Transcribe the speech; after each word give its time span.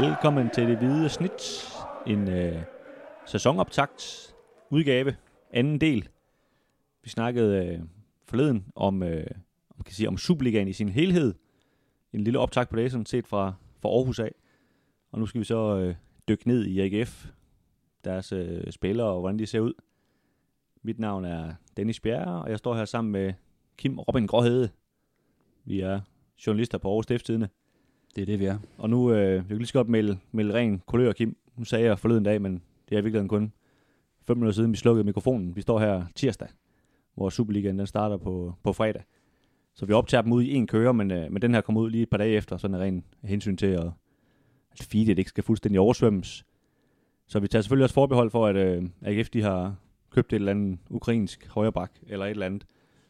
Velkommen 0.00 0.50
til 0.50 0.68
det 0.68 0.78
hvide 0.78 1.08
snit. 1.08 1.68
En 2.06 2.28
øh, 2.28 2.62
sæsonoptakt 3.26 4.34
udgave, 4.70 5.16
anden 5.50 5.80
del. 5.80 6.08
Vi 7.02 7.10
snakkede 7.10 7.66
øh, 7.66 7.80
forleden 8.24 8.66
om, 8.74 9.02
øh, 9.02 9.26
om, 9.70 9.84
kan 9.84 9.94
sige, 9.94 10.08
om 10.08 10.18
Superligaen 10.18 10.68
i 10.68 10.72
sin 10.72 10.88
helhed. 10.88 11.34
En 12.12 12.24
lille 12.24 12.38
optakt 12.38 12.70
på 12.70 12.76
det, 12.76 12.90
sådan 12.90 13.06
set 13.06 13.26
fra, 13.26 13.54
fra 13.82 13.88
Aarhus 13.88 14.18
af. 14.18 14.34
Og 15.12 15.18
nu 15.18 15.26
skal 15.26 15.38
vi 15.38 15.44
så 15.44 15.76
øh, 15.76 15.94
dykke 16.28 16.48
ned 16.48 16.64
i 16.64 16.80
AGF, 16.80 17.26
deres 18.04 18.32
øh, 18.32 18.72
spillere 18.72 19.06
og 19.06 19.20
hvordan 19.20 19.38
de 19.38 19.46
ser 19.46 19.60
ud. 19.60 19.72
Mit 20.82 20.98
navn 20.98 21.24
er 21.24 21.54
Dennis 21.76 22.00
Bjerre, 22.00 22.42
og 22.42 22.50
jeg 22.50 22.58
står 22.58 22.74
her 22.74 22.84
sammen 22.84 23.12
med 23.12 23.32
Kim 23.76 23.98
Robin 23.98 24.26
Gråhede. 24.26 24.68
Vi 25.64 25.80
er 25.80 26.00
journalister 26.46 26.78
på 26.78 26.88
Aarhus 26.88 27.04
Stiftstidende. 27.04 27.48
Det 28.14 28.22
er 28.22 28.26
det, 28.26 28.40
vi 28.40 28.44
er. 28.44 28.58
Og 28.78 28.90
nu, 28.90 29.12
øh, 29.12 29.32
jeg 29.32 29.44
kan 29.48 29.56
lige 29.56 29.66
så 29.66 29.72
godt 29.72 29.88
melde, 29.88 30.18
melde 30.32 30.54
ren 30.54 30.82
kulør, 30.86 31.12
Kim. 31.12 31.36
Nu 31.56 31.64
sagde 31.64 31.84
jeg 31.84 31.98
forleden 31.98 32.24
dag, 32.24 32.42
men 32.42 32.62
det 32.88 32.98
er 32.98 33.02
virkelig 33.02 33.28
kun 33.28 33.52
fem 34.26 34.36
minutter 34.36 34.54
siden, 34.54 34.72
vi 34.72 34.76
slukkede 34.76 35.04
mikrofonen. 35.04 35.56
Vi 35.56 35.60
står 35.60 35.78
her 35.78 36.04
tirsdag, 36.14 36.48
hvor 37.14 37.30
Superligaen 37.30 37.78
den 37.78 37.86
starter 37.86 38.16
på, 38.16 38.54
på 38.62 38.72
fredag. 38.72 39.02
Så 39.74 39.86
vi 39.86 39.92
optager 39.92 40.22
dem 40.22 40.32
ud 40.32 40.42
i 40.42 40.54
en 40.54 40.66
køre, 40.66 40.94
men, 40.94 41.10
øh, 41.10 41.32
men 41.32 41.42
den 41.42 41.54
her 41.54 41.60
kommer 41.60 41.80
ud 41.80 41.90
lige 41.90 42.02
et 42.02 42.10
par 42.10 42.16
dage 42.16 42.36
efter, 42.36 42.56
sådan 42.56 42.74
er 42.74 42.78
ren 42.78 43.04
hensyn 43.24 43.56
til, 43.56 43.66
at, 43.66 43.90
at 44.72 44.82
feedet 44.82 45.18
ikke 45.18 45.28
skal 45.28 45.44
fuldstændig 45.44 45.80
oversvømmes. 45.80 46.44
Så 47.26 47.40
vi 47.40 47.48
tager 47.48 47.62
selvfølgelig 47.62 47.84
også 47.84 47.94
forbehold 47.94 48.30
for, 48.30 48.46
at 48.46 48.56
øh, 48.56 48.88
AGF 49.02 49.28
de 49.28 49.42
har 49.42 49.76
købt 50.10 50.32
et 50.32 50.36
eller 50.36 50.50
andet 50.50 50.78
ukrainsk 50.90 51.46
højrebak, 51.46 51.92
eller 52.06 52.26
et 52.26 52.30
eller 52.30 52.46
andet, 52.46 52.66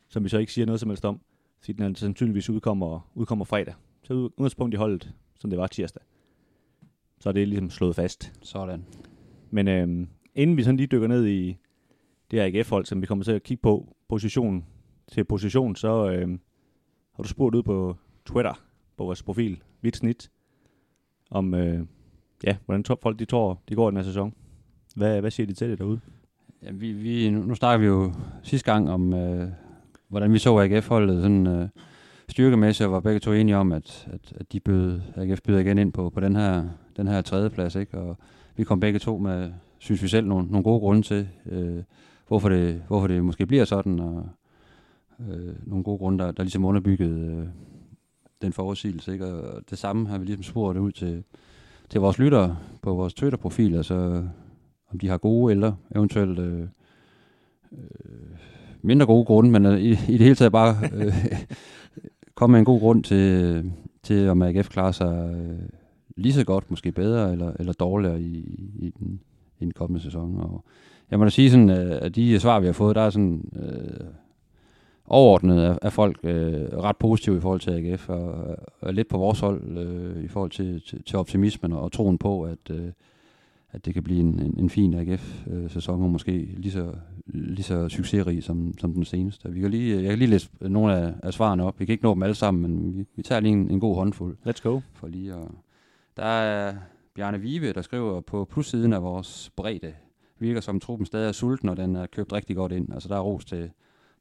som 0.08 0.24
vi 0.24 0.28
så 0.28 0.38
ikke 0.38 0.52
siger 0.52 0.66
noget 0.66 0.80
som 0.80 0.90
helst 0.90 1.04
om, 1.04 1.20
siden 1.60 1.82
den 1.84 1.94
sandsynligvis 1.94 2.50
udkommer, 2.50 3.10
udkommer 3.14 3.44
fredag. 3.44 3.74
Så 4.06 4.14
udgangspunkt 4.14 4.74
i 4.74 4.76
holdet, 4.76 5.12
som 5.40 5.50
det 5.50 5.58
var 5.58 5.66
tirsdag. 5.66 6.02
Så 7.20 7.28
er 7.28 7.32
det 7.32 7.48
ligesom 7.48 7.70
slået 7.70 7.96
fast. 7.96 8.32
Sådan. 8.42 8.84
Men 9.50 9.68
øh, 9.68 10.06
inden 10.34 10.56
vi 10.56 10.62
sådan 10.62 10.76
lige 10.76 10.86
dykker 10.86 11.08
ned 11.08 11.26
i 11.26 11.56
det 12.30 12.40
her 12.40 12.60
AGF-hold, 12.60 12.84
som 12.84 13.00
vi 13.00 13.06
kommer 13.06 13.24
til 13.24 13.32
at 13.32 13.42
kigge 13.42 13.62
på 13.62 13.96
position 14.08 14.66
til 15.08 15.24
position, 15.24 15.76
så 15.76 16.10
øh, 16.10 16.38
har 17.12 17.22
du 17.22 17.28
spurgt 17.28 17.54
ud 17.54 17.62
på 17.62 17.96
Twitter, 18.26 18.64
på 18.96 19.04
vores 19.04 19.22
profil, 19.22 19.62
Vidt 19.80 19.96
Snit, 19.96 20.30
om 21.30 21.54
øh, 21.54 21.86
ja, 22.44 22.56
hvordan 22.64 22.84
top 22.84 23.02
folk 23.02 23.18
de 23.18 23.24
tror, 23.24 23.62
de 23.68 23.74
går 23.74 23.88
i 23.88 23.90
den 23.90 23.96
her 23.96 24.04
sæson. 24.04 24.34
Hvad, 24.96 25.20
hvad 25.20 25.30
siger 25.30 25.46
de 25.46 25.54
til 25.54 25.70
det 25.70 25.78
derude? 25.78 26.00
Ja, 26.62 26.70
vi, 26.72 26.92
vi, 26.92 27.30
nu, 27.30 27.42
nu 27.42 27.54
snakker 27.54 27.78
vi 27.78 27.86
jo 27.86 28.12
sidste 28.42 28.72
gang 28.72 28.90
om, 28.90 29.14
øh, 29.14 29.48
hvordan 30.08 30.32
vi 30.32 30.38
så 30.38 30.58
AGF-holdet 30.58 31.22
sådan, 31.22 31.46
øh, 31.46 31.68
styrkemæssigt, 32.36 32.90
var 32.90 33.00
begge 33.00 33.20
to 33.20 33.32
enige 33.32 33.56
om, 33.56 33.72
at, 33.72 34.08
at, 34.12 34.32
at 34.40 34.52
de 34.52 34.60
bød, 34.60 35.00
AGF 35.14 35.40
byder 35.42 35.58
igen 35.58 35.78
ind 35.78 35.92
på, 35.92 36.10
på 36.10 36.20
den 36.20 36.36
her, 36.36 36.64
den 36.96 37.08
her 37.08 37.22
tredje 37.22 37.50
plads, 37.50 37.74
ikke? 37.74 37.98
og 37.98 38.16
vi 38.56 38.64
kom 38.64 38.80
begge 38.80 38.98
to 38.98 39.18
med, 39.18 39.52
synes 39.78 40.02
vi 40.02 40.08
selv, 40.08 40.26
nogle, 40.26 40.46
nogle 40.46 40.64
gode 40.64 40.80
grunde 40.80 41.02
til, 41.02 41.28
øh, 41.46 41.82
hvorfor, 42.28 42.48
det, 42.48 42.82
hvorfor 42.88 43.06
det 43.06 43.24
måske 43.24 43.46
bliver 43.46 43.64
sådan, 43.64 44.00
og 44.00 44.28
øh, 45.20 45.54
nogle 45.66 45.84
gode 45.84 45.98
grunde, 45.98 46.24
der, 46.24 46.32
der 46.32 46.42
ligesom 46.42 46.64
underbyggede 46.64 47.20
øh, 47.20 47.46
den 48.42 48.52
forudsigelse. 48.52 49.12
Ikke? 49.12 49.26
Og 49.26 49.62
det 49.70 49.78
samme 49.78 50.08
har 50.08 50.18
vi 50.18 50.24
ligesom 50.24 50.42
spurgt 50.42 50.78
ud 50.78 50.92
til, 50.92 51.24
til 51.88 52.00
vores 52.00 52.18
lyttere 52.18 52.56
på 52.82 52.94
vores 52.94 53.14
Twitter-profil, 53.14 53.76
altså 53.76 54.24
om 54.92 54.98
de 54.98 55.08
har 55.08 55.18
gode 55.18 55.52
eller 55.52 55.72
eventuelt 55.94 56.38
øh, 56.38 56.60
øh, 57.72 58.36
mindre 58.82 59.06
gode 59.06 59.24
grunde, 59.24 59.50
men 59.50 59.66
øh, 59.66 59.80
i, 59.80 59.90
i 59.90 60.12
det 60.12 60.20
hele 60.20 60.34
taget 60.34 60.52
bare 60.52 60.76
øh, 60.94 61.14
Kom 62.36 62.50
med 62.50 62.58
en 62.58 62.64
god 62.64 62.80
grund 62.80 63.04
til, 63.04 63.72
til 64.02 64.28
om 64.28 64.42
AGF 64.42 64.68
klarer 64.68 64.92
sig 64.92 65.34
øh, 65.36 65.68
lige 66.16 66.32
så 66.32 66.44
godt, 66.44 66.70
måske 66.70 66.92
bedre 66.92 67.32
eller, 67.32 67.52
eller 67.58 67.72
dårligere 67.72 68.20
i, 68.20 68.36
i, 68.78 68.92
den, 68.98 69.20
i 69.58 69.64
den 69.64 69.72
kommende 69.72 70.02
sæson. 70.02 70.40
Og 70.40 70.64
jeg 71.10 71.18
må 71.18 71.24
da 71.24 71.30
sige 71.30 71.50
sådan, 71.50 71.70
øh, 71.70 71.98
at 72.02 72.14
de 72.14 72.40
svar, 72.40 72.60
vi 72.60 72.66
har 72.66 72.72
fået, 72.72 72.96
der 72.96 73.02
er 73.02 73.10
sådan 73.10 73.50
øh, 73.56 74.06
overordnet 75.06 75.62
af, 75.62 75.78
af 75.82 75.92
folk 75.92 76.18
øh, 76.22 76.78
ret 76.78 76.96
positive 76.96 77.36
i 77.36 77.40
forhold 77.40 77.60
til 77.60 77.70
AGF, 77.70 78.08
og, 78.08 78.56
og 78.80 78.94
lidt 78.94 79.08
på 79.08 79.18
vores 79.18 79.40
hold 79.40 79.78
øh, 79.78 80.24
i 80.24 80.28
forhold 80.28 80.50
til, 80.50 80.82
til, 80.86 81.02
til 81.02 81.18
optimismen 81.18 81.72
og, 81.72 81.80
og 81.80 81.92
troen 81.92 82.18
på, 82.18 82.42
at, 82.42 82.70
øh, 82.70 82.88
at 83.76 83.84
det 83.84 83.94
kan 83.94 84.02
blive 84.02 84.20
en, 84.20 84.40
en, 84.40 84.54
en 84.58 84.70
fin 84.70 84.94
AGF-sæson, 84.94 86.02
og 86.02 86.10
måske 86.10 86.32
lige 86.32 86.72
så, 86.72 86.92
lige 87.26 87.64
så 87.64 87.88
succesrig 87.88 88.42
som, 88.42 88.78
som 88.78 88.92
den 88.92 89.04
seneste. 89.04 89.52
Vi 89.52 89.60
kan 89.60 89.70
lige, 89.70 90.02
jeg 90.02 90.10
kan 90.10 90.18
lige 90.18 90.30
læse 90.30 90.50
nogle 90.60 90.96
af, 90.96 91.14
af 91.22 91.34
svarene 91.34 91.64
op. 91.64 91.80
Vi 91.80 91.84
kan 91.84 91.92
ikke 91.92 92.04
nå 92.04 92.14
dem 92.14 92.22
alle 92.22 92.34
sammen, 92.34 92.62
men 92.62 92.98
vi, 92.98 93.04
vi 93.16 93.22
tager 93.22 93.40
lige 93.40 93.52
en, 93.52 93.70
en 93.70 93.80
god 93.80 93.94
håndfuld. 93.94 94.36
Let's 94.46 94.62
go. 94.62 94.80
For 94.94 95.08
lige 95.08 95.34
at, 95.34 95.48
der 96.16 96.24
er 96.24 96.74
Bjarne 97.14 97.40
Vive, 97.40 97.72
der 97.72 97.82
skriver 97.82 98.20
på 98.20 98.44
plussiden 98.44 98.92
af 98.92 99.02
vores 99.02 99.50
bredde. 99.56 99.92
Virker 100.38 100.60
som 100.60 100.80
truppen 100.80 101.06
stadig 101.06 101.28
er 101.28 101.32
sulten, 101.32 101.68
og 101.68 101.76
den 101.76 101.96
er 101.96 102.06
købt 102.06 102.32
rigtig 102.32 102.56
godt 102.56 102.72
ind. 102.72 102.92
Altså 102.92 103.08
der 103.08 103.16
er 103.16 103.20
ros 103.20 103.44
til, 103.44 103.70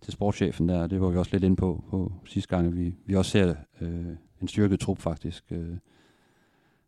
til 0.02 0.14
sportschefen 0.14 0.70
der, 0.70 0.88
det 0.88 1.02
var 1.02 1.10
vi 1.10 1.18
også 1.18 1.32
lidt 1.32 1.44
ind 1.44 1.58
på, 1.58 1.84
på 1.90 2.12
sidste 2.26 2.56
gang, 2.56 2.78
vi, 2.78 2.96
vi 3.06 3.16
også 3.16 3.32
ser 3.32 3.56
øh, 3.82 4.06
en 4.42 4.48
styrket 4.48 4.80
trup 4.80 5.00
faktisk. 5.00 5.44
Øh, 5.52 5.78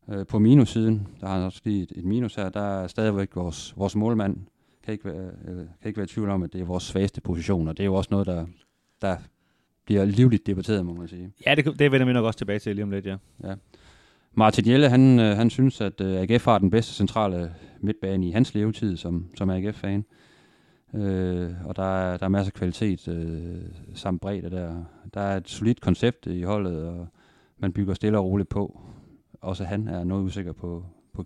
øh, 0.09 0.25
på 0.25 0.39
minussiden, 0.39 1.07
der 1.21 1.27
har 1.27 1.45
også 1.45 1.61
lige 1.63 1.83
et, 1.83 1.91
et 1.95 2.05
minus 2.05 2.35
her, 2.35 2.49
der 2.49 2.61
er 2.61 2.87
stadigvæk 2.87 3.35
vores, 3.35 3.73
vores 3.77 3.95
målmand, 3.95 4.37
kan 4.83 4.91
ikke, 4.91 5.05
være, 5.05 5.31
øh, 5.47 5.55
kan 5.55 5.87
ikke 5.87 5.97
være 5.97 6.05
i 6.05 6.07
tvivl 6.07 6.29
om, 6.29 6.43
at 6.43 6.53
det 6.53 6.61
er 6.61 6.65
vores 6.65 6.83
svageste 6.83 7.21
position, 7.21 7.67
og 7.67 7.77
det 7.77 7.83
er 7.83 7.85
jo 7.85 7.95
også 7.95 8.07
noget, 8.11 8.27
der, 8.27 8.45
der 9.01 9.17
bliver 9.85 10.05
livligt 10.05 10.47
debatteret, 10.47 10.85
må 10.85 10.93
man 10.93 11.07
sige. 11.07 11.31
Ja, 11.45 11.55
det, 11.55 11.79
det 11.79 11.91
vender 11.91 12.07
vi 12.07 12.13
nok 12.13 12.25
også 12.25 12.37
tilbage 12.37 12.59
til 12.59 12.75
lige 12.75 12.83
om 12.83 12.91
lidt, 12.91 13.05
ja. 13.05 13.15
ja. 13.43 13.55
Martin 14.33 14.67
Jelle, 14.67 14.89
han, 14.89 15.19
øh, 15.19 15.37
han 15.37 15.49
synes, 15.49 15.81
at 15.81 16.01
øh, 16.01 16.21
AGF 16.21 16.45
har 16.45 16.57
den 16.57 16.69
bedste 16.69 16.93
centrale 16.93 17.53
midtbane 17.79 18.27
i 18.27 18.31
hans 18.31 18.53
levetid 18.53 18.97
som, 18.97 19.25
som 19.35 19.49
AGF-fan. 19.49 20.05
Øh, 20.93 21.51
og 21.65 21.75
der 21.75 21.83
er, 21.83 22.17
der 22.17 22.25
er 22.25 22.29
masser 22.29 22.51
af 22.51 22.53
kvalitet 22.53 23.07
øh, 23.07 23.61
samt 23.93 24.21
bredde 24.21 24.49
der. 24.49 24.83
Der 25.13 25.21
er 25.21 25.37
et 25.37 25.49
solidt 25.49 25.81
koncept 25.81 26.25
i 26.25 26.41
holdet, 26.41 26.85
og 26.85 27.07
man 27.57 27.73
bygger 27.73 27.93
stille 27.93 28.17
og 28.17 28.25
roligt 28.25 28.49
på. 28.49 28.81
Også 29.47 29.63
han 29.63 29.87
er 29.87 30.03
noget 30.03 30.23
usikker 30.23 30.51
på, 30.51 30.85
på 31.13 31.23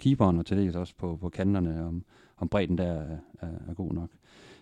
keeperen, 0.00 0.38
og 0.38 0.46
til 0.46 0.56
dels 0.56 0.76
også 0.76 0.94
på, 0.98 1.16
på 1.16 1.28
kanterne, 1.28 1.86
om, 1.86 2.04
om 2.36 2.48
bredden 2.48 2.78
der 2.78 2.84
er, 2.84 3.16
er, 3.40 3.48
er 3.68 3.74
god 3.74 3.92
nok. 3.92 4.10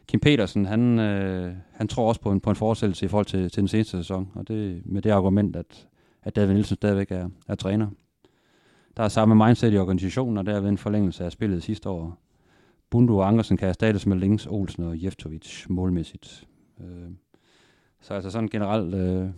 Kim 0.06 0.20
Petersen, 0.20 0.66
han, 0.66 0.98
øh, 0.98 1.54
han 1.72 1.88
tror 1.88 2.08
også 2.08 2.20
på 2.20 2.32
en, 2.32 2.40
på 2.40 2.50
en 2.50 2.56
forestillelse 2.56 3.06
i 3.06 3.08
forhold 3.08 3.26
til, 3.26 3.50
til 3.50 3.60
den 3.60 3.68
seneste 3.68 3.96
sæson, 3.96 4.28
og 4.34 4.48
det 4.48 4.82
med 4.84 5.02
det 5.02 5.10
argument, 5.10 5.56
at, 5.56 5.88
at 6.22 6.36
David 6.36 6.52
Nielsen 6.52 6.76
stadigvæk 6.76 7.10
er, 7.10 7.28
er 7.48 7.54
træner. 7.54 7.88
Der 8.96 9.02
er 9.02 9.08
samme 9.08 9.46
mindset 9.46 9.74
i 9.74 9.78
organisationen, 9.78 10.38
og 10.38 10.46
derved 10.46 10.68
en 10.68 10.78
forlængelse 10.78 11.24
af 11.24 11.32
spillet 11.32 11.62
sidste 11.62 11.88
år. 11.88 12.18
Bundu 12.90 13.20
og 13.20 13.28
Ankersen 13.28 13.56
kan 13.56 13.68
erstattes 13.68 14.06
med 14.06 14.16
Links, 14.16 14.46
Olsen 14.46 14.84
og 14.84 15.04
Jeftovic 15.04 15.66
målmæssigt. 15.68 16.48
Øh, 16.80 17.10
så 18.00 18.14
altså 18.14 18.30
sådan 18.30 18.48
generelt 18.48 18.94
øh, 18.94 19.28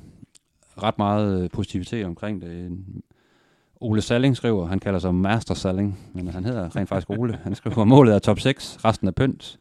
ret 0.83 0.99
meget 0.99 1.51
positivitet 1.51 2.05
omkring 2.07 2.43
det. 2.43 2.79
Ole 3.85 4.03
Salling 4.03 4.37
skriver, 4.37 4.67
han 4.67 4.79
kalder 4.79 4.99
sig 4.99 5.15
Master 5.15 5.55
Salling, 5.55 5.99
men 6.13 6.29
han 6.29 6.45
hedder 6.45 6.77
rent 6.77 6.89
faktisk 6.89 7.11
Ole. 7.11 7.39
Han 7.43 7.55
skriver, 7.55 7.79
at 7.79 7.89
målet 7.89 8.15
er 8.15 8.19
top 8.19 8.41
6, 8.41 8.85
resten 8.85 9.09
er 9.09 9.13
pynt. 9.13 9.59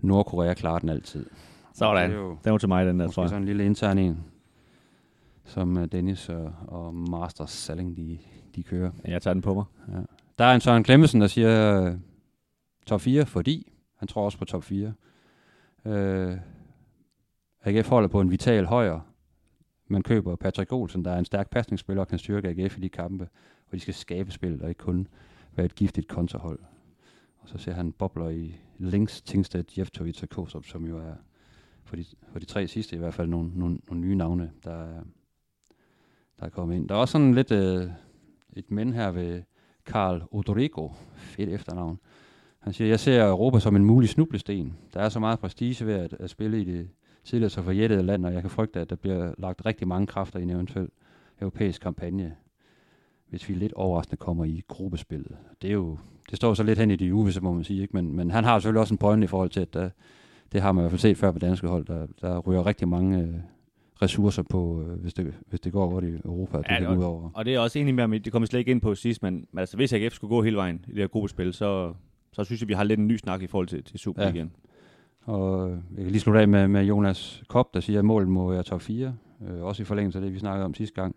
Nordkorea 0.00 0.54
klarer 0.54 0.78
den 0.78 0.88
altid. 0.88 1.26
Sådan. 1.74 2.10
Det 2.10 2.16
er 2.16 2.20
jo, 2.20 2.38
den 2.44 2.52
var 2.52 2.58
til 2.58 2.68
mig, 2.68 2.86
den 2.86 3.00
der, 3.00 3.08
tror 3.08 3.22
jeg. 3.22 3.30
sådan 3.30 3.42
en 3.42 3.46
lille 3.46 3.64
intern 3.64 3.98
en, 3.98 4.24
som 5.44 5.76
øh, 5.76 5.86
Dennis 5.92 6.28
og, 6.28 6.52
og 6.66 6.94
Master 6.94 7.46
Salling, 7.46 7.96
de, 7.96 8.18
de 8.56 8.62
kører. 8.62 8.90
Jeg 9.04 9.22
tager 9.22 9.34
den 9.34 9.42
på 9.42 9.54
mig. 9.54 9.64
Ja. 9.88 10.00
Der 10.38 10.44
er 10.44 10.54
en 10.54 10.60
Søren 10.60 10.84
Klemmesen, 10.84 11.20
der 11.20 11.26
siger 11.26 11.82
uh, 11.88 11.94
top 12.86 13.00
4, 13.00 13.26
fordi 13.26 13.72
han 13.96 14.08
tror 14.08 14.24
også 14.24 14.38
på 14.38 14.44
top 14.44 14.64
4. 14.64 14.92
Uh, 15.84 15.92
AGF 17.64 17.88
holder 17.88 18.08
på 18.08 18.20
en 18.20 18.30
vital 18.30 18.66
højre. 18.66 19.00
Man 19.90 20.02
køber 20.02 20.36
Patrick 20.36 20.72
Olsen, 20.72 21.04
der 21.04 21.10
er 21.10 21.18
en 21.18 21.24
stærk 21.24 21.50
pasningsspiller 21.50 22.00
og 22.00 22.08
kan 22.08 22.18
styrke 22.18 22.48
AGF 22.48 22.78
i 22.78 22.80
de 22.80 22.88
kampe, 22.88 23.28
og 23.66 23.72
de 23.72 23.80
skal 23.80 23.94
skabe 23.94 24.30
spil 24.30 24.62
og 24.62 24.68
ikke 24.68 24.78
kun 24.78 25.08
være 25.56 25.64
et 25.64 25.74
giftigt 25.74 26.08
kontrahold. 26.08 26.58
Og 27.38 27.48
så 27.48 27.58
ser 27.58 27.72
han 27.72 27.92
bobler 27.92 28.28
i 28.28 28.54
Links, 28.78 29.22
Tingstedt, 29.22 29.78
Jeftovic 29.78 30.22
og 30.22 30.28
Kosop, 30.28 30.64
som 30.64 30.86
jo 30.86 30.98
er 30.98 31.14
for 31.84 31.96
de, 31.96 32.04
for 32.32 32.38
de 32.38 32.44
tre 32.44 32.68
sidste 32.68 32.96
i 32.96 32.98
hvert 32.98 33.14
fald 33.14 33.28
nogle, 33.28 33.50
nogle, 33.54 33.78
nogle 33.88 34.00
nye 34.00 34.14
navne, 34.14 34.50
der, 34.64 34.84
er, 34.84 35.02
der 36.40 36.46
er 36.46 36.50
kommet 36.50 36.76
ind. 36.76 36.88
Der 36.88 36.94
er 36.94 36.98
også 36.98 37.12
sådan 37.12 37.34
lidt 37.34 37.52
øh, 37.52 37.90
et 38.52 38.70
mænd 38.70 38.94
her 38.94 39.10
ved 39.10 39.42
Karl 39.86 40.22
Odorico, 40.30 40.92
fedt 41.16 41.50
efternavn. 41.50 41.98
Han 42.58 42.72
siger, 42.72 42.88
jeg 42.88 43.00
ser 43.00 43.28
Europa 43.28 43.60
som 43.60 43.76
en 43.76 43.84
mulig 43.84 44.08
snublesten. 44.08 44.76
Der 44.94 45.00
er 45.00 45.08
så 45.08 45.20
meget 45.20 45.38
prestige 45.38 45.86
ved 45.86 45.94
at, 45.94 46.12
at 46.12 46.30
spille 46.30 46.60
i 46.60 46.64
det 46.64 46.88
tidligere 47.24 47.50
så 47.50 47.62
forjættede 47.62 48.02
land, 48.02 48.26
og 48.26 48.32
jeg 48.32 48.40
kan 48.40 48.50
frygte, 48.50 48.80
at 48.80 48.90
der 48.90 48.96
bliver 48.96 49.34
lagt 49.38 49.66
rigtig 49.66 49.88
mange 49.88 50.06
kræfter 50.06 50.38
i 50.38 50.42
en 50.42 50.50
eventuel 50.50 50.88
europæisk 51.40 51.82
kampagne, 51.82 52.34
hvis 53.28 53.48
vi 53.48 53.54
lidt 53.54 53.72
overraskende 53.72 54.16
kommer 54.16 54.44
i 54.44 54.62
gruppespillet. 54.68 55.36
Det 55.62 55.68
er 55.70 55.74
jo 55.74 55.98
det 56.30 56.36
står 56.36 56.54
så 56.54 56.62
lidt 56.62 56.78
hen 56.78 56.90
i 56.90 56.96
de 56.96 57.14
uvisse, 57.14 57.40
må 57.40 57.52
man 57.52 57.64
sige, 57.64 57.82
ikke? 57.82 57.96
Men, 57.96 58.16
men 58.16 58.30
han 58.30 58.44
har 58.44 58.58
selvfølgelig 58.58 58.80
også 58.80 58.94
en 58.94 58.98
pointe 58.98 59.24
i 59.24 59.28
forhold 59.28 59.50
til, 59.50 59.60
at 59.60 59.74
der, 59.74 59.90
det 60.52 60.60
har 60.62 60.72
man 60.72 60.82
i 60.82 60.82
hvert 60.82 60.90
fald 60.90 61.00
set 61.00 61.16
før 61.16 61.32
på 61.32 61.38
danske 61.38 61.66
hold, 61.66 61.86
der, 61.86 62.06
der 62.20 62.38
ryger 62.38 62.66
rigtig 62.66 62.88
mange, 62.88 63.18
øh, 63.22 63.34
ressourcer 64.02 64.42
på, 64.42 64.82
øh, 64.82 65.00
hvis, 65.00 65.14
det, 65.14 65.34
hvis 65.46 65.60
det 65.60 65.72
går 65.72 65.90
godt 65.90 66.04
i 66.04 66.08
Europa, 66.24 66.58
det 66.58 66.66
Ja, 66.70 66.78
kan 66.78 66.88
gå 66.88 66.94
ud 66.94 67.04
over. 67.04 67.30
Og 67.34 67.44
det 67.44 67.54
er 67.54 67.58
også 67.58 67.78
enig 67.78 67.94
med, 67.94 68.04
at 68.04 68.24
det 68.24 68.32
kommer 68.32 68.46
slet 68.46 68.58
ikke 68.58 68.70
ind 68.70 68.80
på 68.80 68.94
sidst, 68.94 69.22
men, 69.22 69.46
men 69.52 69.58
altså, 69.58 69.76
hvis 69.76 69.92
AGF 69.92 70.14
skulle 70.14 70.28
gå 70.28 70.42
hele 70.42 70.56
vejen 70.56 70.84
i 70.88 70.90
det 70.90 70.98
her 70.98 71.06
gruppespil, 71.06 71.52
så, 71.52 71.94
så 72.32 72.44
synes 72.44 72.60
jeg, 72.60 72.68
vi 72.68 72.74
har 72.74 72.84
lidt 72.84 73.00
en 73.00 73.08
ny 73.08 73.16
snak 73.16 73.42
i 73.42 73.46
forhold 73.46 73.66
til, 73.66 73.84
til 73.84 73.98
Superligaen. 73.98 74.52
Og 75.24 75.70
øh, 75.70 75.78
jeg 75.96 76.04
kan 76.04 76.10
lige 76.12 76.20
slutte 76.20 76.40
af 76.40 76.48
med, 76.48 76.68
med 76.68 76.84
Jonas 76.84 77.42
Kopp, 77.48 77.74
der 77.74 77.80
siger, 77.80 77.98
at 77.98 78.04
målet 78.04 78.28
må 78.28 78.50
være 78.50 78.62
top 78.62 78.80
4. 78.80 79.14
Øh, 79.48 79.62
også 79.62 79.82
i 79.82 79.84
forlængelse 79.84 80.18
af 80.18 80.22
det, 80.22 80.32
vi 80.32 80.38
snakkede 80.38 80.64
om 80.64 80.74
sidste 80.74 81.02
gang. 81.02 81.16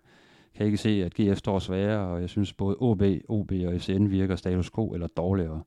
Kan 0.55 0.65
ikke 0.65 0.77
se, 0.77 1.03
at 1.05 1.13
GF 1.13 1.37
står 1.37 1.59
sværere, 1.59 2.07
og 2.07 2.21
jeg 2.21 2.29
synes 2.29 2.53
både 2.53 2.75
OB, 2.79 3.01
OB 3.29 3.51
og 3.67 3.73
FCN 3.81 4.09
virker 4.09 4.35
status 4.35 4.71
quo 4.71 4.93
eller 4.93 5.07
dårligere. 5.07 5.61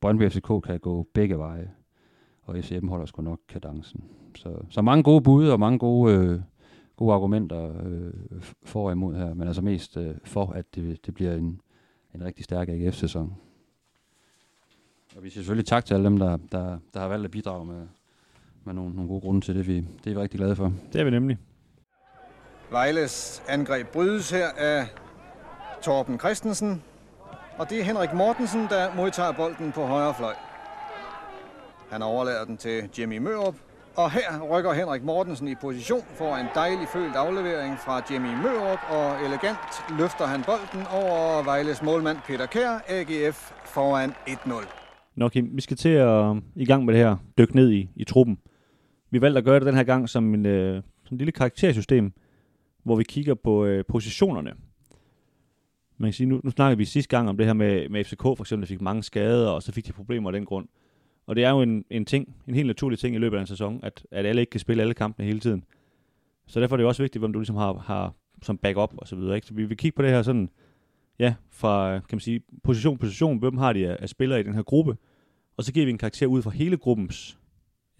Brøndby 0.00 0.28
FCK 0.28 0.48
kan 0.64 0.80
gå 0.80 1.06
begge 1.14 1.38
veje, 1.38 1.70
og 2.42 2.56
FCM 2.56 2.88
holder 2.88 3.06
sgu 3.06 3.22
nok 3.22 3.38
kadencen. 3.48 4.04
Så, 4.34 4.56
så 4.68 4.82
mange 4.82 5.02
gode 5.02 5.22
bud 5.22 5.48
og 5.48 5.60
mange 5.60 5.78
gode, 5.78 6.14
øh, 6.14 6.40
gode 6.96 7.14
argumenter 7.14 7.72
øh, 7.84 8.12
for 8.64 8.86
og 8.86 8.92
imod 8.92 9.14
her, 9.14 9.34
men 9.34 9.46
altså 9.46 9.62
mest 9.62 9.96
øh, 9.96 10.14
for, 10.24 10.46
at 10.46 10.74
det, 10.74 11.06
det 11.06 11.14
bliver 11.14 11.34
en, 11.34 11.60
en 12.14 12.24
rigtig 12.24 12.44
stærk 12.44 12.68
AGF-sæson. 12.68 13.34
Og 15.16 15.24
vi 15.24 15.30
siger 15.30 15.42
selvfølgelig 15.42 15.66
tak 15.66 15.84
til 15.84 15.94
alle 15.94 16.04
dem, 16.04 16.18
der, 16.18 16.38
der, 16.52 16.78
der 16.94 17.00
har 17.00 17.08
valgt 17.08 17.24
at 17.24 17.30
bidrage 17.30 17.64
med, 17.64 17.86
med 18.64 18.74
nogle, 18.74 18.94
nogle 18.94 19.08
gode 19.08 19.20
grunde 19.20 19.40
til 19.40 19.54
det. 19.54 19.66
Vi, 19.66 19.76
det 19.76 20.06
er 20.06 20.10
vi 20.10 20.16
rigtig 20.16 20.38
glade 20.38 20.56
for. 20.56 20.72
Det 20.92 21.00
er 21.00 21.04
vi 21.04 21.10
nemlig. 21.10 21.38
Vejles 22.70 23.42
angreb 23.48 23.86
brydes 23.86 24.30
her 24.30 24.48
af 24.56 24.86
Torben 25.82 26.18
Christensen. 26.18 26.82
Og 27.58 27.70
det 27.70 27.80
er 27.80 27.84
Henrik 27.84 28.12
Mortensen, 28.14 28.60
der 28.60 28.94
modtager 28.94 29.32
bolden 29.32 29.72
på 29.72 29.86
højre 29.86 30.14
fløj. 30.14 30.34
Han 31.90 32.02
overlader 32.02 32.44
den 32.44 32.56
til 32.56 32.88
Jimmy 32.98 33.18
Mørup. 33.18 33.54
Og 33.96 34.10
her 34.10 34.40
rykker 34.50 34.72
Henrik 34.72 35.02
Mortensen 35.02 35.48
i 35.48 35.54
position 35.54 36.04
for 36.14 36.36
en 36.36 36.46
dejlig 36.54 36.88
følt 36.88 37.16
aflevering 37.16 37.78
fra 37.78 38.02
Jimmy 38.10 38.34
Mørup. 38.42 38.78
Og 38.90 39.24
elegant 39.24 39.98
løfter 39.98 40.26
han 40.26 40.42
bolden 40.42 40.86
over 40.86 41.42
Vejles 41.42 41.82
målmand 41.82 42.18
Peter 42.26 42.46
Kær. 42.46 42.78
AGF 42.88 43.52
foran 43.64 44.10
1-0. 44.28 44.81
Nå 45.14 45.28
Kim, 45.28 45.56
vi 45.56 45.60
skal 45.60 45.76
til 45.76 45.88
at 45.88 46.08
um, 46.08 46.44
i 46.56 46.64
gang 46.64 46.84
med 46.84 46.94
det 46.94 47.02
her, 47.02 47.16
dykke 47.38 47.56
ned 47.56 47.70
i, 47.70 47.88
i 47.96 48.04
truppen. 48.04 48.38
Vi 49.10 49.20
valgte 49.20 49.38
at 49.38 49.44
gøre 49.44 49.58
det 49.58 49.66
den 49.66 49.74
her 49.74 49.84
gang 49.84 50.08
som 50.08 50.34
en, 50.34 50.46
øh, 50.46 50.82
som 51.04 51.14
en 51.14 51.18
lille 51.18 51.32
karaktersystem, 51.32 52.12
hvor 52.82 52.96
vi 52.96 53.04
kigger 53.04 53.34
på 53.34 53.64
øh, 53.64 53.84
positionerne. 53.88 54.52
Man 55.98 56.08
kan 56.08 56.12
sige, 56.12 56.26
nu, 56.26 56.40
nu 56.44 56.50
snakkede 56.50 56.78
vi 56.78 56.84
sidste 56.84 57.16
gang 57.16 57.28
om 57.28 57.36
det 57.36 57.46
her 57.46 57.52
med, 57.52 57.88
med 57.88 58.04
FCK, 58.04 58.22
for 58.22 58.40
eksempel, 58.40 58.68
der 58.68 58.74
fik 58.74 58.80
mange 58.80 59.02
skader, 59.02 59.48
og 59.48 59.62
så 59.62 59.72
fik 59.72 59.86
de 59.86 59.92
problemer 59.92 60.30
af 60.30 60.32
den 60.32 60.44
grund. 60.44 60.68
Og 61.26 61.36
det 61.36 61.44
er 61.44 61.50
jo 61.50 61.62
en, 61.62 61.84
en 61.90 62.04
ting, 62.04 62.36
en 62.48 62.54
helt 62.54 62.66
naturlig 62.66 62.98
ting 62.98 63.14
i 63.14 63.18
løbet 63.18 63.36
af 63.36 63.40
en 63.40 63.46
sæson, 63.46 63.80
at, 63.82 64.06
at 64.10 64.26
alle 64.26 64.40
ikke 64.40 64.50
kan 64.50 64.60
spille 64.60 64.82
alle 64.82 64.94
kampene 64.94 65.26
hele 65.26 65.40
tiden. 65.40 65.64
Så 66.46 66.60
derfor 66.60 66.74
er 66.74 66.76
det 66.76 66.86
også 66.86 67.02
vigtigt, 67.02 67.22
hvem 67.22 67.32
du 67.32 67.38
ligesom 67.38 67.56
har, 67.56 67.72
har 67.72 68.14
som 68.42 68.58
backup 68.58 68.94
og 68.96 69.08
så 69.08 69.16
videre. 69.16 69.34
Ikke? 69.34 69.46
Så 69.46 69.54
vi 69.54 69.64
vil 69.64 69.76
kigge 69.76 69.96
på 69.96 70.02
det 70.02 70.10
her 70.10 70.22
sådan, 70.22 70.50
ja, 71.18 71.34
fra 71.50 71.92
kan 71.92 72.02
man 72.16 72.20
sige, 72.20 72.40
position 72.64 72.98
position, 72.98 73.38
hvem 73.38 73.58
har 73.58 73.72
de 73.72 73.88
af, 73.88 73.96
af 74.00 74.08
spillere 74.08 74.40
i 74.40 74.42
den 74.42 74.54
her 74.54 74.62
gruppe, 74.62 74.96
og 75.56 75.64
så 75.64 75.72
giver 75.72 75.86
vi 75.86 75.90
en 75.92 75.98
karakter 75.98 76.26
ud 76.26 76.42
fra 76.42 76.50
hele 76.50 76.76
gruppens, 76.76 77.38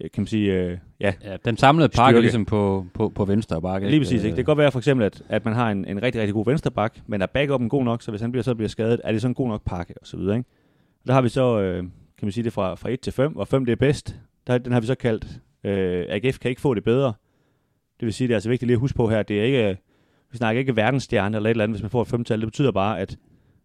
øh, 0.01 0.11
kan 0.11 0.21
man 0.21 0.27
sige, 0.27 0.53
øh, 0.53 0.77
ja, 0.99 1.13
Ja, 1.23 1.37
den 1.45 1.57
samlede 1.57 1.89
pakke 1.89 2.13
Styrke. 2.15 2.21
ligesom 2.21 2.45
på, 2.45 2.85
på, 2.93 3.09
på 3.09 3.25
venstre 3.25 3.61
bakke. 3.61 3.89
Lige 3.89 3.99
præcis. 3.99 4.13
Ikke? 4.23 4.27
Det 4.27 4.35
kan 4.35 4.45
godt 4.45 4.57
være 4.57 4.71
for 4.71 4.79
eksempel, 4.79 5.05
at, 5.05 5.21
at 5.29 5.45
man 5.45 5.53
har 5.53 5.71
en, 5.71 5.85
en 5.85 6.03
rigtig, 6.03 6.21
rigtig 6.21 6.33
god 6.33 6.45
vensterbak, 6.45 6.97
men 7.07 7.21
er 7.21 7.25
backupen 7.25 7.69
god 7.69 7.83
nok, 7.83 8.01
så 8.01 8.11
hvis 8.11 8.21
han 8.21 8.31
bliver, 8.31 8.43
så 8.43 8.55
bliver 8.55 8.69
skadet, 8.69 9.01
er 9.03 9.11
det 9.11 9.21
så 9.21 9.27
en 9.27 9.33
god 9.33 9.47
nok 9.47 9.61
pakke 9.65 9.93
og 10.01 10.07
så 10.07 10.17
videre. 10.17 10.37
Ikke? 10.37 10.49
Der 11.07 11.13
har 11.13 11.21
vi 11.21 11.29
så, 11.29 11.59
øh, 11.61 11.77
kan 12.17 12.25
man 12.25 12.31
sige 12.31 12.43
det 12.43 12.53
fra, 12.53 12.75
fra 12.75 12.89
1 12.89 12.99
til 12.99 13.13
5, 13.13 13.31
hvor 13.31 13.45
5 13.45 13.65
det 13.65 13.71
er 13.71 13.75
bedst. 13.75 14.15
Der, 14.47 14.57
den 14.57 14.73
har 14.73 14.79
vi 14.79 14.87
så 14.87 14.95
kaldt, 14.95 15.25
øh, 15.63 16.05
AGF 16.09 16.39
kan 16.39 16.49
ikke 16.49 16.61
få 16.61 16.73
det 16.73 16.83
bedre. 16.83 17.13
Det 17.99 18.05
vil 18.05 18.13
sige, 18.13 18.27
det 18.27 18.33
er 18.33 18.37
altså 18.37 18.49
vigtigt 18.49 18.67
lige 18.67 18.75
at 18.75 18.79
huske 18.79 18.95
på 18.95 19.09
her, 19.09 19.23
det 19.23 19.39
er 19.39 19.43
ikke, 19.43 19.77
vi 20.33 20.37
snakker 20.37 20.59
ikke 20.59 20.75
verdensstjerne 20.75 21.37
eller 21.37 21.49
et 21.49 21.51
eller 21.51 21.63
andet, 21.63 21.75
hvis 21.75 21.83
man 21.83 21.89
får 21.89 22.01
et 22.01 22.07
femtal. 22.07 22.39
Det 22.39 22.47
betyder 22.47 22.71
bare, 22.71 22.99
at, 22.99 23.17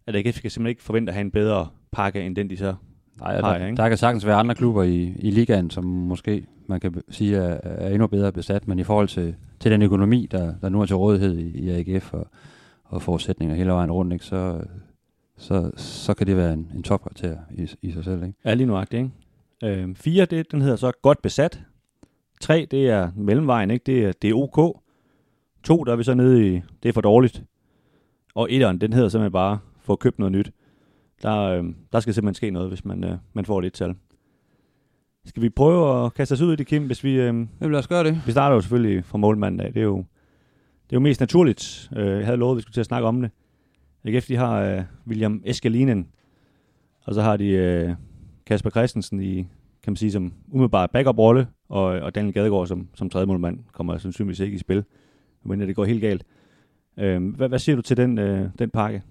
at 0.07 0.15
AGF 0.15 0.41
kan 0.41 0.51
simpelthen 0.51 0.67
ikke 0.67 0.83
forvente 0.83 1.09
at 1.09 1.13
have 1.13 1.21
en 1.21 1.31
bedre 1.31 1.67
pakke, 1.91 2.21
end 2.21 2.35
den 2.35 2.49
de 2.49 2.57
så 2.57 2.75
Nej, 3.19 3.41
har 3.41 3.57
der, 3.57 3.65
ikke? 3.65 3.77
der 3.77 3.89
kan 3.89 3.97
sagtens 3.97 4.25
være 4.25 4.35
andre 4.35 4.55
klubber 4.55 4.83
i, 4.83 5.13
i 5.19 5.31
ligaen, 5.31 5.69
som 5.69 5.83
måske 5.83 6.45
man 6.67 6.79
kan 6.79 7.01
sige 7.09 7.37
er, 7.37 7.59
er 7.63 7.89
endnu 7.89 8.07
bedre 8.07 8.31
besat, 8.31 8.67
men 8.67 8.79
i 8.79 8.83
forhold 8.83 9.07
til, 9.07 9.35
til 9.59 9.71
den 9.71 9.81
økonomi, 9.81 10.27
der, 10.31 10.53
der 10.61 10.69
nu 10.69 10.81
er 10.81 10.85
til 10.85 10.95
rådighed 10.95 11.37
i, 11.37 11.57
i 11.57 11.69
AGF 11.69 12.13
og, 12.13 12.27
og 12.83 13.01
forudsætninger 13.01 13.55
hele 13.55 13.71
vejen 13.71 13.91
rundt, 13.91 14.13
ikke, 14.13 14.25
så, 14.25 14.61
så, 15.37 15.71
så 15.75 16.13
kan 16.13 16.27
det 16.27 16.37
være 16.37 16.53
en, 16.53 16.71
en 16.75 16.83
topkarakter 16.83 17.37
i, 17.51 17.69
i 17.81 17.91
sig 17.91 18.03
selv. 18.03 18.23
Ikke? 18.23 18.37
er 18.43 18.55
lige 18.55 18.67
nuagtigt. 18.67 19.11
Ikke? 19.63 19.81
Øh, 19.81 19.95
4, 19.95 20.25
det, 20.25 20.51
den 20.51 20.61
hedder 20.61 20.75
så 20.75 20.91
godt 21.01 21.21
besat. 21.21 21.61
3, 22.41 22.67
det 22.71 22.89
er 22.89 23.11
mellemvejen, 23.15 23.71
ikke? 23.71 23.83
Det, 23.83 24.05
er, 24.05 24.11
det 24.21 24.29
er 24.29 24.33
OK. 24.33 24.81
2, 25.63 25.83
der 25.83 25.91
er 25.91 25.95
vi 25.95 26.03
så 26.03 26.13
nede 26.13 26.47
i, 26.47 26.61
det 26.83 26.89
er 26.89 26.93
for 26.93 27.01
dårligt. 27.01 27.43
Og 28.35 28.49
1'eren, 28.49 28.77
den 28.77 28.93
hedder 28.93 29.09
simpelthen 29.09 29.31
bare, 29.31 29.59
få 29.79 29.95
købt 29.95 30.19
noget 30.19 30.31
nyt. 30.31 30.51
Der, 31.21 31.39
øh, 31.41 31.63
der 31.91 31.99
skal 31.99 32.13
simpelthen 32.13 32.35
ske 32.35 32.51
noget, 32.51 32.69
hvis 32.69 32.85
man, 32.85 33.03
øh, 33.03 33.17
man 33.33 33.45
får 33.45 33.61
det 33.61 33.73
tal. 33.73 33.95
Skal 35.25 35.43
vi 35.43 35.49
prøve 35.49 36.05
at 36.05 36.13
kaste 36.13 36.33
os 36.33 36.41
ud 36.41 36.53
i 36.53 36.55
det, 36.55 36.67
Kim? 36.67 36.85
Hvis 36.85 37.03
vi, 37.03 37.11
øh, 37.11 37.47
Jeg 37.59 37.69
vil 37.69 37.75
også 37.75 37.89
gøre 37.89 38.03
det. 38.03 38.21
vi 38.25 38.31
starter 38.31 38.55
jo 38.55 38.61
selvfølgelig 38.61 39.05
fra 39.05 39.17
målmanden 39.17 39.61
af. 39.61 39.73
Det 39.73 39.79
er 39.79 39.83
jo, 39.83 39.97
det 39.97 40.95
er 40.95 40.95
jo 40.95 40.99
mest 40.99 41.19
naturligt. 41.19 41.89
Øh, 41.95 42.17
jeg 42.17 42.25
havde 42.25 42.37
lovet, 42.37 42.53
at 42.53 42.57
vi 42.57 42.61
skulle 42.61 42.73
til 42.73 42.79
at 42.79 42.85
snakke 42.85 43.07
om 43.07 43.21
det. 43.21 43.31
AGF, 44.05 44.27
de 44.27 44.35
har 44.35 44.61
øh, 44.61 44.81
William 45.07 45.41
Eskelinen, 45.45 46.07
og 47.05 47.13
så 47.13 47.21
har 47.21 47.37
de 47.37 47.47
øh, 47.47 47.95
Kasper 48.45 48.69
Christensen 48.69 49.21
i, 49.21 49.35
kan 49.83 49.91
man 49.91 49.95
sige, 49.95 50.11
som 50.11 50.33
umiddelbart 50.47 50.91
backup-rolle, 50.91 51.47
og, 51.69 51.83
og 51.83 52.15
Daniel 52.15 52.33
Gadegaard 52.33 52.67
som, 52.67 52.87
som 52.95 53.09
tredje 53.09 53.25
målmand 53.25 53.59
kommer 53.71 53.97
sandsynligvis 53.97 54.39
ikke 54.39 54.55
i 54.55 54.59
spil, 54.59 54.83
men 55.43 55.59
det 55.59 55.75
går 55.75 55.85
helt 55.85 56.01
galt. 56.01 56.23
Øh, 56.97 57.35
hvad, 57.35 57.49
hvad 57.49 57.59
siger 57.59 57.75
du 57.75 57.81
til 57.81 57.97
den, 57.97 58.17
øh, 58.17 58.49
den 58.59 58.69
pakke? 58.69 59.03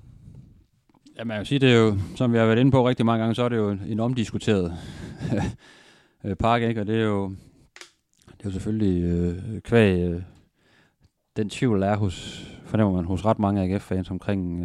Ja, 1.18 1.24
man 1.24 1.38
vil 1.38 1.46
sige, 1.46 1.58
det 1.58 1.72
er 1.72 1.78
jo, 1.78 1.98
som 2.16 2.32
vi 2.32 2.38
har 2.38 2.46
været 2.46 2.58
inde 2.58 2.70
på 2.70 2.88
rigtig 2.88 3.06
mange 3.06 3.20
gange, 3.20 3.34
så 3.34 3.42
er 3.42 3.48
det 3.48 3.56
jo 3.56 3.70
en 3.70 4.00
omdiskuteret 4.00 4.72
øh, 6.24 6.36
pakke, 6.36 6.68
ikke? 6.68 6.80
Og 6.80 6.86
det 6.86 6.96
er 6.96 7.04
jo, 7.04 7.28
det 8.38 8.40
er 8.40 8.44
jo 8.44 8.50
selvfølgelig 8.50 9.04
øh, 9.04 9.60
kvæg 9.60 10.10
øh, 10.10 10.22
den 11.36 11.50
tvivl, 11.50 11.82
er 11.82 11.96
hos, 11.96 12.46
fornemmer 12.64 12.94
man 12.94 13.04
hos 13.04 13.24
ret 13.24 13.38
mange 13.38 13.62
AGF-fans 13.62 14.10
omkring 14.10 14.62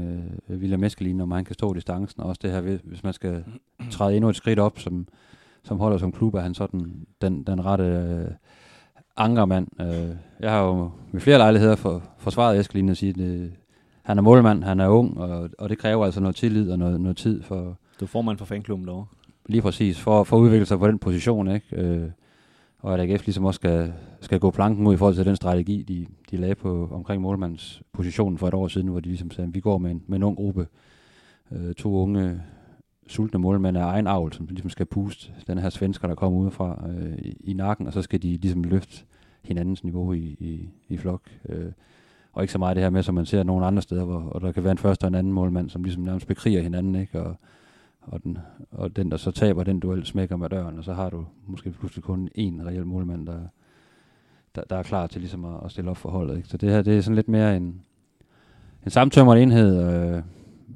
øh, 0.49 0.57
William 0.57 0.83
Eskelin, 0.83 1.21
om 1.21 1.31
han 1.31 1.45
kan 1.45 1.53
stå 1.53 1.73
distancen, 1.73 2.21
og 2.21 2.29
også 2.29 2.39
det 2.43 2.51
her, 2.51 2.61
hvis 2.83 3.03
man 3.03 3.13
skal 3.13 3.43
træde 3.91 4.15
endnu 4.15 4.29
et 4.29 4.35
skridt 4.35 4.59
op, 4.59 4.79
som, 4.79 5.07
som 5.63 5.77
holder 5.77 5.97
som 5.97 6.11
klub, 6.11 6.33
er 6.33 6.41
han 6.41 6.53
sådan 6.53 7.05
den, 7.21 7.43
den 7.43 7.65
rette 7.65 7.83
øh, 7.83 8.31
ankermand. 9.17 9.67
Øh, 9.81 10.15
jeg 10.39 10.51
har 10.51 10.61
jo 10.61 10.91
ved 11.11 11.21
flere 11.21 11.37
lejligheder 11.37 11.75
for, 11.75 12.03
forsvaret 12.17 12.59
Eskelin 12.59 12.89
og 12.89 12.97
sige, 12.97 13.09
at 13.09 13.15
det, 13.15 13.51
han 14.03 14.17
er 14.17 14.21
målmand, 14.21 14.63
han 14.63 14.79
er 14.79 14.87
ung, 14.87 15.17
og, 15.17 15.49
og 15.59 15.69
det 15.69 15.77
kræver 15.77 16.05
altså 16.05 16.19
noget 16.19 16.35
tillid 16.35 16.71
og 16.71 16.79
noget, 16.79 17.01
noget 17.01 17.17
tid 17.17 17.43
for 17.43 17.77
Du 17.99 18.05
er 18.05 18.09
formand 18.09 18.37
for 18.37 18.45
fanklubben 18.45 18.87
derovre. 18.87 19.05
lige 19.45 19.61
præcis 19.61 19.99
for, 19.99 20.23
for 20.23 20.37
at 20.37 20.41
udvikle 20.41 20.65
sig 20.65 20.79
på 20.79 20.87
den 20.87 20.99
position, 20.99 21.51
ikke? 21.51 21.67
Øh, 21.75 22.09
og 22.79 22.93
at 22.93 22.99
AGF 23.09 23.25
ligesom 23.25 23.45
også 23.45 23.57
skal, 23.57 23.93
skal 24.21 24.39
gå 24.39 24.51
planken 24.51 24.87
ud 24.87 24.93
i 24.93 24.97
forhold 24.97 25.15
til 25.15 25.25
den 25.25 25.35
strategi, 25.35 25.83
de, 25.87 26.05
de 26.31 26.37
lagde 26.41 26.55
på 26.55 26.89
omkring 26.91 27.21
målmands 27.21 27.81
positionen 27.93 28.37
for 28.37 28.47
et 28.47 28.53
år 28.53 28.67
siden, 28.67 28.87
hvor 28.87 28.99
de 28.99 29.09
ligesom 29.09 29.31
sagde, 29.31 29.47
at 29.47 29.55
vi 29.55 29.59
går 29.59 29.77
med 29.77 29.91
en, 29.91 30.03
med 30.07 30.17
en 30.17 30.23
ung 30.23 30.35
gruppe, 30.35 30.67
øh, 31.51 31.73
to 31.73 31.93
unge 31.95 32.41
sultne 33.07 33.39
målmænd 33.39 33.77
af 33.77 33.83
egen 33.83 34.07
avl, 34.07 34.33
som 34.33 34.45
ligesom 34.45 34.69
skal 34.69 34.85
puste 34.85 35.33
den 35.47 35.57
her 35.57 35.69
svensker, 35.69 36.07
der 36.07 36.15
kommer 36.15 36.39
udefra 36.39 36.85
øh, 36.89 37.17
i, 37.17 37.37
i 37.43 37.53
nakken, 37.53 37.87
og 37.87 37.93
så 37.93 38.01
skal 38.01 38.21
de 38.21 38.37
ligesom 38.37 38.63
løfte 38.63 39.05
hinandens 39.43 39.83
niveau 39.83 40.13
i, 40.13 40.37
i, 40.39 40.69
i 40.89 40.97
flok. 40.97 41.21
Øh, 41.49 41.71
og 42.33 42.43
ikke 42.43 42.51
så 42.51 42.59
meget 42.59 42.75
det 42.75 42.83
her 42.83 42.89
med, 42.89 43.03
som 43.03 43.15
man 43.15 43.25
ser 43.25 43.43
nogle 43.43 43.65
andre 43.65 43.81
steder, 43.81 44.03
hvor 44.03 44.19
og 44.19 44.41
der 44.41 44.51
kan 44.51 44.63
være 44.63 44.71
en 44.71 44.77
første 44.77 45.03
og 45.03 45.07
en 45.07 45.15
anden 45.15 45.33
målmand, 45.33 45.69
som 45.69 45.83
ligesom 45.83 46.03
nærmest 46.03 46.27
bekriger 46.27 46.61
hinanden, 46.61 46.95
ikke? 46.95 47.21
Og, 47.21 47.35
og, 48.01 48.23
den, 48.23 48.37
og 48.71 48.95
den, 48.95 49.11
der 49.11 49.17
så 49.17 49.31
taber 49.31 49.63
den 49.63 49.79
duel, 49.79 50.05
smækker 50.05 50.37
med 50.37 50.49
døren, 50.49 50.77
og 50.77 50.83
så 50.83 50.93
har 50.93 51.09
du 51.09 51.25
måske 51.47 51.71
pludselig 51.71 52.03
kun 52.03 52.29
én 52.37 52.67
reel 52.67 52.85
målmand, 52.85 53.27
der, 53.27 53.39
der, 54.55 54.61
der 54.69 54.75
er 54.75 54.83
klar 54.83 55.07
til 55.07 55.21
ligesom 55.21 55.45
at, 55.45 55.59
at 55.65 55.71
stille 55.71 55.89
op 55.89 55.97
for 55.97 56.09
holdet. 56.09 56.37
Ikke? 56.37 56.49
Så 56.49 56.57
det 56.57 56.69
her, 56.69 56.81
det 56.81 56.97
er 56.97 57.01
sådan 57.01 57.15
lidt 57.15 57.29
mere 57.29 57.57
en, 57.57 57.81
en 58.85 58.91
samtømret 58.91 59.41
enhed, 59.41 59.83
øh, 59.83 60.21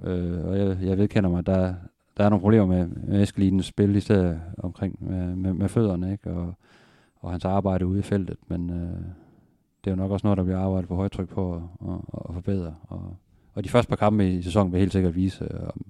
øh, 0.04 0.46
og 0.46 0.60
jeg, 0.60 0.78
jeg 0.82 0.98
vedkender 0.98 1.30
mig, 1.30 1.46
der, 1.46 1.74
der 2.18 2.24
er 2.24 2.30
nogle 2.30 2.42
problemer 2.42 2.66
med, 2.66 2.88
med 2.88 3.24
Eskelinens 3.24 3.66
spil, 3.66 3.96
især 3.96 4.34
omkring 4.58 4.98
med, 5.00 5.36
med, 5.36 5.54
med 5.54 5.70
fødderne, 5.70 6.12
ikke? 6.12 6.32
Og, 6.32 6.54
og 7.20 7.32
hans 7.32 7.46
arbejde 7.46 7.86
ude 7.88 8.00
i 8.00 8.02
feltet, 8.02 8.38
men 8.48 8.70
øh, 8.70 8.76
det 9.84 9.88
er 9.88 9.92
jo 9.92 9.96
nok 9.96 10.12
også 10.12 10.28
noget, 10.28 10.38
der 10.38 10.44
bliver 10.44 10.60
arbejdet 10.60 10.88
på 10.88 10.96
højtryk 10.96 11.30
på 11.30 11.56
at, 11.56 11.62
at, 11.90 11.96
at 12.30 12.34
forbedre. 12.34 12.76
Og, 12.88 13.18
og 13.54 13.64
de 13.64 13.70
første 13.70 13.90
par 13.90 13.96
kampe 13.96 14.30
i 14.34 14.42
sæsonen 14.42 14.72
vil 14.72 14.80
helt 14.80 14.92
sikkert 14.94 15.16
vise, 15.16 15.44
øh, 15.44 15.60
om, 15.64 15.86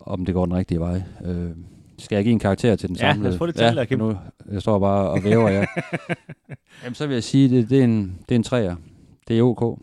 om 0.00 0.24
det 0.24 0.34
går 0.34 0.46
den 0.46 0.54
rigtige 0.54 0.80
vej. 0.80 1.02
Øh, 1.24 1.50
skal 1.98 2.16
jeg 2.16 2.24
give 2.24 2.32
en 2.32 2.38
karakter 2.38 2.76
til 2.76 2.88
den 2.88 2.96
Ja, 2.96 3.00
samlede? 3.00 3.22
lad 3.24 3.32
os 3.32 3.38
få 3.38 3.46
det 3.46 3.54
til, 3.54 3.86
Kim. 3.86 3.98
nu, 3.98 4.14
jeg 4.52 4.62
står 4.62 4.78
bare 4.78 5.10
og 5.10 5.24
væver 5.24 5.48
jer. 5.48 5.66
Jamen, 6.84 6.94
så 6.94 7.06
vil 7.06 7.14
jeg 7.14 7.24
sige, 7.24 7.48
det, 7.48 7.70
det, 7.70 7.80
er 7.80 7.84
en, 7.84 8.18
det 8.28 8.34
er 8.34 8.36
en 8.36 8.42
træer. 8.42 8.76
Det 9.28 9.38
er 9.38 9.42
OK. 9.42 9.62
Og 9.62 9.78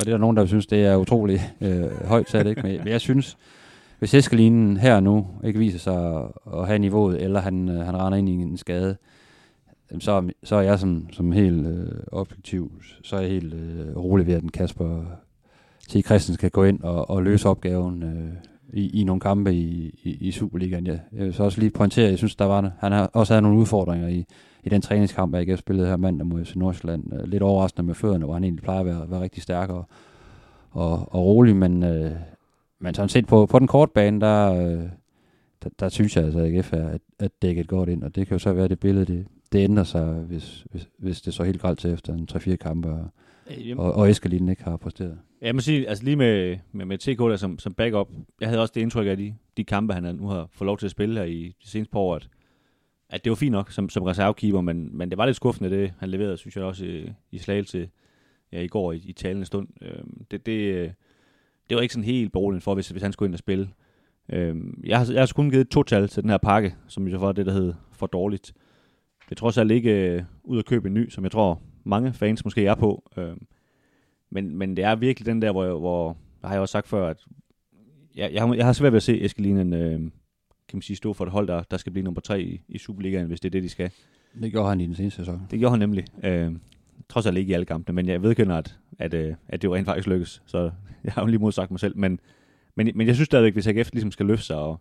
det 0.00 0.06
er 0.06 0.10
der 0.10 0.18
nogen, 0.18 0.36
der 0.36 0.46
synes, 0.46 0.66
det 0.66 0.84
er 0.86 0.96
utrolig 0.96 1.40
øh, 1.60 2.06
højt 2.06 2.30
sat, 2.30 2.46
ikke? 2.46 2.62
Men 2.62 2.88
jeg 2.88 3.00
synes, 3.00 3.38
hvis 3.98 4.14
Eskelinen 4.14 4.76
her 4.76 5.00
nu 5.00 5.26
ikke 5.44 5.58
viser 5.58 5.78
sig 5.78 6.28
at, 6.54 6.66
have 6.66 6.78
niveauet, 6.78 7.22
eller 7.22 7.40
han, 7.40 7.68
øh, 7.68 7.86
han 7.86 7.96
render 7.96 8.18
ind 8.18 8.28
i 8.28 8.32
en 8.32 8.56
skade, 8.56 8.96
så, 10.00 10.30
så 10.44 10.56
er 10.56 10.60
jeg 10.60 10.78
som, 10.78 11.08
som 11.12 11.32
helt 11.32 11.66
øh, 11.66 11.88
objektiv, 12.12 12.72
så 13.02 13.16
er 13.16 13.20
jeg 13.20 13.30
helt 13.30 13.54
øh, 13.54 13.96
rolig 13.96 14.26
ved, 14.26 14.34
at 14.34 14.42
den 14.42 14.50
Kasper 14.50 15.04
T. 15.88 15.92
Christensen 15.92 16.36
kan 16.36 16.50
gå 16.50 16.64
ind 16.64 16.82
og, 16.82 17.10
og 17.10 17.22
løse 17.22 17.48
opgaven 17.48 18.02
øh, 18.02 18.32
i, 18.72 19.00
i 19.00 19.04
nogle 19.04 19.20
kampe 19.20 19.54
i, 19.54 19.98
i, 20.02 20.10
i 20.20 20.30
Superligaen. 20.30 20.86
Ja. 20.86 20.98
Jeg 21.12 21.24
vil 21.24 21.34
så 21.34 21.44
også 21.44 21.60
lige 21.60 21.70
pointere, 21.70 22.10
jeg 22.10 22.18
synes, 22.18 22.36
der 22.36 22.44
var, 22.44 22.72
han 22.78 22.92
har 22.92 23.10
også 23.12 23.32
havde 23.32 23.42
nogle 23.42 23.58
udfordringer 23.58 24.08
i, 24.08 24.24
i 24.64 24.68
den 24.68 24.82
træningskamp, 24.82 25.32
jeg 25.32 25.40
ikke 25.40 25.56
spillede 25.56 25.88
her 25.88 25.96
mandag 25.96 26.26
mod 26.26 26.44
Nordsjælland. 26.54 27.12
Øh, 27.12 27.28
lidt 27.28 27.42
overraskende 27.42 27.86
med 27.86 27.94
fødderne, 27.94 28.24
hvor 28.24 28.34
han 28.34 28.44
egentlig 28.44 28.62
plejer 28.62 28.80
at 28.80 28.86
være, 28.86 29.10
være 29.10 29.20
rigtig 29.20 29.42
stærk 29.42 29.70
og, 29.70 29.88
og, 30.70 31.14
og 31.14 31.24
rolig, 31.24 31.56
men, 31.56 31.82
øh, 31.82 32.12
men 32.78 32.94
sådan 32.94 33.08
set 33.08 33.26
på, 33.26 33.46
på 33.46 33.58
den 33.58 33.66
korte 33.66 33.92
bane, 33.94 34.20
der, 34.20 34.52
øh, 34.52 34.88
der, 35.62 35.70
der 35.78 35.88
synes 35.88 36.16
jeg 36.16 36.24
altså, 36.24 36.38
at 36.38 36.54
AGF 36.54 36.72
er 36.72 36.88
at, 36.88 37.00
at 37.18 37.42
dækket 37.42 37.68
godt 37.68 37.88
ind, 37.88 38.02
og 38.02 38.14
det 38.14 38.26
kan 38.26 38.34
jo 38.34 38.38
så 38.38 38.52
være 38.52 38.68
det 38.68 38.80
billede, 38.80 39.04
det, 39.04 39.26
det 39.52 39.58
ændrer 39.58 39.84
sig, 39.84 40.12
hvis, 40.12 40.66
hvis, 40.70 40.88
hvis 40.98 41.20
det 41.20 41.34
så 41.34 41.44
helt 41.44 41.60
gralt 41.60 41.78
til 41.78 41.92
efter 41.92 42.14
en 42.14 42.28
3-4 42.32 42.56
kampe, 42.56 42.88
og, 42.88 43.08
og, 43.76 43.92
og 43.92 44.10
Eskelinen 44.10 44.48
ikke 44.48 44.64
har 44.64 44.76
præsteret. 44.76 45.18
Ja, 45.40 45.46
jeg 45.46 45.54
må 45.54 45.60
sige, 45.60 45.88
altså 45.88 46.04
lige 46.04 46.16
med, 46.16 46.58
med, 46.72 46.84
med 46.84 46.98
TK 46.98 47.18
der 47.18 47.36
som, 47.36 47.58
som 47.58 47.74
backup, 47.74 48.08
jeg 48.40 48.48
havde 48.48 48.60
også 48.60 48.72
det 48.74 48.80
indtryk 48.80 49.06
af 49.06 49.16
de, 49.16 49.34
de 49.56 49.64
kampe, 49.64 49.94
han 49.94 50.16
nu 50.16 50.28
har 50.28 50.48
fået 50.52 50.66
lov 50.66 50.78
til 50.78 50.86
at 50.86 50.90
spille 50.90 51.20
her 51.20 51.26
i 51.26 51.54
de 51.64 51.70
seneste 51.70 51.92
par 51.92 52.00
år, 52.00 52.16
at, 52.16 52.28
at 53.08 53.24
det 53.24 53.30
var 53.30 53.36
fint 53.36 53.52
nok 53.52 53.72
som, 53.72 53.88
som 53.88 54.02
reservekeeper, 54.02 54.60
men, 54.60 54.96
men 54.96 55.10
det 55.10 55.18
var 55.18 55.26
lidt 55.26 55.36
skuffende, 55.36 55.70
det 55.70 55.92
han 55.98 56.08
leverede, 56.08 56.36
synes 56.36 56.56
jeg 56.56 56.64
også 56.64 56.84
i, 56.84 57.12
i 57.30 57.38
slagelse 57.38 57.88
ja, 58.52 58.60
i 58.60 58.68
går 58.68 58.92
i, 58.92 58.96
i 58.96 59.12
talende 59.12 59.46
stund. 59.46 59.68
Øhm, 59.82 60.24
det, 60.30 60.46
det, 60.46 60.92
det 61.68 61.74
var 61.74 61.80
ikke 61.80 61.94
sådan 61.94 62.04
helt 62.04 62.32
beroligende 62.32 62.64
for, 62.64 62.74
hvis, 62.74 62.88
hvis 62.88 63.02
han 63.02 63.12
skulle 63.12 63.28
ind 63.28 63.34
og 63.34 63.38
spille. 63.38 63.68
Øhm, 64.32 64.82
jeg, 64.84 64.98
har, 64.98 65.12
jeg 65.12 65.20
har 65.20 65.32
kun 65.34 65.50
givet 65.50 65.68
to 65.68 65.82
tal 65.82 66.08
til 66.08 66.22
den 66.22 66.30
her 66.30 66.38
pakke, 66.38 66.74
som 66.88 67.08
jo 67.08 67.18
var 67.18 67.32
det, 67.32 67.46
der 67.46 67.52
hed 67.52 67.74
for 67.92 68.06
dårligt. 68.06 68.52
Det 69.24 69.30
er 69.30 69.36
trods 69.36 69.58
alt 69.58 69.70
ikke 69.70 70.14
øh, 70.14 70.22
ud 70.44 70.58
at 70.58 70.64
købe 70.64 70.88
en 70.88 70.94
ny, 70.94 71.10
som 71.10 71.24
jeg 71.24 71.32
tror 71.32 71.62
mange 71.84 72.12
fans 72.12 72.44
måske 72.44 72.66
er 72.66 72.74
på. 72.74 73.10
Øhm, 73.16 73.46
men, 74.30 74.56
men 74.56 74.76
det 74.76 74.84
er 74.84 74.94
virkelig 74.94 75.26
den 75.26 75.42
der, 75.42 75.52
hvor, 75.52 75.78
hvor 75.78 76.16
har 76.44 76.52
jeg 76.52 76.60
også 76.60 76.72
sagt 76.72 76.88
før, 76.88 77.08
at 77.08 77.24
jeg, 78.16 78.32
jeg, 78.32 78.42
har, 78.42 78.54
jeg 78.54 78.66
har 78.66 78.72
svært 78.72 78.92
ved 78.92 78.96
at 78.96 79.02
se 79.02 79.22
Eskelinen 79.22 79.72
øh, 79.72 80.00
kan 80.68 80.76
man 80.76 80.82
sige, 80.82 80.96
stå 80.96 81.12
for 81.12 81.24
et 81.24 81.30
hold, 81.30 81.48
der, 81.48 81.62
der 81.62 81.76
skal 81.76 81.92
blive 81.92 82.04
nummer 82.04 82.20
tre 82.20 82.42
i, 82.42 82.62
i 82.68 82.78
Superligaen, 82.78 83.26
hvis 83.26 83.40
det 83.40 83.48
er 83.48 83.50
det, 83.50 83.62
de 83.62 83.68
skal. 83.68 83.90
Det 84.42 84.52
gjorde 84.52 84.68
han 84.68 84.80
i 84.80 84.86
den 84.86 84.94
seneste 84.94 85.16
sæson. 85.16 85.46
Det 85.50 85.58
gjorde 85.58 85.70
han 85.70 85.78
nemlig. 85.78 86.04
Øh, 86.24 86.52
trods 87.08 87.26
alt 87.26 87.38
ikke 87.38 87.50
i 87.50 87.52
alle 87.52 87.66
kampene, 87.66 87.94
men 87.94 88.08
jeg 88.08 88.22
vedkender, 88.22 88.56
at, 88.56 88.78
at, 88.98 89.14
øh, 89.14 89.34
at 89.48 89.62
det 89.62 89.68
jo 89.68 89.74
rent 89.74 89.86
faktisk 89.86 90.08
lykkes. 90.08 90.42
Så 90.46 90.70
jeg 91.08 91.12
har 91.12 91.22
jo 91.22 91.26
lige 91.26 91.38
modsagt 91.38 91.70
mig 91.70 91.80
selv. 91.80 91.96
Men, 91.98 92.20
men, 92.74 92.90
men 92.94 93.06
jeg 93.06 93.14
synes 93.14 93.26
stadigvæk, 93.26 93.52
hvis 93.52 93.66
AGF 93.66 93.90
ligesom 93.92 94.10
skal 94.10 94.26
løfte 94.26 94.44
sig, 94.44 94.56
og, 94.56 94.80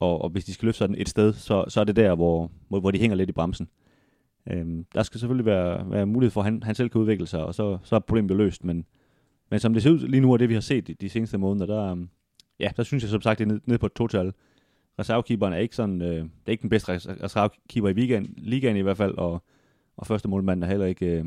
og, 0.00 0.22
og 0.22 0.30
hvis 0.30 0.44
de 0.44 0.54
skal 0.54 0.66
løfte 0.66 0.78
sig 0.78 0.94
et 0.96 1.08
sted, 1.08 1.32
så, 1.32 1.64
så 1.68 1.80
er 1.80 1.84
det 1.84 1.96
der, 1.96 2.14
hvor, 2.14 2.50
hvor, 2.68 2.80
hvor 2.80 2.90
de 2.90 2.98
hænger 2.98 3.16
lidt 3.16 3.28
i 3.30 3.32
bremsen. 3.32 3.68
Øhm, 4.50 4.86
der 4.94 5.02
skal 5.02 5.20
selvfølgelig 5.20 5.46
være, 5.46 5.90
være 5.90 6.06
mulighed 6.06 6.30
for, 6.30 6.40
at 6.40 6.44
han, 6.44 6.62
han 6.62 6.74
selv 6.74 6.88
kan 6.88 7.00
udvikle 7.00 7.26
sig, 7.26 7.44
og 7.44 7.54
så, 7.54 7.78
så 7.82 7.94
er 7.94 8.00
problemet 8.00 8.30
jo 8.30 8.36
løst. 8.36 8.64
Men, 8.64 8.84
men 9.50 9.60
som 9.60 9.74
det 9.74 9.82
ser 9.82 9.90
ud 9.90 9.98
lige 9.98 10.20
nu, 10.20 10.32
og 10.32 10.38
det 10.38 10.48
vi 10.48 10.54
har 10.54 10.60
set 10.60 10.86
de, 10.86 10.94
de 10.94 11.08
seneste 11.08 11.38
måneder, 11.38 11.66
der, 11.66 11.90
øhm, 11.90 12.08
ja, 12.60 12.70
der 12.76 12.82
synes 12.82 13.02
jeg 13.02 13.10
som 13.10 13.20
sagt, 13.20 13.38
det 13.38 13.44
er 13.44 13.48
nede, 13.48 13.60
ned 13.66 13.78
på 13.78 13.86
et 13.86 13.92
total. 13.92 14.32
Reservekeeperen 14.98 15.52
er 15.52 15.58
ikke 15.58 15.76
sådan, 15.76 16.02
øh, 16.02 16.16
det 16.16 16.30
er 16.46 16.50
ikke 16.50 16.62
den 16.62 16.70
bedste 16.70 16.92
reservekeeper 17.22 17.88
i 17.88 17.92
weekend, 17.92 18.28
ligaen 18.36 18.76
i 18.76 18.80
hvert 18.80 18.96
fald, 18.96 19.14
og, 19.18 19.42
og 19.96 20.06
første 20.06 20.28
målmand 20.28 20.64
er 20.64 20.68
heller 20.68 20.86
ikke, 20.86 21.06
øh, 21.06 21.24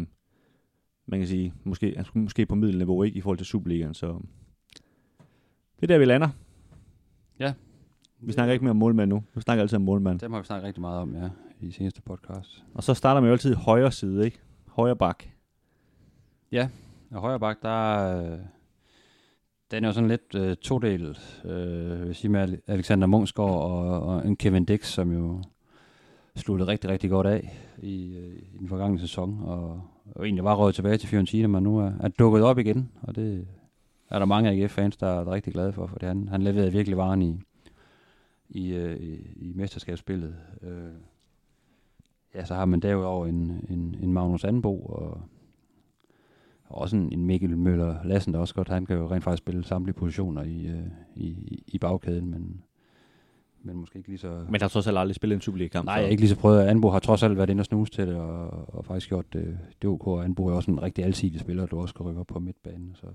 man 1.05 1.19
kan 1.19 1.27
sige, 1.27 1.53
måske, 1.63 2.05
måske 2.13 2.45
på 2.45 2.55
middelniveau 2.55 3.03
ikke 3.03 3.17
i 3.17 3.21
forhold 3.21 3.37
til 3.37 3.47
Superligaen, 3.47 3.93
så 3.93 4.19
det 5.75 5.83
er 5.83 5.87
der, 5.87 5.97
vi 5.97 6.05
lander. 6.05 6.29
Ja. 7.39 7.53
Vi 8.19 8.31
snakker 8.31 8.53
ikke 8.53 8.65
mere 8.65 8.71
om 8.71 8.77
målmand 8.77 9.09
nu. 9.09 9.23
Vi 9.35 9.41
snakker 9.41 9.61
altid 9.61 9.75
om 9.75 9.81
målmand. 9.81 10.19
Det 10.19 10.31
har 10.31 10.39
vi 10.39 10.45
snakket 10.45 10.67
rigtig 10.67 10.81
meget 10.81 10.99
om, 10.99 11.15
ja, 11.15 11.29
i 11.59 11.71
seneste 11.71 12.01
podcast. 12.01 12.63
Og 12.73 12.83
så 12.83 12.93
starter 12.93 13.21
man 13.21 13.27
jo 13.27 13.31
altid 13.31 13.55
højre 13.55 13.91
side, 13.91 14.25
ikke? 14.25 14.39
Højre 14.67 14.95
bak. 14.95 15.23
Ja, 16.51 16.69
og 17.11 17.21
højre 17.21 17.39
bak, 17.39 17.61
der, 17.61 18.17
øh, 18.17 18.39
den 19.71 19.83
er 19.83 19.87
jo 19.87 19.93
sådan 19.93 20.09
lidt 20.09 20.35
øh, 20.35 20.55
todelt. 20.55 21.41
Øh, 21.45 22.07
vil 22.07 22.15
sige 22.15 22.31
med 22.31 22.57
Alexander 22.67 23.07
Munchsgaard 23.07 23.61
og, 23.61 24.01
og 24.01 24.27
en 24.27 24.35
Kevin 24.35 24.65
Dix, 24.65 24.87
som 24.87 25.11
jo 25.11 25.43
sluttede 26.35 26.71
rigtig, 26.71 26.89
rigtig 26.89 27.09
godt 27.09 27.27
af 27.27 27.57
i, 27.77 28.17
øh, 28.17 28.35
i 28.53 28.57
den 28.57 28.67
forgangne 28.67 28.99
sæson, 28.99 29.39
og, 29.43 29.81
og 30.11 30.25
egentlig 30.25 30.43
var 30.43 30.55
røget 30.55 30.75
tilbage 30.75 30.97
til 30.97 31.09
Fiorentina, 31.09 31.47
men 31.47 31.63
nu 31.63 31.79
er, 31.79 31.91
er 31.99 32.07
dukket 32.07 32.43
op 32.43 32.57
igen, 32.57 32.91
og 33.01 33.15
det 33.15 33.47
er 34.09 34.19
der 34.19 34.25
mange 34.25 34.49
AGF-fans, 34.49 34.97
der 34.97 35.07
er 35.07 35.31
rigtig 35.31 35.53
glade 35.53 35.73
for, 35.73 35.87
for 35.87 35.97
det. 35.97 36.07
Han, 36.07 36.27
han 36.27 36.41
leverede 36.41 36.71
virkelig 36.71 36.97
varen 36.97 37.21
i, 37.21 37.39
i, 38.49 38.73
øh, 38.73 38.99
i, 38.99 39.13
i 39.35 39.53
mesterskabsspillet. 39.55 40.35
Øh, 40.61 40.91
ja, 42.35 42.45
så 42.45 42.55
har 42.55 42.65
man 42.65 42.79
derudover 42.79 43.27
en, 43.27 43.65
en, 43.69 43.95
en 44.01 44.13
Magnus 44.13 44.43
Anbo, 44.43 44.79
og, 44.79 45.21
og 46.65 46.81
også 46.81 46.95
en, 46.95 47.13
en 47.13 47.25
Mikkel 47.25 47.57
Møller 47.57 48.03
Lassen, 48.03 48.33
der 48.33 48.39
også 48.39 48.55
godt, 48.55 48.69
han 48.69 48.85
kan 48.85 48.97
jo 48.97 49.11
rent 49.11 49.23
faktisk 49.23 49.43
spille 49.43 49.63
samtlige 49.63 49.95
positioner 49.95 50.43
i, 50.43 50.65
øh, 50.65 50.87
i, 51.15 51.63
i 51.67 51.77
bagkæden, 51.77 52.31
men 52.31 52.61
men 53.65 53.75
måske 53.77 53.97
ikke 53.97 54.09
lige 54.09 54.19
så... 54.19 54.45
Men 54.49 54.61
har 54.61 54.67
trods 54.67 54.87
alt 54.87 54.97
aldrig 54.97 55.15
spillet 55.15 55.35
en 55.35 55.41
Superliga-kamp? 55.41 55.85
Nej, 55.85 55.95
jeg 55.95 56.11
ikke 56.11 56.21
lige 56.21 56.29
så 56.29 56.35
prøvet. 56.35 56.61
Anbo 56.61 56.89
har 56.89 56.99
trods 56.99 57.23
alt 57.23 57.37
været 57.37 57.49
inde 57.49 57.61
og 57.61 57.65
snuse 57.65 57.91
til 57.91 58.07
det, 58.07 58.15
og, 58.15 58.75
og 58.75 58.85
faktisk 58.85 59.09
gjort 59.09 59.33
det, 59.33 59.57
det 59.81 59.89
OK. 59.89 60.23
Anbo 60.23 60.47
er 60.47 60.53
også 60.53 60.71
en 60.71 60.81
rigtig 60.81 61.05
alsidig 61.05 61.39
spiller, 61.39 61.65
du 61.65 61.79
også 61.79 61.93
kan 61.93 62.05
rykke 62.05 62.19
op 62.19 62.27
på 62.27 62.39
midtbanen. 62.39 62.95
Så, 62.95 63.07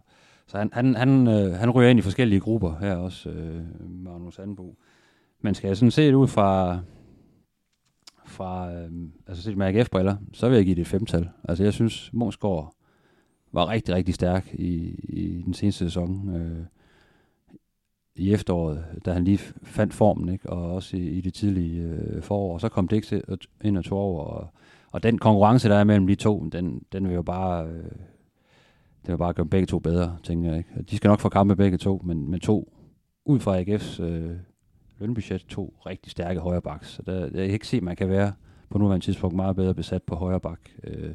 så 0.47 0.59
han, 0.59 0.71
han, 0.73 0.95
han, 0.95 1.29
øh, 1.29 1.53
han 1.53 1.71
ryger 1.71 1.91
ind 1.91 1.99
i 1.99 2.03
forskellige 2.03 2.41
grupper 2.41 2.77
her 2.81 2.97
også, 2.97 3.31
øh, 3.31 3.65
Magnus 3.91 4.39
Anbo. 4.39 4.77
Men 5.41 5.55
skal 5.55 5.69
jeg 5.69 5.77
sådan 5.77 5.91
se 5.91 6.07
det 6.07 6.15
ud 6.15 6.29
fra, 6.29 6.79
fra 8.27 8.73
øh, 8.73 8.91
altså 9.27 9.43
set 9.43 9.57
med 9.57 9.67
AGF-briller, 9.67 10.17
så 10.33 10.49
vil 10.49 10.57
jeg 10.57 10.65
give 10.65 10.75
det 10.75 10.83
et 10.83 10.87
femtal. 10.89 11.29
Altså 11.45 11.65
jeg 11.65 11.73
synes, 11.73 12.11
Måsgaard 12.13 12.75
var 13.53 13.69
rigtig, 13.69 13.95
rigtig 13.95 14.15
stærk 14.15 14.55
i, 14.55 14.95
i 15.09 15.43
den 15.45 15.55
seneste 15.55 15.85
sæson. 15.85 16.37
Øh, 16.37 16.65
i 18.17 18.33
efteråret, 18.33 18.85
da 19.05 19.13
han 19.13 19.25
lige 19.25 19.39
fandt 19.63 19.95
formen, 19.95 20.29
ikke? 20.29 20.51
og 20.51 20.75
også 20.75 20.97
i, 20.97 21.09
i 21.09 21.21
det 21.21 21.35
tidlige 21.35 21.83
øh, 21.83 22.23
forår. 22.23 22.55
Og 22.55 22.61
så 22.61 22.69
kom 22.69 22.89
Dix 22.89 23.13
ind 23.65 23.79
og 23.79 23.85
tog 23.85 23.99
over, 23.99 24.25
og, 24.25 24.49
og 24.91 25.03
den 25.03 25.19
konkurrence, 25.19 25.69
der 25.69 25.77
er 25.77 25.85
mellem 25.85 26.07
de 26.07 26.15
to, 26.15 26.49
den, 26.53 26.83
den 26.93 27.09
vil 27.09 27.15
jo 27.15 27.23
bare... 27.23 27.67
Øh, 27.67 27.85
det 29.03 29.09
vil 29.13 29.19
bare 29.19 29.33
gøre 29.33 29.47
begge 29.47 29.67
to 29.67 29.79
bedre, 29.79 30.17
tænker 30.23 30.49
jeg. 30.49 30.59
Ikke? 30.59 30.83
De 30.91 30.97
skal 30.97 31.09
nok 31.09 31.21
få 31.21 31.29
kampe 31.29 31.57
begge 31.57 31.79
to, 31.79 32.01
men, 32.05 32.31
men 32.31 32.41
to, 32.41 32.73
ud 33.25 33.41
fra 33.41 33.61
AGF's 33.61 34.03
øh, 34.03 34.37
lønbudget, 34.99 35.47
to 35.49 35.75
rigtig 35.87 36.13
stærke 36.13 36.41
højrebaks. 36.41 36.89
Så 36.89 37.03
der, 37.03 37.21
jeg 37.21 37.31
kan 37.33 37.45
ikke 37.45 37.67
se, 37.67 37.77
at 37.77 37.83
man 37.83 37.97
kan 37.97 38.09
være 38.09 38.33
på 38.71 38.79
nuværende 38.79 39.05
tidspunkt 39.05 39.37
meget 39.37 39.57
bedre 39.57 39.75
besat 39.75 40.03
på 40.03 40.15
højrebak, 40.15 40.61
øh, 40.85 41.11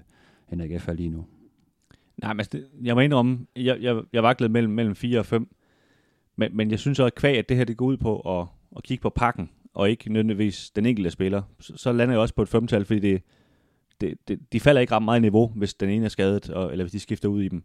end 0.52 0.62
AGF 0.62 0.88
er 0.88 0.94
lige 0.94 1.10
nu. 1.10 1.26
Nej, 2.18 2.34
men 2.34 2.40
altså, 2.40 2.62
jeg 2.84 2.96
må 2.96 3.02
indrømme, 3.02 3.40
jeg, 3.56 3.82
jeg, 3.82 4.02
jeg 4.14 4.24
vaklede 4.24 4.52
mellem, 4.52 4.74
mellem 4.74 4.96
4 4.96 5.20
og 5.20 5.26
5. 5.26 5.55
Men, 6.36 6.58
men 6.58 6.72
jeg 6.72 6.80
synes 6.80 7.00
også, 7.00 7.08
at 7.08 7.16
kvæg, 7.16 7.38
at 7.38 7.50
det 7.50 7.58
her 7.58 7.64
det 7.64 7.78
går 7.78 7.86
ud 7.86 7.98
på 7.98 8.40
at, 8.40 8.48
at 8.78 8.84
kigge 8.84 9.02
på 9.02 9.10
pakken, 9.10 9.50
og 9.74 9.90
ikke 9.90 10.14
nødvendigvis 10.14 10.72
den 10.76 10.86
enkelte 10.86 11.12
spiller, 11.12 11.42
så, 11.60 11.78
så 11.78 11.92
lander 11.92 12.14
jeg 12.14 12.22
også 12.22 12.34
på 12.34 12.42
et 12.42 12.50
femtal, 12.50 12.86
fordi 12.86 13.00
det, 13.00 13.22
det, 14.02 14.18
det, 14.28 14.54
de 14.54 14.60
falder 14.60 14.82
ikke 14.82 14.96
ret 14.96 15.04
meget 15.04 15.20
i 15.20 15.22
niveau, 15.22 15.48
hvis 15.48 15.74
den 15.74 15.90
ene 15.90 16.06
er 16.06 16.10
skadet, 16.10 16.50
og, 16.50 16.72
eller 16.72 16.84
hvis 16.84 16.92
de 16.92 17.00
skifter 17.00 17.30
ud 17.30 17.42
i 17.42 17.48
dem. 17.48 17.64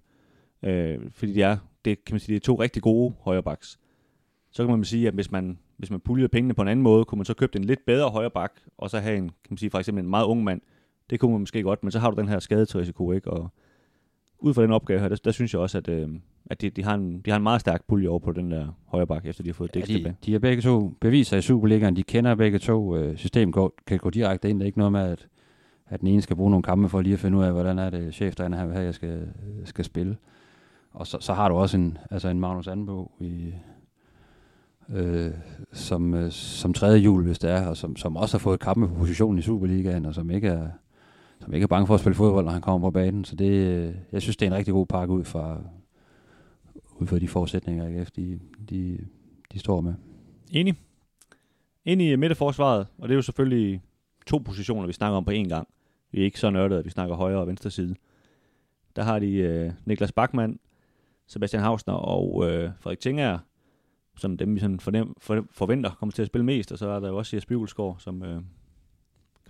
Øh, 0.63 0.99
fordi 1.11 1.33
de 1.33 1.43
er, 1.43 1.57
det, 1.85 2.05
kan 2.05 2.15
man 2.15 2.21
sige, 2.21 2.35
det 2.35 2.43
er 2.43 2.45
to 2.45 2.55
rigtig 2.55 2.83
gode 2.83 3.15
højrebacks. 3.21 3.79
Så 4.51 4.67
kan 4.67 4.77
man 4.77 4.85
sige, 4.85 5.09
at 5.09 5.15
hvis 5.15 5.31
man, 5.31 5.59
hvis 5.77 5.91
man 5.91 6.01
puljede 6.01 6.29
pengene 6.29 6.55
på 6.55 6.63
en 6.63 6.69
anden 6.69 6.83
måde, 6.83 7.05
kunne 7.05 7.17
man 7.19 7.25
så 7.25 7.35
købe 7.35 7.59
en 7.59 7.65
lidt 7.65 7.87
bedre 7.87 8.11
højreback, 8.11 8.53
og 8.79 8.91
så 8.91 8.99
have 8.99 9.17
en, 9.17 9.29
kan 9.29 9.51
man 9.51 9.59
sige, 9.59 9.71
for 9.71 9.79
eksempel 9.79 10.05
en 10.05 10.11
meget 10.11 10.25
ung 10.25 10.45
mand. 10.45 10.61
Det 11.11 11.21
kunne 11.21 11.33
man 11.33 11.41
måske 11.41 11.63
godt, 11.63 11.83
men 11.83 11.93
så 11.93 11.99
har 11.99 12.11
du 12.11 12.21
den 12.21 12.29
her 12.29 12.39
skadesrisiko, 12.39 13.13
ikke? 13.13 13.31
Og 13.31 13.53
ud 14.41 14.55
fra 14.55 14.63
den 14.63 14.71
opgave 14.71 15.01
her, 15.01 15.09
der, 15.09 15.17
der 15.25 15.31
synes 15.31 15.55
jeg 15.55 15.61
også, 15.61 15.79
at, 15.79 15.89
øh, 15.89 16.09
at 16.51 16.61
de, 16.61 16.71
de, 16.71 16.85
har 16.85 16.95
en, 16.95 17.21
de 17.21 17.31
har 17.31 17.37
en 17.37 17.43
meget 17.43 17.61
stærk 17.61 17.83
pulje 17.89 18.09
over 18.09 18.19
på 18.19 18.33
den 18.33 18.51
der 18.51 18.67
højre 18.87 19.07
bakke, 19.07 19.29
efter 19.29 19.43
de 19.43 19.49
har 19.49 19.55
fået 19.55 19.71
ja, 19.75 19.81
de, 19.81 19.87
tilbage. 19.87 20.17
De 20.25 20.33
har 20.33 20.39
begge 20.39 20.63
to 20.63 20.93
beviser 21.01 21.37
i 21.37 21.43
Superligaen, 21.43 21.97
de 21.97 22.03
kender 22.03 22.35
begge 22.35 22.59
to. 22.59 22.97
Øh, 22.97 23.17
systemet 23.17 23.55
går, 23.55 23.73
kan 23.87 23.99
gå 23.99 24.11
direkte 24.11 24.51
ind. 24.51 24.59
Det 24.59 24.65
er 24.65 24.67
ikke 24.67 24.79
noget 24.79 24.93
med, 24.93 25.01
at, 25.01 25.29
at 25.89 26.01
den 26.01 26.09
ene 26.09 26.23
skal 26.23 26.37
bruge 26.37 26.51
nogle 26.51 26.63
kampe 26.63 26.89
for 26.89 27.01
lige 27.01 27.13
at 27.13 27.19
finde 27.19 27.39
ud 27.39 27.45
af, 27.45 27.53
hvordan 27.53 27.79
er 27.79 27.91
det 27.91 28.15
chef, 28.15 28.35
der 28.35 28.45
er 28.45 28.73
her, 28.73 28.81
jeg 28.81 28.95
skal, 28.95 29.29
skal 29.65 29.85
spille. 29.85 30.17
Og 30.93 31.07
så, 31.07 31.19
så 31.21 31.33
har 31.33 31.49
du 31.49 31.55
også 31.55 31.77
en, 31.77 31.99
altså 32.11 32.29
en 32.29 32.41
Magnus 32.41 32.69
Anbo 32.69 33.11
i, 33.21 33.55
øh, 34.95 35.31
som, 35.73 36.15
øh, 36.15 36.31
som 36.31 36.73
tredje 36.73 36.99
jul, 36.99 37.25
hvis 37.25 37.39
det 37.39 37.51
er, 37.51 37.67
og 37.67 37.77
som, 37.77 37.97
som 37.97 38.17
også 38.17 38.37
har 38.37 38.41
fået 38.41 38.61
kampe 38.61 38.89
på 38.89 38.95
positionen 38.95 39.39
i 39.39 39.43
Superligaen, 39.43 40.07
og 40.07 40.15
som 40.15 40.31
ikke 40.31 40.49
er, 40.49 40.69
som 41.41 41.55
ikke 41.55 41.65
er 41.65 41.69
bange 41.69 41.87
for 41.87 41.95
at 41.95 42.01
spille 42.01 42.15
fodbold, 42.15 42.45
når 42.45 42.53
han 42.53 42.63
kommer 42.63 42.89
på 42.89 42.91
banen. 42.91 43.25
Så 43.25 43.37
det, 43.37 43.51
øh, 43.51 43.95
jeg 44.13 44.23
synes, 44.23 44.37
det 44.37 44.47
er 44.47 44.51
en 44.51 44.57
rigtig 44.57 44.75
god 44.75 44.87
pakke 44.87 45.15
ud 45.15 45.25
fra, 45.25 45.61
ud 46.99 47.07
fra 47.07 47.19
de 47.19 47.29
forudsætninger, 47.29 47.87
AGF 47.87 48.11
de, 48.11 48.41
de, 48.71 48.99
de 49.53 49.59
står 49.59 49.81
med. 49.81 49.95
Enig. 50.51 50.75
Ind 51.85 52.03
i 52.03 52.17
midterforsvaret, 52.17 52.87
og 52.99 53.09
det 53.09 53.15
er 53.15 53.17
jo 53.17 53.23
selvfølgelig 53.23 53.83
to 54.27 54.39
positioner, 54.39 54.87
vi 54.87 54.93
snakker 54.93 55.17
om 55.17 55.25
på 55.25 55.31
én 55.31 55.49
gang. 55.49 55.69
Vi 56.13 56.21
er 56.21 56.25
ikke 56.25 56.41
så 56.41 56.51
nørdede, 56.51 56.79
at 56.79 56.85
vi 56.85 56.91
snakker 56.91 57.17
højre 57.17 57.39
og 57.39 57.47
venstre 57.47 57.71
side. 57.71 57.95
Der 58.97 59.03
har 59.03 59.19
de 59.19 59.33
øh, 59.33 59.73
Niklas 59.85 60.13
Bachmann, 60.13 60.59
Sebastian 61.27 61.63
Hausner 61.63 61.95
og 61.95 62.51
øh, 62.51 62.71
Frederik 62.81 63.01
Tinger, 63.01 63.39
som 64.17 64.37
dem 64.37 64.55
vi 64.55 64.61
sådan 64.61 64.81
fornem, 64.81 65.15
for, 65.19 65.47
forventer 65.51 65.91
kommer 65.91 66.13
til 66.13 66.23
at 66.23 66.29
spille 66.29 66.45
mest, 66.45 66.73
og 66.73 66.79
så 66.79 66.89
er 66.89 67.01
der 67.01 67.09
jo 67.09 67.17
også 67.17 67.37
Jes 67.37 67.47
Bygelsgaard 67.47 67.97
som, 67.99 68.23
øh, 68.23 68.35
kan 68.35 68.43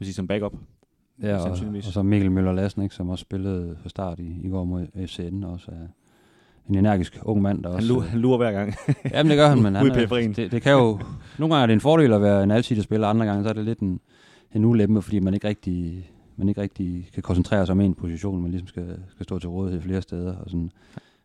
man 0.01 0.05
sige, 0.05 0.15
som 0.15 0.27
backup. 0.27 0.55
Ja, 1.23 1.37
og, 1.37 1.51
og 1.77 1.83
så 1.83 2.03
Mikkel 2.03 2.31
Møller 2.31 2.53
Lassen, 2.53 2.83
ikke, 2.83 2.95
som 2.95 3.09
også 3.09 3.23
spillede 3.23 3.77
fra 3.83 3.89
start 3.89 4.19
i, 4.19 4.41
i 4.43 4.49
går 4.49 4.65
mod 4.65 4.87
FCN, 5.07 5.45
også 5.45 5.71
er 5.71 5.87
en 6.69 6.79
energisk 6.79 7.19
ung 7.23 7.43
mand, 7.43 7.63
der 7.63 7.69
Han, 7.69 7.77
også... 7.77 7.89
lurer, 7.89 8.03
han 8.03 8.21
lurer 8.21 8.37
hver 8.37 8.53
gang. 8.53 8.75
Jamen 9.15 9.31
det 9.31 9.39
gør 9.39 9.49
han, 9.49 9.63
men 9.63 9.75
han 9.75 9.91
er, 9.91 10.07
det, 10.37 10.53
det, 10.53 10.63
kan 10.63 10.73
jo... 10.73 10.99
Nogle 11.39 11.55
gange 11.55 11.63
er 11.63 11.67
det 11.67 11.73
en 11.73 11.81
fordel 11.81 12.13
at 12.13 12.23
være 12.23 12.43
en 12.43 12.51
alsidig 12.51 12.83
spiller, 12.83 13.09
andre 13.09 13.27
gange 13.27 13.43
så 13.43 13.49
er 13.49 13.53
det 13.53 13.65
lidt 13.65 13.79
en, 13.79 14.01
en 14.55 14.65
ulempe, 14.65 15.03
fordi 15.03 15.19
man 15.19 15.35
ikke 15.35 15.49
rigtig 15.49 16.11
man 16.41 16.49
ikke 16.49 16.61
rigtig 16.61 17.09
kan 17.15 17.23
koncentrere 17.23 17.67
sig 17.67 17.73
om 17.73 17.81
en 17.81 17.95
position, 17.95 18.43
man 18.43 18.51
ligesom 18.51 18.69
skal, 18.69 18.99
skal 19.11 19.25
stå 19.25 19.39
til 19.39 19.49
rådighed 19.49 19.83
flere 19.83 20.03
steder. 20.03 20.37
Og 20.37 20.51
sådan. 20.51 20.71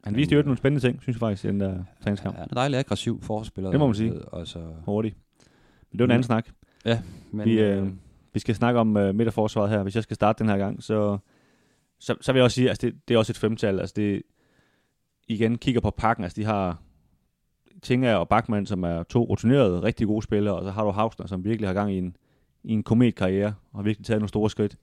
Han 0.03 0.15
viste 0.15 0.35
jo 0.35 0.41
nogle 0.41 0.57
spændende 0.57 0.87
ting, 0.87 1.01
synes 1.01 1.15
jeg 1.15 1.19
faktisk, 1.19 1.45
i 1.45 1.47
den 1.47 1.59
der 1.59 1.77
træningskamp. 2.03 2.35
Ja, 2.35 2.39
han 2.39 2.47
er 2.51 2.55
dejlig 2.55 2.79
aggressiv 2.79 3.21
forspiller. 3.21 3.71
Det 3.71 3.79
må 3.79 3.85
man 3.85 3.95
sige. 3.95 4.25
Og 4.25 4.47
så, 4.47 4.59
Hurtigt. 4.85 5.15
Men 5.91 5.99
det 5.99 5.99
var 5.99 6.05
en 6.05 6.11
anden 6.11 6.23
snak. 6.23 6.47
men, 7.31 7.45
Vi, 7.45 7.59
øh, 7.59 7.87
vi 8.35 8.39
skal 8.39 8.55
snakke 8.55 8.79
om 8.79 8.97
øh, 8.97 9.15
midterforsvaret 9.15 9.69
her. 9.69 9.83
Hvis 9.83 9.95
jeg 9.95 10.03
skal 10.03 10.15
starte 10.15 10.39
den 10.39 10.49
her 10.49 10.57
gang, 10.57 10.83
så, 10.83 11.17
så, 11.99 12.15
så 12.21 12.31
vil 12.31 12.39
jeg 12.39 12.43
også 12.43 12.55
sige, 12.55 12.65
at 12.65 12.69
altså 12.69 12.87
det, 12.87 12.95
det 13.07 13.13
er 13.13 13.17
også 13.17 13.31
et 13.31 13.37
femtal. 13.37 13.79
Altså 13.79 13.93
det, 13.95 14.21
igen, 15.27 15.57
kigger 15.57 15.81
på 15.81 15.89
pakken. 15.89 16.23
Altså 16.23 16.41
de 16.41 16.45
har 16.45 16.81
Tinga 17.81 18.15
og 18.15 18.29
Bachmann, 18.29 18.65
som 18.65 18.83
er 18.83 19.03
to 19.03 19.23
rutinerede, 19.23 19.83
rigtig 19.83 20.07
gode 20.07 20.21
spillere, 20.21 20.55
og 20.55 20.63
så 20.63 20.71
har 20.71 20.83
du 20.83 20.91
Hausner, 20.91 21.27
som 21.27 21.43
virkelig 21.43 21.69
har 21.69 21.73
gang 21.73 21.93
i 21.93 21.97
en, 21.97 22.17
i 22.63 22.73
en 22.73 22.83
kometkarriere, 22.83 23.53
og 23.71 23.79
har 23.79 23.83
virkelig 23.83 24.05
taget 24.05 24.19
nogle 24.19 24.29
store 24.29 24.49
skridt. 24.49 24.77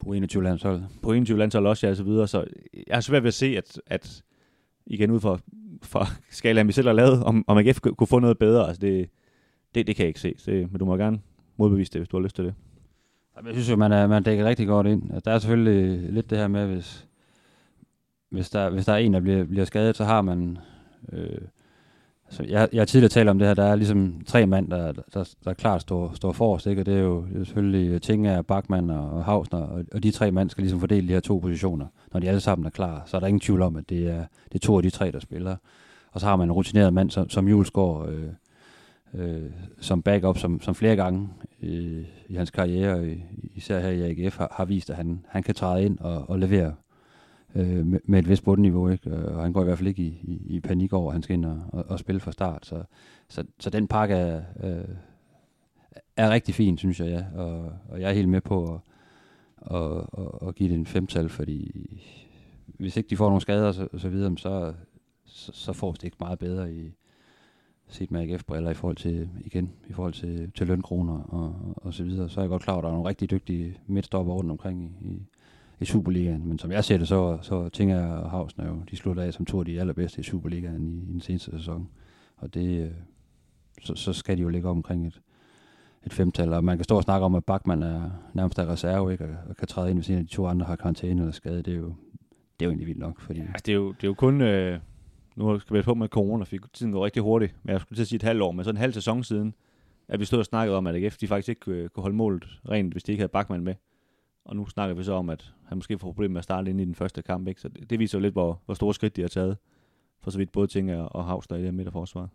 på 0.00 0.12
21 0.12 0.44
landshold. 0.44 0.82
På 1.02 1.12
21 1.12 1.38
landshold 1.38 1.66
også, 1.66 1.86
ja, 1.86 1.90
og 1.90 1.96
så 1.96 2.04
videre. 2.04 2.28
Så 2.28 2.44
jeg 2.74 2.96
er 2.96 3.00
svært 3.00 3.22
ved 3.22 3.28
at 3.28 3.34
se, 3.34 3.56
at, 3.56 3.80
at 3.86 4.22
igen 4.86 5.10
ud 5.10 5.20
fra, 5.20 5.38
fra 5.82 6.06
skalaen, 6.30 6.66
vi 6.66 6.72
selv 6.72 6.88
har 6.88 6.94
lavet, 6.94 7.24
om, 7.24 7.44
om 7.46 7.58
AGF 7.58 7.80
kunne 7.80 8.06
få 8.06 8.18
noget 8.18 8.38
bedre. 8.38 8.66
Altså 8.66 8.80
det, 8.80 9.10
det, 9.74 9.86
det 9.86 9.96
kan 9.96 10.02
jeg 10.02 10.08
ikke 10.08 10.20
se. 10.20 10.34
Så, 10.38 10.50
men 10.50 10.78
du 10.78 10.84
må 10.84 10.96
gerne 10.96 11.20
modbevise 11.56 11.92
det, 11.92 12.00
hvis 12.00 12.08
du 12.08 12.16
har 12.16 12.22
lyst 12.22 12.36
til 12.36 12.44
det. 12.44 12.54
Jeg 13.46 13.54
synes 13.54 13.70
jo, 13.70 13.76
man 13.76 13.92
er, 13.92 14.06
man 14.06 14.22
dækker 14.22 14.44
rigtig 14.44 14.66
godt 14.66 14.86
ind. 14.86 15.10
Der 15.24 15.30
er 15.30 15.38
selvfølgelig 15.38 16.12
lidt 16.12 16.30
det 16.30 16.38
her 16.38 16.48
med, 16.48 16.66
hvis, 16.66 17.06
hvis, 18.30 18.50
der, 18.50 18.70
hvis 18.70 18.84
der 18.84 18.92
er 18.92 18.96
en, 18.96 19.14
der 19.14 19.20
bliver, 19.20 19.44
bliver 19.44 19.64
skadet, 19.64 19.96
så 19.96 20.04
har 20.04 20.22
man... 20.22 20.58
Øh, 21.12 21.38
altså 22.26 22.42
jeg, 22.42 22.68
jeg 22.72 22.80
har 22.80 22.86
tidligere 22.86 23.10
talt 23.10 23.28
om 23.28 23.38
det 23.38 23.48
her, 23.48 23.54
der 23.54 23.64
er 23.64 23.76
ligesom 23.76 24.20
tre 24.26 24.46
mand, 24.46 24.70
der, 24.70 24.92
der, 24.92 25.34
der 25.44 25.52
klart 25.52 25.80
står, 25.80 26.12
står 26.14 26.32
forrest, 26.32 26.66
ikke? 26.66 26.82
og 26.82 26.86
det 26.86 26.94
er 26.94 26.98
jo, 26.98 27.24
det 27.26 27.34
er 27.34 27.38
jo 27.38 27.44
selvfølgelig 27.44 27.90
øh, 27.90 28.00
Tinga, 28.00 28.42
Bachmann 28.42 28.90
og, 28.90 29.10
og 29.10 29.24
Hausner, 29.24 29.58
og, 29.58 29.84
og 29.92 30.02
de 30.02 30.10
tre 30.10 30.30
mand 30.30 30.50
skal 30.50 30.62
ligesom 30.62 30.80
fordele 30.80 31.08
de 31.08 31.12
her 31.12 31.20
to 31.20 31.38
positioner. 31.38 31.86
Når 32.12 32.20
de 32.20 32.28
alle 32.28 32.40
sammen 32.40 32.66
er 32.66 32.70
klar, 32.70 33.02
så 33.06 33.16
er 33.16 33.20
der 33.20 33.26
ingen 33.26 33.40
tvivl 33.40 33.62
om, 33.62 33.76
at 33.76 33.88
det 33.88 34.06
er, 34.10 34.24
det 34.44 34.54
er 34.54 34.66
to 34.66 34.76
af 34.76 34.82
de 34.82 34.90
tre, 34.90 35.10
der 35.10 35.20
spiller. 35.20 35.56
Og 36.12 36.20
så 36.20 36.26
har 36.26 36.36
man 36.36 36.48
en 36.48 36.52
rutineret 36.52 36.94
mand 36.94 37.10
som, 37.10 37.28
som 37.28 37.48
Julesgaard, 37.48 38.08
øh, 38.08 38.28
øh, 39.14 39.50
som 39.80 40.02
backup, 40.02 40.38
som, 40.38 40.60
som 40.60 40.74
flere 40.74 40.96
gange 40.96 41.28
øh, 41.62 42.04
i 42.28 42.34
hans 42.34 42.50
karriere, 42.50 43.00
øh, 43.00 43.18
især 43.54 43.80
her 43.80 43.88
i 43.88 44.10
AGF, 44.10 44.36
har, 44.36 44.54
har 44.56 44.64
vist, 44.64 44.90
at 44.90 44.96
han, 44.96 45.24
han 45.28 45.42
kan 45.42 45.54
træde 45.54 45.84
ind 45.84 45.98
og, 45.98 46.30
og 46.30 46.38
levere 46.38 46.74
øh, 47.54 47.86
med, 47.86 48.00
med 48.04 48.18
et 48.18 48.28
vist 48.28 48.44
bundniveau, 48.44 48.88
ikke? 48.88 49.10
Øh, 49.10 49.36
og 49.36 49.42
han 49.42 49.52
går 49.52 49.60
i 49.60 49.64
hvert 49.64 49.78
fald 49.78 49.88
ikke 49.88 50.02
i, 50.02 50.20
i, 50.22 50.56
i 50.56 50.60
panik 50.60 50.92
over, 50.92 51.10
at 51.10 51.14
han 51.14 51.22
skal 51.22 51.34
ind 51.34 51.44
og, 51.44 51.60
og, 51.72 51.84
og 51.88 51.98
spille 51.98 52.20
fra 52.20 52.32
start. 52.32 52.66
Så, 52.66 52.82
så, 53.28 53.44
så 53.58 53.70
den 53.70 53.88
pakke 53.88 54.14
er, 54.14 54.42
øh, 54.62 54.94
er 56.16 56.30
rigtig 56.30 56.54
fin, 56.54 56.78
synes 56.78 57.00
jeg, 57.00 57.08
ja. 57.08 57.42
og, 57.42 57.72
og 57.88 58.00
jeg 58.00 58.10
er 58.10 58.14
helt 58.14 58.28
med 58.28 58.40
på 58.40 58.74
at, 58.74 58.80
at, 59.76 59.96
at, 59.96 60.28
og 60.42 60.54
give 60.54 60.68
det 60.68 60.78
en 60.78 60.86
femtal, 60.86 61.28
fordi 61.28 61.72
hvis 62.66 62.96
ikke 62.96 63.10
de 63.10 63.16
får 63.16 63.28
nogle 63.28 63.40
skader 63.40 63.66
og 63.66 63.74
så, 63.74 63.88
og 63.92 64.00
så 64.00 64.08
videre, 64.08 64.38
så, 64.38 64.74
så, 65.24 65.52
så 65.52 65.72
får 65.72 65.92
det 65.92 66.04
ikke 66.04 66.16
meget 66.20 66.38
bedre 66.38 66.72
i, 66.72 66.92
set 67.88 68.10
med 68.10 68.20
AGF-briller 68.20 68.70
i 68.70 68.74
forhold 68.74 68.96
til, 68.96 69.28
igen, 69.44 69.72
i 69.88 69.92
forhold 69.92 70.12
til, 70.12 70.50
til 70.54 70.66
lønkroner 70.66 71.22
og, 71.22 71.74
og 71.76 71.94
så 71.94 72.04
videre, 72.04 72.28
så 72.28 72.40
er 72.40 72.44
jeg 72.44 72.48
godt 72.48 72.62
klar 72.62 72.74
over, 72.74 72.80
at 72.80 72.84
der 72.84 72.88
er 72.88 72.92
nogle 72.92 73.08
rigtig 73.08 73.30
dygtige 73.30 73.78
midtstopper 73.86 74.32
rundt 74.32 74.50
omkring 74.50 74.82
i, 74.82 75.06
i, 75.08 75.22
i 75.80 75.84
Superligaen. 75.84 76.48
Men 76.48 76.58
som 76.58 76.72
jeg 76.72 76.84
ser 76.84 76.98
det, 76.98 77.08
så, 77.08 77.38
så 77.42 77.68
tænker 77.68 77.96
jeg, 77.96 78.18
at 78.18 78.30
Havsen 78.30 78.62
er 78.62 78.68
jo, 78.68 78.82
de 78.90 78.96
slutter 78.96 79.22
af 79.22 79.34
som 79.34 79.46
to 79.46 79.58
af 79.58 79.64
de 79.64 79.80
allerbedste 79.80 80.20
i 80.20 80.22
Superligaen 80.22 80.88
i, 80.88 81.10
i 81.10 81.12
den 81.12 81.20
seneste 81.20 81.50
sæson. 81.50 81.88
Og 82.36 82.54
det, 82.54 82.84
øh, 82.84 82.90
så, 83.82 83.94
så 83.94 84.12
skal 84.12 84.36
de 84.36 84.42
jo 84.42 84.48
ligge 84.48 84.68
omkring 84.68 85.06
et, 85.06 85.20
et 86.06 86.12
femtal. 86.12 86.52
Og 86.52 86.64
man 86.64 86.78
kan 86.78 86.84
stå 86.84 86.96
og 86.96 87.02
snakke 87.02 87.24
om, 87.24 87.34
at 87.34 87.44
Bachmann 87.44 87.82
er 87.82 88.10
nærmest 88.34 88.58
af 88.58 88.66
reserve, 88.66 89.12
ikke? 89.12 89.24
Og, 89.24 89.30
og 89.48 89.56
kan 89.56 89.68
træde 89.68 89.90
ind, 89.90 89.98
hvis 89.98 90.10
en 90.10 90.18
af 90.18 90.24
de 90.24 90.30
to 90.30 90.46
andre 90.46 90.66
har 90.66 90.76
karantæne 90.76 91.20
eller 91.20 91.32
skade. 91.32 91.62
Det 91.62 91.74
er 91.74 91.78
jo, 91.78 91.94
det 92.60 92.64
er 92.64 92.64
jo 92.64 92.70
egentlig 92.70 92.86
vildt 92.86 93.00
nok. 93.00 93.20
Fordi, 93.20 93.40
Altså, 93.40 93.62
det 93.66 93.72
er 93.72 93.76
jo, 93.76 93.88
det 93.88 94.04
er 94.04 94.08
jo 94.08 94.14
kun... 94.14 94.40
Øh, 94.40 94.78
nu 95.38 95.58
skal 95.58 95.76
vi 95.76 95.82
på 95.82 95.94
med 95.94 96.08
corona, 96.08 96.44
for 96.44 96.56
tiden 96.72 96.92
går 96.92 97.04
rigtig 97.04 97.22
hurtigt. 97.22 97.54
Men 97.62 97.72
jeg 97.72 97.80
skulle 97.80 97.96
til 97.96 98.02
at 98.02 98.08
sige 98.08 98.16
et 98.16 98.22
halvt 98.22 98.42
år, 98.42 98.52
men 98.52 98.64
så 98.64 98.70
en 98.70 98.76
halv 98.76 98.92
sæson 98.92 99.24
siden, 99.24 99.54
at 100.08 100.20
vi 100.20 100.24
stod 100.24 100.38
og 100.38 100.44
snakkede 100.44 100.76
om, 100.76 100.86
at 100.86 100.94
AGF 100.94 101.16
de 101.16 101.28
faktisk 101.28 101.48
ikke 101.48 101.70
øh, 101.70 101.88
kunne 101.88 102.02
holde 102.02 102.16
målet 102.16 102.60
rent, 102.68 102.94
hvis 102.94 103.04
de 103.04 103.12
ikke 103.12 103.20
havde 103.20 103.32
Bachmann 103.32 103.64
med. 103.64 103.74
Og 104.44 104.56
nu 104.56 104.66
snakker 104.66 104.94
vi 104.94 105.04
så 105.04 105.12
om, 105.12 105.30
at 105.30 105.52
han 105.66 105.78
måske 105.78 105.98
får 105.98 106.06
problemer 106.06 106.32
med 106.32 106.38
at 106.38 106.44
starte 106.44 106.70
ind 106.70 106.80
i 106.80 106.84
den 106.84 106.94
første 106.94 107.22
kamp. 107.22 107.48
Ikke? 107.48 107.60
Så 107.60 107.68
det, 107.68 107.90
det 107.90 107.98
viser 107.98 108.18
jo 108.18 108.22
lidt, 108.22 108.34
hvor, 108.34 108.60
hvor 108.64 108.74
store 108.74 108.94
skridt 108.94 109.16
de 109.16 109.20
har 109.20 109.28
taget. 109.28 109.56
For 110.20 110.30
så 110.30 110.38
vidt 110.38 110.52
både 110.52 110.66
Tinger 110.66 111.02
og 111.02 111.24
Havster 111.24 111.56
i 111.56 111.58
det 111.58 111.66
her 111.66 111.72
midterforsvar. 111.72 112.28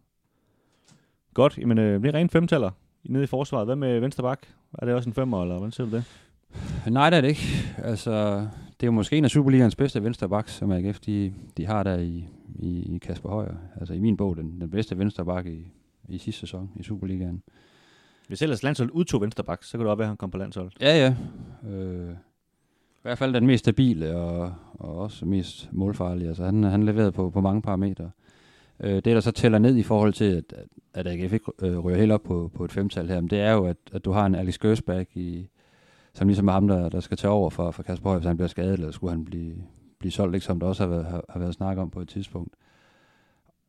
Godt, 1.34 1.58
jamen 1.58 1.78
øh, 1.78 2.04
det 2.04 2.10
er 2.10 2.14
rent 2.14 2.32
femtaller 2.32 2.72
nede 3.04 3.24
i 3.24 3.28
forsvaret. 3.28 3.68
Hvad 3.68 3.76
med 3.76 4.00
venstre 4.00 4.24
bak? 4.24 4.48
Er 4.74 4.86
det 4.86 4.96
også 4.96 5.10
en 5.10 5.14
femmer, 5.14 5.42
eller 5.42 5.56
hvordan 5.56 5.72
ser 5.72 5.86
du 5.86 5.92
det? 5.92 6.04
Nej, 6.88 7.10
det 7.10 7.18
er 7.18 7.22
det 7.22 7.28
ikke. 7.28 7.76
Altså, 7.78 8.48
det 8.84 8.88
er 8.88 8.92
jo 8.92 8.96
måske 8.96 9.18
en 9.18 9.24
af 9.24 9.30
Superligans 9.30 9.76
bedste 9.76 10.04
vensterbacks, 10.04 10.54
som 10.54 10.72
AGF 10.72 11.00
de, 11.00 11.34
de 11.58 11.66
har 11.66 11.84
der 11.84 11.98
i, 11.98 12.28
i, 12.56 12.96
i 12.96 12.98
Kasper 12.98 13.30
Højer. 13.30 13.56
Altså 13.80 13.94
i 13.94 14.00
min 14.00 14.18
bog, 14.18 14.38
den, 14.38 14.62
den 14.62 14.70
bedste 14.70 14.98
venstreback 14.98 15.48
i, 15.48 15.72
i 16.10 16.18
sidste 16.18 16.40
sæson 16.40 16.72
i 16.76 16.84
Superligaen. 16.84 17.44
Hvis 18.28 18.42
ellers 18.42 18.64
landsholdet 18.64 18.94
udtog 18.94 19.22
venstre 19.22 19.44
bak, 19.44 19.64
så 19.64 19.72
kan 19.72 19.80
det 19.80 19.88
også 19.88 19.98
være, 19.98 20.06
at 20.06 20.10
han 20.10 20.18
kom 20.18 20.32
på 20.32 20.38
landsholdet. 20.38 20.74
Ja, 20.82 20.98
ja. 20.98 21.16
Øh, 21.70 22.12
I 22.12 23.02
hvert 23.02 23.18
fald 23.18 23.34
den 23.34 23.48
mest 23.48 23.64
stabile 23.64 24.18
og, 24.18 24.54
og 24.74 24.98
også 24.98 25.26
mest 25.26 25.70
målfarlige. 25.72 26.28
Altså 26.28 26.46
han, 26.46 26.64
han 26.64 26.84
leverede 26.84 27.12
på, 27.12 27.30
på 27.30 27.42
mange 27.42 27.62
parametre. 27.62 28.12
Øh, 28.80 28.96
det, 28.96 29.06
der 29.06 29.20
så 29.20 29.32
tæller 29.32 29.60
ned 29.60 29.76
i 29.76 29.84
forhold 29.84 30.14
til, 30.14 30.26
at, 30.26 30.54
at 30.94 31.08
AGF 31.08 31.34
ikke 31.34 31.52
øh, 31.62 31.80
ryger 31.80 31.98
helt 31.98 32.12
op 32.12 32.24
på, 32.24 32.52
på 32.54 32.66
et 32.66 32.72
femtal 32.72 33.08
her, 33.08 33.22
men 33.22 33.30
det 33.30 33.40
er 33.40 33.52
jo, 33.52 33.66
at, 33.66 33.78
at 33.92 34.06
du 34.06 34.12
har 34.12 34.26
en 34.26 34.36
Alex 34.36 34.58
Gersbach 34.58 35.18
i, 35.18 35.48
som 36.16 36.28
ligesom 36.28 36.48
er 36.48 36.52
ham, 36.52 36.68
der, 36.68 36.90
der 36.90 37.00
skal 37.00 37.18
tage 37.18 37.32
over 37.32 37.50
for, 37.50 37.72
for 37.72 37.84
Kasper 37.84 38.10
Høj, 38.10 38.18
hvis 38.18 38.28
han 38.28 38.38
bliver 38.38 38.48
skadet, 38.48 38.74
eller 38.74 38.92
skulle 38.92 39.12
han 39.12 39.26
blive, 39.26 39.54
blive 40.00 40.12
solgt, 40.12 40.36
ikke, 40.36 40.46
som 40.46 40.60
der 40.60 40.68
også 40.68 40.84
har 40.84 40.90
været, 40.90 41.06
har, 41.06 41.24
har 41.30 41.40
været 41.40 41.54
snak 41.54 41.78
om 41.78 41.90
på 41.90 42.00
et 42.00 42.10
tidspunkt. 42.10 42.54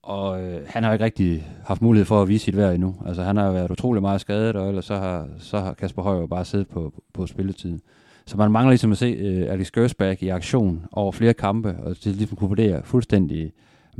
Og 0.02 0.42
øh, 0.42 0.66
han 0.66 0.82
har 0.82 0.90
jo 0.90 0.92
ikke 0.92 1.04
rigtig 1.04 1.46
haft 1.64 1.82
mulighed 1.82 2.06
for 2.06 2.22
at 2.22 2.28
vise 2.28 2.44
sit 2.44 2.56
værd 2.56 2.74
endnu. 2.74 2.94
Altså 3.06 3.22
han 3.22 3.36
har 3.36 3.52
været 3.52 3.70
utrolig 3.70 4.02
meget 4.02 4.20
skadet, 4.20 4.56
og 4.56 4.68
ellers 4.68 4.84
så 4.84 4.96
har, 4.96 5.28
så 5.38 5.60
har 5.60 5.74
Kasper 5.74 6.02
Høj 6.02 6.20
jo 6.20 6.26
bare 6.26 6.44
siddet 6.44 6.68
på, 6.68 7.02
på 7.12 7.26
spilletiden. 7.26 7.80
Så 8.26 8.36
man 8.36 8.50
mangler 8.50 8.70
ligesom 8.70 8.92
at 8.92 8.98
se 8.98 9.06
øh, 9.06 9.52
Alex 9.52 9.70
Gersbach 9.70 10.22
i 10.22 10.28
aktion 10.28 10.86
over 10.92 11.12
flere 11.12 11.34
kampe, 11.34 11.76
og 11.82 11.96
til 11.96 12.12
ligesom 12.12 12.36
kunne 12.36 12.48
vurdere 12.48 12.82
fuldstændig, 12.84 13.52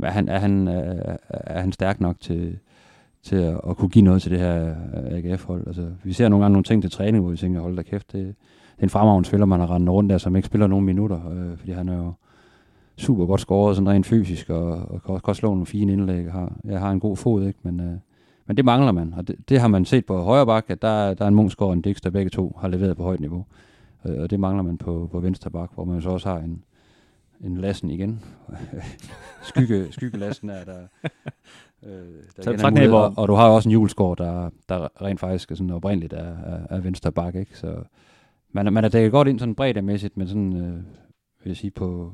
er 0.03 0.09
han, 0.09 0.29
er 0.29 0.39
han, 0.39 0.67
er, 0.67 1.17
er 1.29 1.61
han 1.61 1.71
stærk 1.71 2.01
nok 2.01 2.15
til, 2.19 2.59
til 3.25 3.35
at, 3.35 3.61
at 3.69 3.77
kunne 3.77 3.89
give 3.89 4.05
noget 4.05 4.21
til 4.21 4.31
det 4.31 4.39
her 4.39 4.69
øh, 4.69 5.17
AGF-hold. 5.17 5.67
Altså, 5.67 5.87
vi 6.03 6.13
ser 6.13 6.29
nogle 6.29 6.43
gange 6.43 6.53
nogle 6.53 6.63
ting 6.63 6.81
til 6.81 6.91
træning, 6.91 7.21
hvor 7.23 7.31
vi 7.31 7.37
tænker, 7.37 7.61
hold 7.61 7.75
da 7.75 7.81
kæft, 7.81 8.11
det, 8.11 8.25
det 8.25 8.35
er 8.79 8.83
en 8.83 8.89
fremragende 8.89 9.27
spiller, 9.27 9.45
man 9.45 9.59
har 9.59 9.75
rendt 9.75 9.89
rundt 9.89 10.09
der, 10.09 10.17
som 10.17 10.35
ikke 10.35 10.45
spiller 10.45 10.67
nogen 10.67 10.85
minutter, 10.85 11.29
øh, 11.31 11.57
fordi 11.57 11.71
han 11.71 11.89
er 11.89 11.97
jo 11.97 12.13
super 12.97 13.25
godt 13.25 13.41
scoret, 13.41 13.75
sådan 13.75 13.89
rent 13.89 14.05
fysisk, 14.05 14.49
og, 14.49 14.71
og 14.71 15.03
kan 15.03 15.19
også 15.23 15.39
slå 15.39 15.49
nogle 15.49 15.65
fine 15.65 15.93
indlæg. 15.93 16.31
Har, 16.31 16.53
jeg 16.63 16.79
har 16.79 16.91
en 16.91 16.99
god 16.99 17.17
fod, 17.17 17.47
ikke? 17.47 17.59
Men, 17.63 17.79
øh, 17.79 17.97
men 18.47 18.57
det 18.57 18.65
mangler 18.65 18.91
man, 18.91 19.13
og 19.17 19.27
det, 19.27 19.35
det 19.49 19.59
har 19.59 19.67
man 19.67 19.85
set 19.85 20.05
på 20.05 20.21
højre 20.21 20.45
bak, 20.45 20.65
at 20.67 20.81
der, 20.81 21.13
der 21.13 21.25
er 21.25 21.29
en 21.29 21.35
Munchsgaard 21.35 21.69
og 21.69 21.73
en 21.73 21.81
Dix, 21.81 22.01
der 22.01 22.09
begge 22.09 22.29
to 22.29 22.57
har 22.61 22.67
leveret 22.67 22.97
på 22.97 23.03
højt 23.03 23.19
niveau. 23.19 23.45
Øh, 24.05 24.21
og 24.21 24.29
det 24.29 24.39
mangler 24.39 24.63
man 24.63 24.77
på, 24.77 25.09
på 25.11 25.19
venstre 25.19 25.51
bak, 25.51 25.69
hvor 25.73 25.83
man 25.85 26.01
så 26.01 26.09
også 26.09 26.29
har 26.29 26.37
en, 26.37 26.63
en 27.41 27.57
lassen 27.57 27.89
igen. 27.89 28.23
Skygge, 29.49 29.87
skyggelassen 29.91 30.49
er 30.49 30.63
der. 30.63 30.79
Øh, 31.85 31.91
der 32.37 32.43
Så 32.43 32.49
igen 32.49 32.59
tak, 32.59 32.73
mulighed, 32.73 32.93
og, 32.93 33.13
og 33.17 33.27
du 33.27 33.33
har 33.33 33.47
jo 33.47 33.55
også 33.55 33.69
en 33.69 33.73
juleskår, 33.73 34.15
der, 34.15 34.49
der 34.69 35.01
rent 35.01 35.19
faktisk 35.19 35.51
er 35.51 35.55
sådan 35.55 35.69
oprindeligt 35.69 36.13
er, 36.13 36.37
er, 36.37 36.67
er 36.69 36.79
venstre 36.79 37.11
bak, 37.11 37.35
ikke? 37.35 37.57
Så 37.57 37.83
man, 38.51 38.67
er- 38.67 38.71
man 38.71 38.83
er 38.85 38.89
dækket 38.89 39.11
godt 39.11 39.27
ind 39.27 39.39
sådan 39.39 39.55
breddemæssigt, 39.55 40.17
men 40.17 40.27
sådan, 40.27 40.53
øh, 40.53 40.73
vil 41.43 41.49
jeg 41.49 41.57
sige, 41.57 41.71
på, 41.71 42.13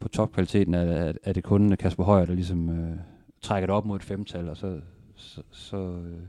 på 0.00 0.08
topkvaliteten 0.08 0.74
er, 0.74 1.12
er, 1.24 1.32
det 1.32 1.44
kun 1.44 1.76
Kasper 1.76 2.04
Højer, 2.04 2.26
der 2.26 2.34
ligesom 2.34 2.68
øh, 2.68 2.96
trækker 3.42 3.66
det 3.66 3.74
op 3.76 3.86
mod 3.86 3.96
et 3.96 4.02
femtal, 4.02 4.48
og 4.48 4.56
så, 4.56 4.80
så, 5.16 5.42
så, 5.50 5.76
øh, 5.76 6.20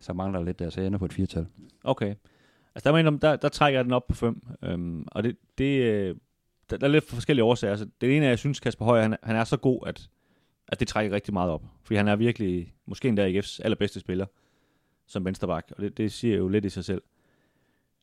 så 0.00 0.12
mangler 0.12 0.38
der 0.38 0.46
lidt 0.46 0.58
der, 0.58 0.70
så 0.70 0.80
jeg 0.80 0.86
ender 0.86 0.98
på 0.98 1.04
et 1.04 1.12
firtal. 1.12 1.46
Okay. 1.84 2.14
Altså 2.74 2.92
der, 2.92 3.10
må 3.10 3.18
der, 3.22 3.36
der 3.36 3.48
trækker 3.48 3.78
jeg 3.78 3.84
den 3.84 3.92
op 3.92 4.06
på 4.08 4.14
5. 4.14 4.46
Øhm, 4.62 5.04
og 5.06 5.22
det, 5.22 5.36
det, 5.58 5.82
øh, 5.82 6.16
der, 6.70 6.76
der 6.76 6.86
er 6.86 6.90
lidt 6.90 7.04
forskellige 7.08 7.44
årsager. 7.44 7.70
Altså, 7.70 7.86
det 8.00 8.16
ene 8.16 8.24
er, 8.24 8.28
at 8.28 8.30
jeg 8.30 8.38
synes, 8.38 8.60
Kasper 8.60 8.84
Højer, 8.84 9.02
han, 9.02 9.16
han 9.22 9.36
er 9.36 9.44
så 9.44 9.56
god, 9.56 9.80
at, 9.86 10.08
at 10.68 10.80
det 10.80 10.88
trækker 10.88 11.16
rigtig 11.16 11.34
meget 11.34 11.50
op. 11.50 11.62
Fordi 11.82 11.96
han 11.96 12.08
er 12.08 12.16
virkelig, 12.16 12.74
måske 12.86 13.08
endda 13.08 13.40
AGF's 13.40 13.58
allerbedste 13.64 14.00
spiller 14.00 14.26
som 15.06 15.24
vensterbak. 15.24 15.64
Og 15.76 15.82
det, 15.82 15.96
det 15.96 16.12
siger 16.12 16.36
jo 16.36 16.48
lidt 16.48 16.64
i 16.64 16.68
sig 16.68 16.84
selv. 16.84 17.02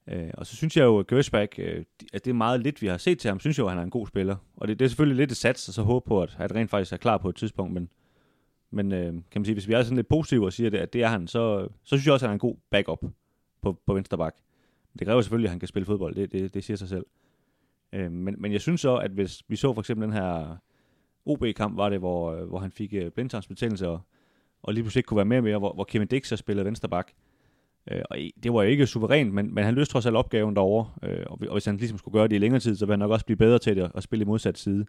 Øh, 0.08 0.30
og 0.34 0.46
så 0.46 0.56
synes 0.56 0.78
jeg 0.78 0.84
jo, 0.84 1.00
at 1.00 1.08
Gersbach, 1.08 1.60
øh, 1.60 1.86
at 2.14 2.26
det 2.26 2.32
er 2.32 2.36
meget 2.36 2.62
lidt, 2.62 2.82
vi 2.82 2.88
har 2.88 2.98
set 2.98 3.20
til 3.20 3.30
ham, 3.30 3.40
synes 3.40 3.58
jeg 3.58 3.64
jo, 3.64 3.68
at 3.68 3.72
han 3.72 3.80
er 3.80 3.84
en 3.84 3.90
god 3.90 4.08
spiller. 4.08 4.36
Og 4.58 4.68
det, 4.68 4.80
det 4.80 4.86
er 4.86 4.90
selvfølgelig 4.90 5.18
lidt 5.18 5.32
et 5.32 5.38
sats, 5.38 5.68
og 5.68 5.74
så 5.74 5.82
håbe 5.82 6.08
på, 6.08 6.22
at, 6.22 6.38
at 6.40 6.56
rent 6.56 6.70
faktisk 6.70 6.94
er 6.94 6.98
klar 6.98 7.18
på 7.18 7.30
et 7.30 7.36
tidspunkt. 7.36 7.74
Men, 7.74 7.90
men 8.72 8.92
øh, 8.92 9.14
kan 9.14 9.24
man 9.36 9.46
sige, 9.46 9.56
hvis 9.56 9.68
vi 9.68 9.74
er 9.74 9.84
sådan 9.84 9.96
lidt 9.96 10.08
positive 10.08 10.46
og 10.46 10.54
siger, 10.54 10.70
det, 10.70 10.78
at 10.78 10.94
det 10.94 11.04
er 11.04 11.08
han, 11.08 11.28
så, 11.28 11.68
så 11.84 11.88
synes 11.96 12.06
jeg 12.06 12.14
også, 12.14 12.26
at 12.26 12.30
han 12.30 12.34
er 12.34 12.36
en 12.36 12.40
god 12.40 12.56
backup 12.70 13.00
på, 13.62 13.82
på 13.86 13.94
venstre 13.94 14.18
bak. 14.18 14.36
Det 15.00 15.08
kræver 15.08 15.22
selvfølgelig, 15.22 15.48
at 15.48 15.52
han 15.52 15.60
kan 15.60 15.68
spille 15.68 15.86
fodbold. 15.86 16.16
Det, 16.16 16.32
det, 16.32 16.54
det 16.54 16.64
siger 16.64 16.78
sig 16.78 16.90
selv. 16.90 17.06
Øh, 17.94 18.12
men, 18.12 18.36
men 18.38 18.52
jeg 18.52 18.62
synes 18.62 18.82
så, 18.82 18.98
at 18.98 19.12
hvis 19.12 19.44
vi 19.48 19.56
så 19.56 19.74
for 19.74 19.82
eksempel 19.82 20.06
den 20.08 20.14
her 20.14 20.58
OB-kamp, 21.26 21.78
var 21.78 21.90
det, 21.90 22.00
hvor, 22.00 22.32
øh, 22.32 22.48
hvor 22.48 22.60
han 22.60 22.72
fik 22.72 22.94
øh, 22.94 23.12
blindtarmsbetændelse, 23.12 23.88
og, 23.88 24.00
og 24.64 24.74
lige 24.74 24.84
pludselig 24.84 25.00
ikke 25.00 25.08
kunne 25.08 25.18
være 25.18 25.26
med 25.26 25.42
mere, 25.42 25.58
hvor, 25.58 25.74
hvor 25.74 25.84
Kevin 25.84 26.08
Dix 26.08 26.28
så 26.28 26.38
spillede 26.38 26.66
vensterbak. 26.66 27.12
Øh, 27.92 28.02
og 28.10 28.18
det 28.44 28.54
var 28.54 28.64
jo 28.64 28.70
ikke 28.70 28.88
suverænt, 28.88 29.34
men, 29.34 29.54
men 29.56 29.64
han 29.64 29.76
løste 29.76 29.92
trods 29.92 30.06
alt 30.06 30.16
opgaven 30.16 30.56
derovre, 30.56 30.90
øh, 31.04 31.26
og, 31.28 31.40
og 31.48 31.52
hvis 31.52 31.66
han 31.66 31.78
ligesom 31.78 31.98
skulle 31.98 32.14
gøre 32.14 32.28
det 32.28 32.36
i 32.36 32.40
længere 32.40 32.60
tid, 32.60 32.76
så 32.76 32.86
ville 32.86 32.94
han 32.94 33.00
nok 33.00 33.12
også 33.12 33.26
blive 33.26 33.38
bedre 33.38 33.60
til 33.60 33.76
det 33.76 33.92
at 33.96 34.04
spille 34.04 34.24
i 34.24 34.26
modsat 34.26 34.58
side. 34.58 34.86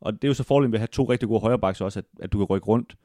Og 0.00 0.12
det 0.12 0.24
er 0.24 0.28
jo 0.28 0.34
så 0.34 0.42
fordelen 0.42 0.72
ved 0.72 0.78
at 0.78 0.80
have 0.80 0.86
to 0.86 1.04
rigtig 1.04 1.28
gode 1.28 1.40
højrebacks 1.40 1.80
også, 1.80 1.98
at, 1.98 2.04
at 2.20 2.32
du 2.32 2.38
kan 2.38 2.44
rykke 2.44 2.66
rundt. 2.66 2.96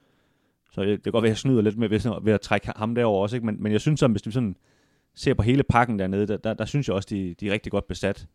Så 0.71 0.83
det 0.83 1.03
kan 1.03 1.11
godt 1.11 1.21
være, 1.21 1.29
at 1.29 1.33
jeg 1.33 1.37
snyder 1.37 1.61
lidt 1.61 1.77
med, 1.77 1.89
ved, 1.89 2.23
ved 2.23 2.33
at 2.33 2.41
trække 2.41 2.71
ham 2.75 2.95
derover 2.95 3.21
også, 3.21 3.35
ikke? 3.35 3.45
Men, 3.45 3.63
men 3.63 3.71
jeg 3.71 3.81
synes, 3.81 4.03
at 4.03 4.11
hvis 4.11 4.21
du 4.21 4.31
sådan 4.31 4.55
ser 5.15 5.33
på 5.33 5.41
hele 5.41 5.63
pakken 5.63 5.99
dernede, 5.99 6.27
der, 6.27 6.37
der, 6.37 6.53
der 6.53 6.65
synes 6.65 6.87
jeg 6.87 6.95
også, 6.95 7.07
de, 7.09 7.35
de 7.39 7.47
er 7.47 7.51
rigtig 7.51 7.71
godt 7.71 7.87
besat. 7.87 8.27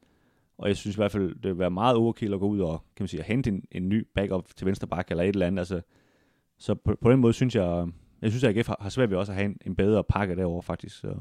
Og 0.61 0.68
jeg 0.68 0.77
synes 0.77 0.96
i 0.96 0.99
hvert 0.99 1.12
fald, 1.12 1.35
det 1.35 1.44
vil 1.44 1.59
være 1.59 1.70
meget 1.70 1.96
overkill 1.96 2.35
at 2.35 2.40
gå 2.40 2.46
ud 2.46 2.61
og, 2.61 2.85
kan 2.96 3.03
man 3.03 3.09
sige, 3.09 3.20
at 3.20 3.27
hente 3.27 3.51
en, 3.51 3.64
en 3.70 3.88
ny 3.88 4.07
backup 4.14 4.49
til 4.57 4.66
venstre 4.66 4.87
bak 4.87 5.11
eller 5.11 5.25
et 5.25 5.29
eller 5.29 5.46
andet. 5.46 5.59
Altså, 5.59 5.81
så 6.59 6.75
på, 6.75 6.96
på, 7.01 7.11
den 7.11 7.20
måde 7.20 7.33
synes 7.33 7.55
jeg, 7.55 7.88
jeg 8.23 8.31
synes, 8.31 8.44
at 8.44 8.57
AGF 8.57 8.66
har, 8.66 8.77
har 8.81 8.90
svært 8.90 9.11
ved 9.11 9.16
også 9.16 9.33
at 9.33 9.37
have 9.37 9.46
en, 9.46 9.57
en 9.66 9.77
bedre 9.77 10.05
pakke 10.05 10.37
derovre 10.37 10.62
faktisk. 10.62 10.96
Så, 10.96 11.14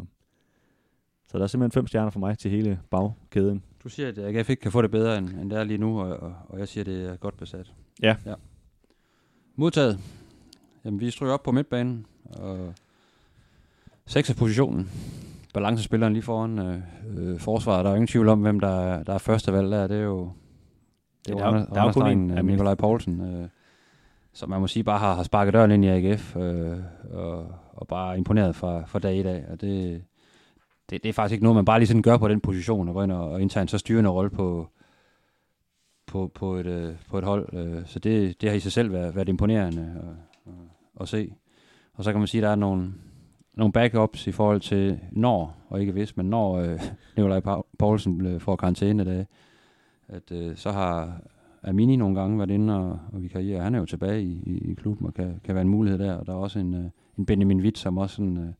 så 1.27 1.37
der 1.37 1.43
er 1.43 1.47
simpelthen 1.47 1.71
fem 1.71 1.87
stjerner 1.87 2.09
for 2.09 2.19
mig 2.19 2.37
til 2.37 2.51
hele 2.51 2.79
bagkæden. 2.89 3.63
Du 3.83 3.89
siger, 3.89 4.07
at 4.07 4.17
AGF 4.17 4.49
ikke 4.49 4.61
kan 4.61 4.71
få 4.71 4.81
det 4.81 4.91
bedre, 4.91 5.17
end, 5.17 5.29
end 5.29 5.49
det 5.49 5.59
er 5.59 5.63
lige 5.63 5.77
nu, 5.77 5.99
og, 6.01 6.17
og, 6.17 6.35
og 6.49 6.59
jeg 6.59 6.67
siger, 6.67 6.81
at 6.81 6.85
det 6.85 7.09
er 7.09 7.15
godt 7.15 7.37
besat. 7.37 7.73
Ja. 8.01 8.15
ja. 8.25 8.33
Modtaget. 9.55 9.99
Jamen, 10.85 10.99
vi 10.99 11.11
stryger 11.11 11.33
op 11.33 11.43
på 11.43 11.51
midtbanen, 11.51 12.05
og 12.23 12.73
seks 14.05 14.33
positionen. 14.33 14.89
Balancespilleren 15.53 16.13
lige 16.13 16.23
foran 16.23 16.59
øh, 16.59 16.79
øh, 17.17 17.39
forsvaret. 17.39 17.85
Der 17.85 17.91
er 17.91 17.95
ingen 17.95 18.07
tvivl 18.07 18.27
om, 18.27 18.41
hvem 18.41 18.59
der 18.59 18.81
er, 18.81 19.03
der 19.03 19.13
er 19.13 19.17
første 19.17 19.53
valg 19.53 19.71
der. 19.71 19.87
Det 19.87 19.97
er 19.97 20.01
jo, 20.01 20.31
det 21.25 21.35
er 21.35 21.51
jo 21.51 21.57
der, 21.57 21.65
der 21.65 21.81
er 21.81 21.93
kun 21.93 22.07
en, 22.07 22.37
øh, 22.37 22.45
Nikolaj 22.45 22.75
Poulsen, 22.75 23.21
øh, 23.21 23.49
som 24.33 24.49
man 24.49 24.61
må 24.61 24.67
sige 24.67 24.83
bare 24.83 24.99
har, 24.99 25.15
har 25.15 25.23
sparket 25.23 25.53
døren 25.53 25.71
ind 25.71 25.85
i 25.85 25.87
AGF, 25.87 26.35
øh, 26.35 26.77
og, 27.11 27.47
og 27.73 27.87
bare 27.87 28.17
imponeret 28.17 28.55
fra, 28.55 28.85
fra 28.85 28.99
dag 28.99 29.17
i 29.17 29.23
dag. 29.23 29.45
Og 29.51 29.61
det, 29.61 30.03
det, 30.89 31.03
det 31.03 31.09
er 31.09 31.13
faktisk 31.13 31.33
ikke 31.33 31.43
noget, 31.43 31.55
man 31.55 31.65
bare 31.65 31.79
lige 31.79 31.87
sådan 31.87 32.01
gør 32.01 32.17
på 32.17 32.27
den 32.27 32.41
position, 32.41 32.87
og 32.87 32.93
går 32.93 33.03
ind 33.03 33.11
og, 33.11 33.29
og 33.29 33.41
indtager 33.41 33.61
en 33.61 33.67
så 33.67 33.77
styrende 33.77 34.09
rolle 34.09 34.29
på, 34.29 34.69
på, 36.05 36.31
på, 36.33 36.55
et, 36.55 36.65
øh, 36.65 36.95
på 37.09 37.17
et 37.17 37.23
hold. 37.23 37.53
Øh, 37.53 37.85
så 37.85 37.99
det, 37.99 38.41
det 38.41 38.49
har 38.49 38.57
i 38.57 38.59
sig 38.59 38.71
selv 38.71 38.93
været, 38.93 39.15
været 39.15 39.29
imponerende 39.29 39.81
at, 39.81 40.53
at, 40.53 41.01
at 41.01 41.09
se. 41.09 41.33
Og 41.93 42.03
så 42.03 42.11
kan 42.11 42.19
man 42.19 42.27
sige, 42.27 42.41
at 42.41 42.43
der 42.43 42.49
er 42.49 42.55
nogle, 42.55 42.93
nogle 43.59 43.71
backups 43.73 44.27
i 44.27 44.31
forhold 44.31 44.61
til 44.61 44.99
når, 45.11 45.57
og 45.69 45.79
ikke 45.79 45.91
hvis, 45.91 46.17
men 46.17 46.25
når 46.25 46.57
øh, 46.57 46.79
Nikolaj 47.17 47.41
Poulsen 47.79 48.39
får 48.39 48.55
karantæne 48.55 49.05
dage, 49.05 49.27
at 50.07 50.31
øh, 50.31 50.55
så 50.55 50.71
har 50.71 51.21
Amini 51.63 51.95
nogle 51.95 52.19
gange 52.19 52.37
været 52.37 52.51
inde 52.51 52.75
og, 52.77 52.99
og 53.13 53.23
vikariere. 53.23 53.63
Han 53.63 53.75
er 53.75 53.79
jo 53.79 53.85
tilbage 53.85 54.23
i, 54.23 54.43
i, 54.45 54.71
i 54.71 54.73
klubben 54.73 55.07
og 55.07 55.13
kan, 55.13 55.41
kan 55.43 55.55
være 55.55 55.61
en 55.61 55.69
mulighed 55.69 55.99
der. 55.99 56.13
Og 56.13 56.25
der 56.25 56.33
er 56.33 56.37
også 56.37 56.59
en, 56.59 56.73
øh, 56.73 56.85
en 57.17 57.25
Benjamin 57.25 57.61
Witt, 57.61 57.77
som 57.77 57.97
også 57.97 58.15
sådan, 58.15 58.37
øh, 58.37 58.53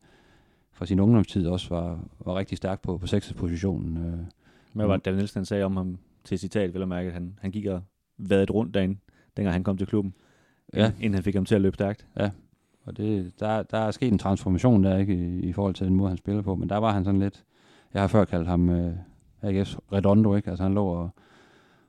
fra 0.72 0.86
sin 0.86 1.00
ungdomstid 1.00 1.46
også 1.46 1.74
var, 1.74 1.98
var 2.26 2.34
rigtig 2.34 2.58
stærk 2.58 2.82
på, 2.82 2.98
på 2.98 3.06
6. 3.06 3.32
positionen. 3.32 3.96
Øh. 3.96 4.18
Hvad 4.72 4.86
var 4.86 4.96
det, 4.96 5.04
David 5.04 5.16
Nielsen 5.16 5.44
sagde 5.44 5.64
om 5.64 5.76
ham 5.76 5.98
til 6.24 6.38
citat, 6.38 6.74
vil 6.74 6.80
jeg 6.80 6.88
mærke, 6.88 7.06
at 7.06 7.12
han, 7.12 7.38
han 7.40 7.50
gik 7.50 7.66
og 7.66 7.82
vadet 8.18 8.50
rundt 8.50 8.74
derinde, 8.74 8.96
dengang 9.36 9.52
han 9.52 9.64
kom 9.64 9.76
til 9.76 9.86
klubben, 9.86 10.14
ja. 10.74 10.92
inden 11.00 11.14
han 11.14 11.22
fik 11.22 11.34
ham 11.34 11.44
til 11.44 11.54
at 11.54 11.60
løbe 11.60 11.74
stærkt. 11.74 12.06
Ja, 12.16 12.30
og 12.90 12.96
det, 12.96 13.32
der, 13.40 13.62
der 13.62 13.78
er 13.78 13.90
sket 13.90 14.12
en 14.12 14.18
transformation 14.18 14.84
der 14.84 14.96
ikke 14.96 15.14
i, 15.14 15.40
i 15.40 15.52
forhold 15.52 15.74
til 15.74 15.86
den 15.86 15.96
måde, 15.96 16.08
han 16.08 16.18
spiller 16.18 16.42
på, 16.42 16.54
men 16.54 16.68
der 16.68 16.76
var 16.76 16.92
han 16.92 17.04
sådan 17.04 17.20
lidt, 17.20 17.44
jeg 17.94 18.02
har 18.02 18.08
før 18.08 18.24
kaldt 18.24 18.48
ham 18.48 18.70
øh, 18.70 18.92
AGF's 19.42 19.78
Redondo, 19.92 20.34
ikke? 20.34 20.50
Altså 20.50 20.62
han 20.62 20.74
lå 20.74 20.86
og, 20.86 21.10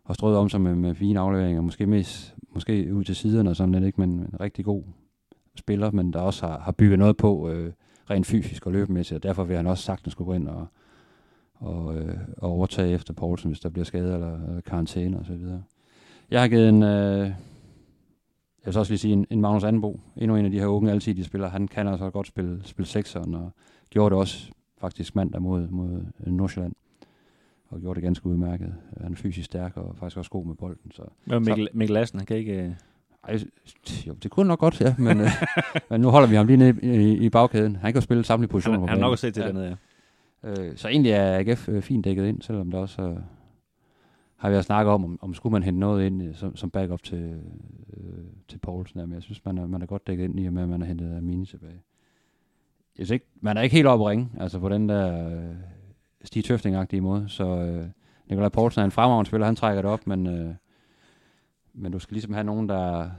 og 0.04 0.16
strøede 0.16 0.38
om 0.38 0.50
sig 0.50 0.62
med, 0.62 0.76
med 0.76 0.96
fine 0.96 1.20
afleveringer, 1.20 1.62
måske 1.62 1.86
mest, 1.86 2.36
måske 2.54 2.94
ud 2.94 3.04
til 3.04 3.16
siderne 3.16 3.50
og 3.50 3.56
sådan 3.56 3.72
lidt, 3.72 3.84
ikke? 3.84 4.02
Men, 4.02 4.10
en 4.10 4.36
rigtig 4.40 4.66
god 4.66 4.84
spiller, 5.56 5.92
men 5.92 6.14
der 6.14 6.20
også 6.20 6.48
har, 6.48 6.60
har 6.60 6.72
bygget 6.72 7.00
noget 7.00 7.18
på 7.18 7.50
øh, 7.50 7.74
rent 8.10 8.26
fysisk 8.26 8.66
og 8.66 8.72
løbemæssigt, 8.72 9.16
og 9.16 9.24
derfor 9.24 9.44
vil 9.44 9.56
han 9.56 9.68
også 9.68 9.84
sagtens 9.84 10.12
skulle 10.12 10.26
gå 10.26 10.34
ind 10.34 10.48
og, 10.48 10.68
og, 11.56 11.96
øh, 11.96 12.18
og 12.38 12.52
overtage 12.52 12.94
efter 12.94 13.14
Poulsen, 13.14 13.50
hvis 13.50 13.60
der 13.60 13.70
bliver 13.70 13.86
skade 13.86 14.14
eller, 14.14 14.48
eller 14.48 14.62
karantæne 14.62 15.20
og 15.20 15.26
så 15.26 15.34
videre. 15.34 15.64
Jeg 16.32 16.42
har 16.42 16.48
givet 16.48 16.70
en, 16.70 16.84
øh, 16.84 17.32
jeg 18.62 18.65
vil 18.65 18.74
så 18.74 18.80
også 18.80 18.91
lige 18.91 19.00
sige, 19.00 19.13
en, 19.13 19.28
en 19.30 19.41
Magnus 19.41 19.63
Anbo, 19.63 20.00
endnu 20.17 20.36
en 20.36 20.45
af 20.45 20.52
de 20.52 20.60
her 20.60 20.67
unge 20.67 20.91
alsidige 20.91 21.26
spillere, 21.26 21.50
han 21.50 21.67
kan 21.67 21.88
altså 21.88 22.10
godt 22.10 22.28
spille, 22.28 22.62
spille 22.63 22.88
sekseren, 22.88 23.36
og 23.36 23.52
gjorde 23.89 24.10
det 24.10 24.19
også 24.19 24.52
faktisk 24.78 25.15
mandag 25.15 25.41
mod, 25.41 25.67
mod 25.67 26.02
Nordsjælland 26.19 26.74
og 27.71 27.82
gjorde 27.82 27.95
det 27.95 28.04
ganske 28.04 28.26
udmærket. 28.26 28.74
Han 29.02 29.12
er 29.12 29.15
fysisk 29.15 29.45
stærk 29.45 29.78
og 29.78 29.95
faktisk 29.97 30.17
også 30.17 30.32
god 30.32 30.45
med 30.45 30.56
bolden. 30.56 30.91
Så, 30.91 31.04
ja, 31.30 31.39
Mikkel, 31.39 31.67
Mikkel 31.74 31.93
Lassen, 31.93 32.19
han 32.19 32.26
kan 32.26 32.38
ikke... 32.38 32.54
Øh, 32.54 32.71
ej, 33.28 33.39
jo, 34.08 34.13
det 34.13 34.32
kunne 34.32 34.47
nok 34.47 34.60
godt, 34.60 34.82
ja, 34.82 34.95
men, 34.97 35.21
øh, 35.21 35.28
men 35.89 36.02
nu 36.02 36.10
holder 36.10 36.28
vi 36.28 36.36
ham 36.36 36.47
lige 36.47 36.58
nede 36.58 36.80
i, 36.82 37.26
i 37.26 37.30
bagkæden. 37.30 37.76
Han 37.76 37.93
kan 37.93 38.00
jo 38.00 38.02
spille 38.02 38.24
samtlige 38.24 38.50
positioner. 38.50 38.80
Han, 38.80 38.89
han 38.89 38.97
har 38.97 39.06
nok 39.06 39.13
at 39.13 39.19
se 39.19 39.32
til 39.32 39.41
ja. 39.41 39.47
dernede, 39.47 39.65
ja. 39.65 39.76
Øh, 40.43 40.78
så 40.78 40.88
egentlig 40.88 41.12
er 41.12 41.38
AGF 41.38 41.69
øh, 41.69 41.82
fint 41.82 42.06
dækket 42.06 42.26
ind, 42.26 42.41
selvom 42.41 42.71
der 42.71 42.78
også 42.78 43.02
øh, 43.02 43.17
har 44.41 44.49
vi 44.49 44.56
også 44.56 44.65
snakket 44.65 44.93
om, 44.93 45.06
om, 45.06 45.19
om 45.21 45.34
skulle 45.34 45.51
man 45.51 45.63
hente 45.63 45.80
noget 45.80 46.06
ind 46.06 46.34
som, 46.34 46.56
som 46.56 46.69
backup 46.69 47.04
til, 47.04 47.41
øh, 47.93 48.23
til 48.47 48.58
Poulsen. 48.58 48.99
Men 48.99 49.13
jeg 49.13 49.23
synes, 49.23 49.45
man 49.45 49.58
er, 49.58 49.67
man 49.67 49.82
er 49.82 49.86
godt 49.86 50.08
dækket 50.08 50.23
ind 50.23 50.39
i 50.39 50.45
og 50.45 50.54
med, 50.54 50.63
at 50.63 50.69
man 50.69 50.82
har 50.82 50.88
hentet 50.88 51.17
Amini 51.17 51.45
tilbage. 51.45 51.84
Jeg 52.97 53.06
synes 53.06 53.12
ikke, 53.12 53.25
man 53.41 53.58
er 53.58 53.62
ikke 53.62 53.75
helt 53.75 53.88
oppe 53.88 54.06
at 54.06 54.10
ringe, 54.10 54.30
altså 54.39 54.60
på 54.60 54.69
den 54.69 54.89
der 54.89 55.30
øh, 55.30 55.56
Stig 56.23 56.45
tøfting 56.45 57.04
måde, 57.04 57.30
så 57.30 57.43
øh, 57.43 57.88
Nikolaj 58.30 58.49
Poulsen 58.49 58.82
er 58.82 58.86
en 58.86 58.91
fremragende 58.91 59.27
spiller, 59.27 59.45
han 59.45 59.56
trækker 59.56 59.82
det 59.82 59.91
op, 59.91 60.08
men, 60.08 60.27
øh, 60.27 60.56
men 61.73 61.91
du 61.91 61.99
skal 61.99 62.13
ligesom 62.13 62.34
have 62.34 62.43
nogen, 62.43 62.69
der, 62.69 63.10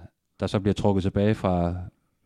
der 0.41 0.47
så 0.47 0.61
bliver 0.61 0.75
trukket 0.75 1.03
tilbage 1.03 1.35
fra, 1.35 1.75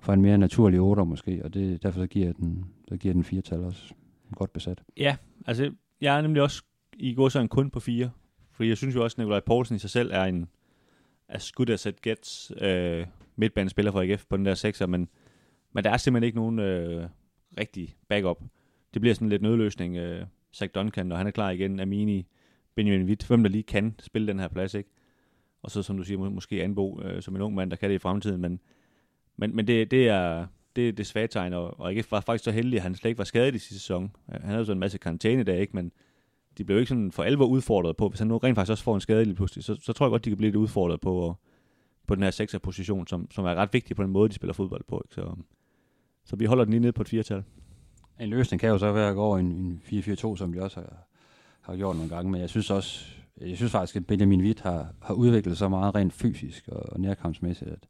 fra 0.00 0.14
en 0.14 0.22
mere 0.22 0.38
naturlig 0.38 0.80
8 0.80 1.04
måske, 1.04 1.40
og 1.44 1.54
det, 1.54 1.82
derfor 1.82 2.00
så 2.00 2.06
giver 2.06 2.32
den, 2.32 2.64
så 2.88 2.96
giver 2.96 3.14
den 3.14 3.24
fire 3.24 3.42
tal 3.42 3.64
også 3.64 3.94
godt 4.34 4.52
besat. 4.52 4.82
Ja, 4.96 5.16
altså 5.46 5.72
jeg 6.00 6.18
er 6.18 6.22
nemlig 6.22 6.42
også 6.42 6.62
i 6.96 7.14
går 7.14 7.28
så 7.28 7.40
en 7.40 7.48
kun 7.48 7.70
på 7.70 7.80
fire, 7.80 8.10
fordi 8.56 8.68
jeg 8.68 8.76
synes 8.76 8.94
jo 8.94 9.04
også, 9.04 9.14
at 9.14 9.18
Nikolaj 9.18 9.40
Poulsen 9.40 9.76
i 9.76 9.78
sig 9.78 9.90
selv 9.90 10.10
er 10.12 10.24
en 10.24 10.48
as 11.28 11.52
good 11.52 11.70
as 11.70 11.86
it 11.86 12.02
gets 12.02 12.52
øh, 12.60 13.06
midtbanespiller 13.36 13.92
for 13.92 14.00
AGF 14.00 14.24
på 14.28 14.36
den 14.36 14.44
der 14.44 14.54
sekser, 14.54 14.86
men, 14.86 15.08
men 15.72 15.84
der 15.84 15.90
er 15.90 15.96
simpelthen 15.96 16.26
ikke 16.26 16.38
nogen 16.38 16.58
øh, 16.58 17.08
rigtig 17.58 17.96
backup. 18.08 18.42
Det 18.94 19.00
bliver 19.02 19.14
sådan 19.14 19.28
lidt 19.28 19.42
nødløsning. 19.42 19.96
Øh, 19.96 20.26
Zach 20.54 20.74
Duncan, 20.74 21.12
og 21.12 21.18
han 21.18 21.26
er 21.26 21.30
klar 21.30 21.50
igen. 21.50 21.80
Amini, 21.80 22.26
Benjamin 22.74 23.06
Witt, 23.06 23.26
hvem 23.26 23.42
der 23.42 23.50
lige 23.50 23.62
kan 23.62 23.94
spille 24.00 24.28
den 24.28 24.40
her 24.40 24.48
plads, 24.48 24.74
ikke? 24.74 24.90
Og 25.62 25.70
så, 25.70 25.82
som 25.82 25.96
du 25.96 26.02
siger, 26.02 26.18
måske 26.18 26.62
Anbo 26.62 27.02
øh, 27.02 27.22
som 27.22 27.36
en 27.36 27.42
ung 27.42 27.54
mand, 27.54 27.70
der 27.70 27.76
kan 27.76 27.90
det 27.90 27.96
i 27.96 27.98
fremtiden, 27.98 28.40
men, 28.40 28.60
men, 29.36 29.56
men 29.56 29.66
det, 29.66 29.90
det 29.90 30.08
er 30.08 30.46
det, 30.76 30.98
det 30.98 31.06
svage 31.06 31.26
tegn, 31.26 31.52
og, 31.52 31.80
og 31.80 31.94
ikke 31.94 32.10
var 32.10 32.20
faktisk 32.20 32.44
så 32.44 32.50
heldig, 32.50 32.76
at 32.76 32.82
han 32.82 32.94
slet 32.94 33.08
ikke 33.08 33.18
var 33.18 33.24
skadet 33.24 33.54
i 33.54 33.58
sidste 33.58 33.74
sæson. 33.74 34.16
Han 34.28 34.42
havde 34.42 34.66
så 34.66 34.72
en 34.72 34.78
masse 34.78 34.98
karantæne 34.98 35.42
der, 35.42 35.54
ikke? 35.54 35.76
Men 35.76 35.92
de 36.58 36.64
blev 36.64 36.78
ikke 36.78 36.88
sådan 36.88 37.12
for 37.12 37.22
alvor 37.22 37.46
udfordret 37.46 37.96
på. 37.96 38.08
Hvis 38.08 38.18
han 38.18 38.28
nu 38.28 38.36
rent 38.36 38.54
faktisk 38.54 38.70
også 38.70 38.84
får 38.84 38.94
en 38.94 39.00
skade 39.00 39.24
lige 39.24 39.34
pludselig, 39.34 39.64
så, 39.64 39.76
så 39.80 39.92
tror 39.92 40.06
jeg 40.06 40.10
godt, 40.10 40.24
de 40.24 40.30
kan 40.30 40.36
blive 40.36 40.48
lidt 40.48 40.56
udfordret 40.56 41.00
på, 41.00 41.36
på 42.06 42.14
den 42.14 42.22
her 42.22 42.58
position, 42.62 43.06
som, 43.06 43.30
som 43.30 43.44
er 43.44 43.54
ret 43.54 43.72
vigtig 43.72 43.96
på 43.96 44.02
den 44.02 44.10
måde, 44.10 44.28
de 44.28 44.34
spiller 44.34 44.54
fodbold 44.54 44.84
på. 44.88 45.02
Ikke? 45.04 45.14
Så, 45.14 45.36
så 46.24 46.36
vi 46.36 46.44
holder 46.44 46.64
den 46.64 46.70
lige 46.70 46.80
nede 46.80 46.92
på 46.92 47.02
et 47.02 47.08
firetal. 47.08 47.44
En 48.20 48.28
løsning 48.28 48.60
kan 48.60 48.68
jo 48.68 48.78
så 48.78 48.92
være 48.92 49.08
at 49.08 49.14
gå 49.14 49.22
over 49.22 49.38
en, 49.38 49.46
en 49.46 49.82
4-4-2, 49.84 50.36
som 50.36 50.52
de 50.52 50.62
også 50.62 50.80
har, 50.80 51.06
har 51.60 51.76
gjort 51.76 51.96
nogle 51.96 52.10
gange, 52.14 52.30
men 52.30 52.40
jeg 52.40 52.50
synes 52.50 52.70
også, 52.70 53.06
jeg 53.40 53.56
synes 53.56 53.72
faktisk, 53.72 53.96
at 53.96 54.06
Benjamin 54.06 54.40
Witt 54.40 54.60
har, 54.60 54.88
har 55.02 55.14
udviklet 55.14 55.58
så 55.58 55.68
meget 55.68 55.94
rent 55.94 56.12
fysisk 56.12 56.68
og 56.68 57.00
nærkampsmæssigt, 57.00 57.70
at, 57.70 57.86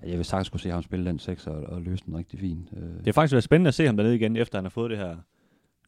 at 0.00 0.08
jeg 0.10 0.16
vil 0.16 0.24
sagtens 0.24 0.48
kunne 0.48 0.60
se 0.60 0.70
ham 0.70 0.82
spille 0.82 1.06
den 1.06 1.18
6 1.18 1.46
og, 1.46 1.54
og 1.54 1.82
løse 1.82 2.04
den 2.06 2.16
rigtig 2.16 2.38
fint. 2.38 2.68
Øh. 2.76 2.82
Det 2.82 3.08
er 3.08 3.12
faktisk 3.12 3.32
været 3.32 3.44
spændende 3.44 3.68
at 3.68 3.74
se 3.74 3.86
ham 3.86 3.96
dernede 3.96 4.16
igen, 4.16 4.36
efter 4.36 4.58
han 4.58 4.64
har 4.64 4.70
fået 4.70 4.90
det 4.90 4.98
her 4.98 5.16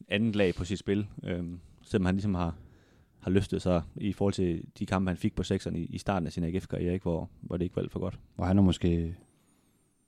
andet 0.07 0.35
lag 0.35 0.55
på 0.55 0.65
sit 0.65 0.79
spil, 0.79 1.07
øhm, 1.23 1.59
selvom 1.85 2.05
han 2.05 2.15
ligesom 2.15 2.35
har, 2.35 2.55
har 3.19 3.31
løftet 3.31 3.61
sig 3.61 3.81
i 3.95 4.13
forhold 4.13 4.33
til 4.33 4.63
de 4.79 4.85
kampe, 4.85 5.09
han 5.09 5.17
fik 5.17 5.35
på 5.35 5.43
sekserne 5.43 5.79
i, 5.79 5.85
i 5.85 5.97
starten 5.97 6.27
af 6.27 6.33
sin 6.33 6.43
AGF-karriere, 6.43 6.99
hvor, 7.03 7.29
hvor 7.41 7.57
det 7.57 7.65
ikke 7.65 7.79
alt 7.79 7.91
for 7.91 7.99
godt. 7.99 8.19
Og 8.37 8.47
han 8.47 8.57
er 8.57 8.61
måske, 8.61 9.15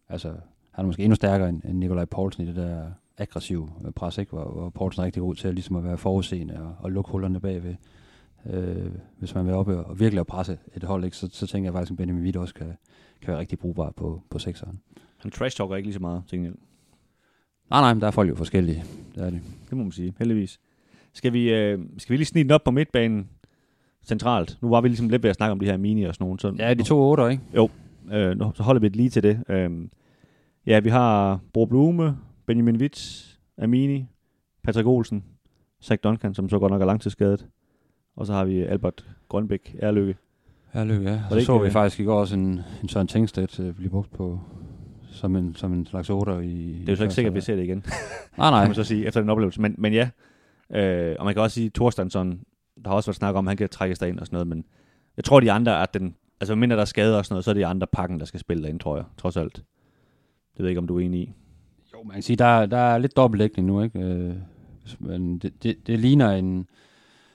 altså, 0.10 0.30
han 0.72 0.86
er 0.86 0.88
måske 0.88 1.04
endnu 1.04 1.16
stærkere 1.16 1.50
end, 1.50 1.62
end 1.66 1.78
Nikolaj 1.78 2.06
Poulsen 2.06 2.44
i 2.44 2.48
det 2.48 2.56
der 2.56 2.92
aggressiv 3.18 3.70
øh, 3.86 3.92
pres, 3.92 4.18
ikke? 4.18 4.32
Hvor, 4.32 4.52
hvor 4.52 4.70
Poulsen 4.70 5.02
er 5.02 5.06
rigtig 5.06 5.22
god 5.22 5.36
til 5.36 5.48
at, 5.48 5.54
ligesom 5.54 5.76
at 5.76 5.84
være 5.84 5.98
forudseende 5.98 6.62
og, 6.62 6.76
og 6.80 6.92
lukke 6.92 7.12
hullerne 7.12 7.40
bagved. 7.40 7.76
Øh, 8.46 8.92
hvis 9.18 9.36
man 9.36 9.46
vil 9.46 9.54
op 9.54 9.68
og 9.68 10.00
virkelig 10.00 10.20
at 10.20 10.28
presse 10.28 10.60
et 10.76 10.84
hold, 10.84 11.06
ikke? 11.06 11.18
Så, 11.18 11.30
så 11.32 11.48
tænker 11.48 11.68
jeg 11.68 11.74
faktisk, 11.74 11.92
at 11.92 11.98
Benjamin 11.98 12.24
Witt 12.24 12.38
også 12.38 12.54
kan, 12.54 12.74
kan 13.22 13.32
være 13.32 13.40
rigtig 13.40 13.60
brugbar 13.60 13.92
på, 13.92 14.22
på 14.30 14.40
sekseren. 14.40 14.80
Han 15.18 15.32
trash-talker 15.32 15.76
ikke 15.76 15.88
lige 15.88 15.94
så 15.94 16.00
meget, 16.00 16.24
tænker 16.28 16.48
jeg. 16.48 16.56
Nej, 17.70 17.82
nej, 17.82 17.94
men 17.94 18.02
der 18.02 18.08
er 18.08 18.12
folk 18.12 18.30
jo 18.30 18.36
forskellige. 18.36 18.84
Det 19.16 19.26
er 19.26 19.30
det. 19.30 19.42
Det 19.70 19.78
må 19.78 19.84
man 19.84 19.92
sige, 19.92 20.14
heldigvis. 20.20 20.60
Skal 21.18 21.34
vi, 21.34 21.54
øh, 21.54 21.80
skal 21.98 22.14
vi 22.14 22.18
lige 22.18 22.26
snige 22.26 22.44
den 22.44 22.52
op 22.52 22.64
på 22.64 22.72
midtbanen 22.72 23.30
centralt? 24.06 24.58
Nu 24.62 24.70
var 24.70 24.82
vi 24.82 24.88
ligesom 24.88 25.10
lidt 25.10 25.24
ved 25.24 25.30
at 25.30 25.36
snakke 25.36 25.52
om 25.52 25.60
de 25.60 25.66
her 25.66 25.78
mini 25.78 26.04
og 26.04 26.14
sådan 26.14 26.26
nogle. 26.26 26.40
Så, 26.40 26.56
ja, 26.60 26.74
de 26.74 26.84
to 26.84 27.00
otter, 27.00 27.28
ikke? 27.28 27.44
Jo, 27.56 27.70
øh, 28.12 28.38
nu, 28.38 28.52
så 28.56 28.64
holder 28.64 28.82
vi 28.82 28.88
det 28.88 28.96
lige 28.96 29.10
til 29.10 29.24
det. 29.24 29.44
Øh, 29.50 29.72
ja, 30.66 30.80
vi 30.80 30.90
har 30.90 31.40
Bro 31.54 31.66
Blume, 31.66 32.18
Benjamin 32.46 32.78
Witz, 32.78 33.28
Amini, 33.58 34.06
Patrick 34.64 34.88
Olsen, 34.88 35.24
Zach 35.84 36.04
Duncan, 36.04 36.34
som 36.34 36.50
så 36.50 36.60
godt 36.60 36.72
nok 36.72 36.82
er 36.82 36.86
langtidsskadet. 36.86 37.48
Og 38.16 38.26
så 38.26 38.34
har 38.34 38.46
vi 38.46 38.62
Albert 38.62 39.06
Grønbæk, 39.30 39.76
Ærlykke. 39.82 40.16
Ærlykke, 40.76 41.10
ja. 41.10 41.14
Og 41.14 41.20
det 41.20 41.30
så 41.30 41.36
ikke, 41.36 41.46
så 41.46 41.60
vi 41.60 41.66
øh, 41.66 41.72
faktisk 41.72 42.00
i 42.00 42.04
går 42.04 42.20
også 42.20 42.36
en, 42.36 42.60
en 42.84 42.90
Søren 42.90 43.08
Tengstedt 43.08 43.60
øh, 43.60 43.74
blive 43.74 43.90
brugt 43.90 44.12
på 44.12 44.40
som 45.12 45.36
en, 45.36 45.56
som 45.56 45.74
en 45.74 45.86
slags 45.86 46.10
otter 46.10 46.40
i... 46.40 46.78
Det 46.80 46.90
er 46.90 46.92
jo 46.92 46.96
så 46.96 47.04
ikke 47.04 47.16
sikkert, 47.16 47.32
at 47.32 47.36
vi 47.36 47.42
ser 47.42 47.56
det 47.56 47.64
igen, 47.64 47.86
Nej, 48.38 48.50
nej. 48.50 48.60
kan 48.64 48.70
man 48.70 48.76
så 48.76 48.84
sige, 48.84 49.08
efter 49.08 49.22
den 49.22 49.30
oplevelse. 49.30 49.62
Men, 49.62 49.76
men 49.78 49.94
ja, 49.94 50.10
øh, 50.70 51.16
og 51.20 51.26
man 51.26 51.34
kan 51.34 51.44
også 51.44 51.54
sige, 51.56 51.72
Thorstensson, 51.76 52.40
der 52.84 52.90
har 52.90 52.96
også 52.96 53.08
været 53.08 53.16
snak 53.16 53.36
om, 53.36 53.48
at 53.48 53.50
han 53.50 53.58
kan 53.58 53.70
trækkes 53.70 54.00
derind 54.00 54.20
og 54.20 54.26
sådan 54.26 54.36
noget, 54.36 54.48
men 54.48 54.66
jeg 55.18 55.26
tror, 55.26 55.40
de 55.40 55.52
andre 55.52 55.82
at 55.82 55.94
den, 55.94 56.16
altså 56.40 56.56
mindre 56.56 56.76
der 56.76 56.82
er 56.82 56.86
skader 56.86 57.18
og 57.18 57.26
sådan 57.26 57.34
noget, 57.34 57.46
så 57.46 57.52
er 57.52 57.54
det 57.54 57.62
de 57.62 57.66
andre 57.66 57.88
pakken, 57.88 58.20
der 58.20 58.26
skal 58.26 58.40
spille 58.40 58.64
derinde, 58.64 58.84
tror 58.84 58.96
jeg, 58.96 59.06
trods 59.18 59.38
alt. 59.38 59.56
Det 59.56 60.64
ved 60.64 60.66
jeg 60.66 60.72
ikke, 60.72 60.80
om 60.80 60.88
du 60.88 60.98
er 60.98 61.06
enig 61.06 61.20
i. 61.20 61.34
Jo, 61.94 62.04
man 62.04 62.14
kan 62.14 62.24
sige, 62.24 62.38
der, 62.38 62.66
der 62.66 62.78
er 62.78 62.98
lidt 62.98 63.18
dobbeltdækning 63.18 63.68
nu, 63.68 63.82
ikke? 63.82 64.00
Øh, 64.00 64.36
men 65.00 65.38
det, 65.40 65.64
det, 65.64 65.88
det 65.88 66.00
ligner 66.00 66.32
en, 66.32 66.68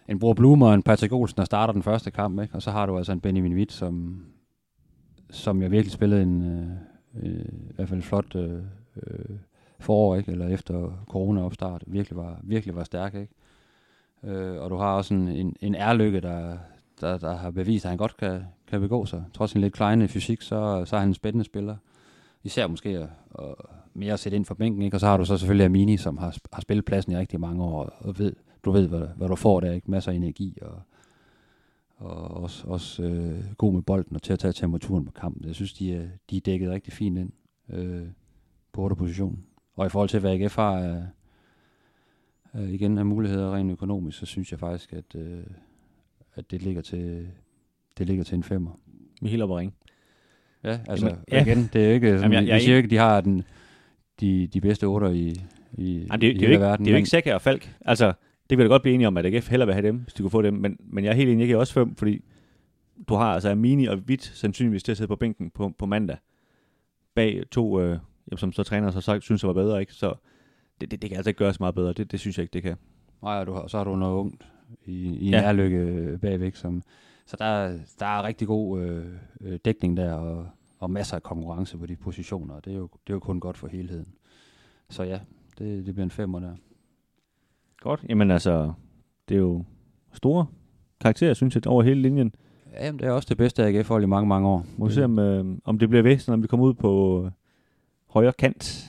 en 0.08 0.18
Bror 0.18 0.34
Blumer 0.34 0.66
og 0.66 0.74
en 0.74 0.82
Patrick 0.82 1.12
Olsen, 1.12 1.36
der 1.36 1.44
starter 1.44 1.72
den 1.72 1.82
første 1.82 2.10
kamp, 2.10 2.40
ikke? 2.42 2.54
Og 2.54 2.62
så 2.62 2.70
har 2.70 2.86
du 2.86 2.96
altså 2.96 3.12
en 3.12 3.20
Benjamin 3.20 3.54
Witt, 3.54 3.72
som, 3.72 4.24
som 5.30 5.62
jeg 5.62 5.70
virkelig 5.70 5.92
spillede 5.92 6.22
en, 6.22 6.42
øh, 6.42 6.68
øh, 7.22 7.44
i 7.70 7.74
hvert 7.76 7.88
fald 7.88 8.02
flot 8.02 8.34
øh, 8.34 8.62
øh, 8.96 9.36
forår, 9.82 10.16
ikke? 10.16 10.32
Eller 10.32 10.48
efter 10.48 11.04
corona-opstart, 11.08 11.84
virkelig 11.86 12.16
var, 12.16 12.40
virkelig 12.42 12.76
var 12.76 12.84
stærk, 12.84 13.14
ikke? 13.14 13.32
Øh, 14.24 14.62
og 14.62 14.70
du 14.70 14.76
har 14.76 14.96
også 14.96 15.14
en, 15.14 15.28
en, 15.28 15.56
en 15.60 15.74
ærlykke, 15.74 16.20
der, 16.20 16.58
der, 17.00 17.18
der 17.18 17.36
har 17.36 17.50
bevist, 17.50 17.84
at 17.84 17.88
han 17.88 17.98
godt 17.98 18.16
kan, 18.16 18.42
kan 18.66 18.80
begå 18.80 19.06
sig. 19.06 19.24
Trods 19.34 19.50
sin 19.50 19.60
lidt 19.60 19.72
kleine 19.72 20.08
fysik, 20.08 20.42
så, 20.42 20.84
så 20.84 20.96
er 20.96 21.00
han 21.00 21.08
en 21.08 21.14
spændende 21.14 21.44
spiller. 21.44 21.76
Især 22.44 22.66
måske 22.66 22.88
at, 22.88 23.08
at 23.38 23.54
mere 23.94 24.12
at 24.12 24.20
sætte 24.20 24.36
ind 24.36 24.44
for 24.44 24.54
bænken, 24.54 24.82
ikke? 24.82 24.96
Og 24.96 25.00
så 25.00 25.06
har 25.06 25.16
du 25.16 25.24
så 25.24 25.38
selvfølgelig 25.38 25.64
Amini, 25.66 25.96
som 25.96 26.18
har, 26.18 26.36
har 26.52 26.62
spillet 26.62 26.84
pladsen 26.84 27.12
i 27.12 27.16
rigtig 27.16 27.40
mange 27.40 27.64
år, 27.64 27.92
og 28.00 28.18
ved, 28.18 28.32
du 28.64 28.70
ved, 28.70 28.88
hvad, 28.88 29.06
hvad 29.16 29.28
du 29.28 29.36
får 29.36 29.60
der, 29.60 29.72
ikke? 29.72 29.90
Masser 29.90 30.12
af 30.12 30.16
energi, 30.16 30.58
og, 30.62 30.82
og 31.96 32.42
også, 32.42 32.66
også 32.66 33.02
øh, 33.02 33.44
god 33.58 33.72
med 33.72 33.82
bolden, 33.82 34.16
og 34.16 34.22
til 34.22 34.32
at 34.32 34.38
tage 34.38 34.52
temperaturen 34.52 35.04
på 35.04 35.12
kampen. 35.12 35.46
Jeg 35.46 35.54
synes, 35.54 35.72
de 35.72 35.94
er, 35.94 36.08
de 36.30 36.36
er 36.36 36.40
dækket 36.40 36.70
rigtig 36.70 36.92
fint 36.92 37.18
ind 37.18 37.32
øh, 37.68 38.06
på 38.72 38.82
8. 38.82 38.96
position. 38.96 39.44
Og 39.76 39.86
i 39.86 39.88
forhold 39.88 40.08
til, 40.08 40.20
hvad 40.20 40.40
AGF 40.40 40.56
har 40.56 40.78
af, 40.78 41.02
øh, 42.60 42.70
igen 42.70 42.98
af 42.98 43.06
muligheder 43.06 43.54
rent 43.56 43.72
økonomisk, 43.72 44.18
så 44.18 44.26
synes 44.26 44.50
jeg 44.50 44.58
faktisk, 44.60 44.92
at, 44.92 45.14
øh, 45.14 45.42
at 46.34 46.50
det 46.50 46.62
ligger 46.62 46.82
til 46.82 47.28
det 47.98 48.06
ligger 48.06 48.24
til 48.24 48.34
en 48.36 48.42
femmer. 48.42 48.70
Vi 49.22 49.28
helt 49.28 49.42
oppe 49.42 49.54
at 49.54 49.58
ringe. 49.58 49.74
Ja, 50.64 50.78
altså 50.88 51.06
Jamen, 51.06 51.22
ja. 51.32 51.42
igen, 51.44 51.70
det 51.72 51.86
er 51.86 51.92
ikke 51.92 52.08
sådan, 52.08 52.20
Jamen, 52.22 52.32
jeg- 52.34 52.42
jeg 52.42 52.48
jeg, 52.52 52.60
siger 52.62 52.76
ikke, 52.76 52.90
de 52.90 52.96
har 52.96 53.20
den, 53.20 53.42
de, 54.20 54.46
de 54.46 54.60
bedste 54.60 54.84
otter 54.86 55.10
i, 55.10 55.34
i, 55.72 55.98
Jamen, 55.98 56.20
det, 56.20 56.22
i 56.22 56.28
det, 56.28 56.30
er 56.30 56.32
jo 56.32 56.38
hele 56.40 56.52
ikke, 56.52 56.60
verden. 56.60 56.84
det 56.84 56.90
er 56.90 56.94
jo 56.94 56.96
ikke 56.96 57.08
Sækker 57.08 57.34
og 57.34 57.42
Falk. 57.42 57.76
Altså, 57.80 58.12
det 58.50 58.58
vil 58.58 58.64
jeg 58.64 58.70
da 58.70 58.74
godt 58.74 58.82
blive 58.82 58.94
enige 58.94 59.06
om, 59.06 59.16
at 59.16 59.26
AGF 59.26 59.50
hellere 59.50 59.66
vil 59.66 59.74
have 59.74 59.86
dem, 59.86 59.96
hvis 59.98 60.14
de 60.14 60.22
kunne 60.22 60.30
få 60.30 60.42
dem. 60.42 60.54
Men, 60.54 60.76
men 60.80 61.04
jeg 61.04 61.10
er 61.10 61.14
helt 61.14 61.30
enig, 61.30 61.40
jeg 61.40 61.48
giver 61.48 61.58
også 61.58 61.72
fem, 61.72 61.94
fordi 61.96 62.24
du 63.08 63.14
har 63.14 63.34
altså 63.34 63.50
Amini 63.50 63.86
og 63.86 63.98
Witt 64.08 64.22
sandsynligvis 64.22 64.82
til 64.82 64.92
at 64.92 64.96
sidde 64.96 65.08
på 65.08 65.16
bænken 65.16 65.50
på, 65.50 65.72
på 65.78 65.86
mandag. 65.86 66.16
Bag 67.14 67.42
to, 67.50 67.80
øh, 67.80 67.98
jamen, 68.30 68.38
som 68.38 68.52
så 68.52 68.62
træner 68.62 68.90
så 68.90 69.00
sagt, 69.00 69.22
synes 69.24 69.42
jeg 69.42 69.48
var 69.48 69.54
bedre, 69.54 69.80
ikke? 69.80 69.92
Så 69.92 70.14
det, 70.80 70.90
det, 70.90 71.02
det 71.02 71.10
kan 71.10 71.16
altså 71.16 71.30
ikke 71.30 71.38
gøres 71.38 71.60
meget 71.60 71.74
bedre. 71.74 71.92
Det, 71.92 72.12
det 72.12 72.20
synes 72.20 72.38
jeg 72.38 72.42
ikke, 72.42 72.52
det 72.52 72.62
kan. 72.62 72.76
Nej, 73.22 73.34
og 73.40 73.46
du 73.46 73.52
har, 73.52 73.66
så 73.66 73.76
har 73.76 73.84
du 73.84 73.96
noget 73.96 74.14
ungt 74.14 74.48
i, 74.84 74.92
i 75.16 75.30
Ja. 75.30 75.40
ja. 75.40 75.48
ærlykke 75.48 76.18
bagvæk. 76.22 76.56
Som, 76.56 76.82
så 77.26 77.36
der, 77.38 77.78
der 77.98 78.06
er 78.06 78.22
rigtig 78.22 78.48
god 78.48 78.80
øh, 78.82 79.06
øh, 79.40 79.58
dækning 79.64 79.96
der, 79.96 80.12
og, 80.12 80.46
og 80.78 80.90
masser 80.90 81.16
af 81.16 81.22
konkurrence 81.22 81.78
på 81.78 81.86
de 81.86 81.96
positioner. 81.96 82.54
og 82.54 82.64
Det 82.64 82.72
er 82.72 82.76
jo, 82.76 82.88
det 83.06 83.12
er 83.12 83.14
jo 83.14 83.20
kun 83.20 83.40
godt 83.40 83.56
for 83.56 83.68
helheden. 83.68 84.08
Så 84.90 85.02
ja, 85.02 85.20
det, 85.58 85.86
det 85.86 85.94
bliver 85.94 86.04
en 86.04 86.10
femmer 86.10 86.40
der. 86.40 86.54
Godt. 87.80 88.04
Jamen 88.08 88.30
altså, 88.30 88.72
det 89.28 89.34
er 89.34 89.38
jo 89.38 89.64
store 90.12 90.46
karakterer, 91.00 91.34
synes 91.34 91.54
jeg, 91.54 91.66
over 91.66 91.82
hele 91.82 92.02
linjen. 92.02 92.34
Ja, 92.72 92.86
jamen, 92.86 92.98
det 92.98 93.06
er 93.06 93.10
også 93.10 93.26
det 93.28 93.36
bedste 93.36 93.64
AGF-hold 93.64 94.02
i 94.02 94.06
mange, 94.06 94.28
mange 94.28 94.48
år. 94.48 94.66
Må 94.76 94.86
vi 94.86 94.92
se, 94.92 95.04
om, 95.04 95.18
øh, 95.18 95.44
om 95.64 95.78
det 95.78 95.88
bliver 95.88 96.18
så 96.18 96.30
når 96.30 96.38
vi 96.38 96.46
kommer 96.46 96.66
ud 96.66 96.74
på 96.74 97.22
øh, 97.24 97.30
højre 98.12 98.32
kant. 98.32 98.88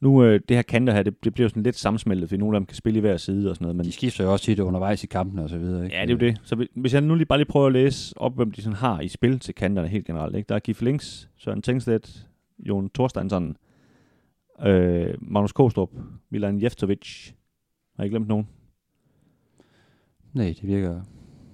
Nu, 0.00 0.24
øh, 0.24 0.40
det 0.48 0.56
her 0.56 0.62
kanter 0.62 0.92
her, 0.92 1.02
det, 1.02 1.24
det 1.24 1.34
bliver 1.34 1.44
jo 1.44 1.48
sådan 1.48 1.62
lidt 1.62 1.76
sammensmeltet, 1.76 2.28
fordi 2.28 2.38
nogle 2.40 2.56
af 2.56 2.60
dem 2.60 2.66
kan 2.66 2.76
spille 2.76 2.96
i 2.96 3.00
hver 3.00 3.16
side 3.16 3.50
og 3.50 3.56
sådan 3.56 3.64
noget. 3.64 3.76
Men 3.76 3.86
De 3.86 3.92
skifter 3.92 4.24
jo 4.24 4.32
også 4.32 4.44
tit 4.44 4.58
undervejs 4.58 5.04
i 5.04 5.06
kampene 5.06 5.42
og 5.42 5.50
så 5.50 5.58
videre. 5.58 5.84
Ikke? 5.84 5.96
Ja, 5.96 6.02
det 6.02 6.10
er 6.10 6.14
jo 6.14 6.18
det. 6.18 6.40
Så 6.42 6.56
vi- 6.56 6.68
hvis 6.74 6.94
jeg 6.94 7.00
nu 7.02 7.14
lige 7.14 7.26
bare 7.26 7.38
lige 7.38 7.48
prøver 7.48 7.66
at 7.66 7.72
læse 7.72 8.14
op, 8.18 8.36
hvem 8.36 8.50
de 8.50 8.62
sådan 8.62 8.76
har 8.76 9.00
i 9.00 9.08
spil 9.08 9.38
til 9.38 9.54
kanterne 9.54 9.88
helt 9.88 10.06
generelt. 10.06 10.36
Ikke? 10.36 10.46
Der 10.48 10.54
er 10.54 10.58
Gif 10.58 10.82
Links, 10.82 11.28
Søren 11.36 11.62
Tengstedt, 11.62 12.26
Jon 12.58 12.90
Thorsteinsson, 12.94 13.56
øh, 14.66 15.14
Magnus 15.20 15.52
Kostrup, 15.52 15.90
Milan 16.30 16.62
Jeftovic. 16.62 17.30
Har 17.96 18.04
jeg 18.04 18.10
glemt 18.10 18.28
nogen? 18.28 18.48
Nej, 20.34 20.54
det 20.60 20.66
virker... 20.66 20.90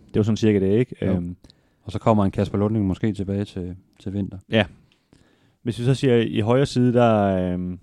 Det 0.08 0.16
er 0.16 0.20
jo 0.20 0.22
sådan 0.22 0.36
cirka 0.36 0.60
det, 0.60 0.78
ikke? 0.78 0.96
Øhm, 1.16 1.36
Og 1.82 1.92
så 1.92 1.98
kommer 1.98 2.24
en 2.24 2.30
Kasper 2.30 2.58
Lunding 2.58 2.86
måske 2.86 3.12
tilbage 3.12 3.44
til, 3.44 3.76
til 4.00 4.12
vinter. 4.12 4.38
Hvis 5.62 5.78
vi 5.78 5.84
så 5.84 5.94
siger 5.94 6.16
i 6.16 6.40
højre 6.40 6.66
side, 6.66 6.92
der 6.92 7.26
er 7.26 7.54
øh, 7.56 7.78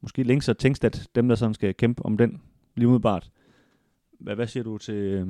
måske 0.00 0.22
Links 0.22 0.48
og 0.48 0.58
Tengstedt, 0.58 1.08
dem 1.14 1.28
der 1.28 1.34
sådan 1.34 1.54
skal 1.54 1.74
kæmpe 1.74 2.04
om 2.04 2.16
den 2.16 2.40
lige 2.74 2.86
umiddelbart. 2.86 3.30
Hvad, 4.20 4.34
hvad 4.34 4.46
siger 4.46 4.64
du 4.64 4.78
til 4.78 4.94
øh, 4.94 5.26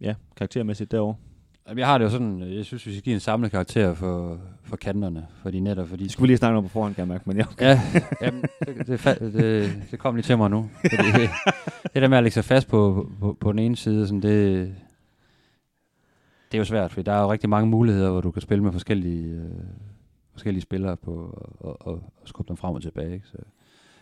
ja, 0.00 0.14
karaktermæssigt 0.36 0.90
derovre? 0.90 1.16
Jeg 1.76 1.86
har 1.86 1.98
det 1.98 2.04
jo 2.04 2.10
sådan, 2.10 2.40
jeg 2.40 2.64
synes, 2.64 2.86
vi 2.86 2.92
skal 2.92 3.02
give 3.02 3.14
en 3.14 3.20
samlet 3.20 3.50
karakter 3.50 3.94
for, 3.94 4.40
for 4.62 4.76
kanterne, 4.76 5.26
fordi 5.42 5.60
netop 5.60 5.88
fordi... 5.88 6.04
Det 6.04 6.12
skulle 6.12 6.22
vi 6.22 6.26
lige 6.26 6.36
snakke 6.36 6.58
om 6.58 6.64
på 6.64 6.68
forhånd, 6.68 6.94
kan 6.94 7.02
jeg 7.02 7.08
mærke, 7.08 7.24
men 7.26 7.36
ja. 7.36 7.44
Ja, 7.60 7.80
jamen, 8.22 8.44
det, 8.66 8.86
det, 8.86 9.20
det, 9.20 9.72
det 9.90 9.98
kom 9.98 10.14
lige 10.14 10.22
til 10.22 10.38
mig 10.38 10.50
nu. 10.50 10.70
Fordi 10.80 11.20
det, 11.20 11.30
det 11.94 12.02
der 12.02 12.08
med 12.08 12.18
at 12.18 12.24
lægge 12.24 12.34
sig 12.34 12.44
fast 12.44 12.68
på, 12.68 13.10
på, 13.20 13.36
på 13.40 13.52
den 13.52 13.58
ene 13.58 13.76
side, 13.76 14.06
sådan 14.06 14.22
det, 14.22 14.74
det 16.52 16.54
er 16.54 16.58
jo 16.58 16.64
svært, 16.64 16.92
for 16.92 17.02
der 17.02 17.12
er 17.12 17.22
jo 17.22 17.32
rigtig 17.32 17.50
mange 17.50 17.70
muligheder, 17.70 18.10
hvor 18.10 18.20
du 18.20 18.30
kan 18.30 18.42
spille 18.42 18.64
med 18.64 18.72
forskellige, 18.72 19.34
øh, 19.34 19.50
forskellige 20.36 20.62
spillere 20.62 20.96
på 20.96 21.12
og, 21.60 21.86
og, 21.86 22.02
og 22.16 22.28
skubbe 22.28 22.48
dem 22.48 22.56
frem 22.56 22.74
og 22.74 22.82
tilbage. 22.82 23.14
Ikke? 23.14 23.26
Så 23.26 23.38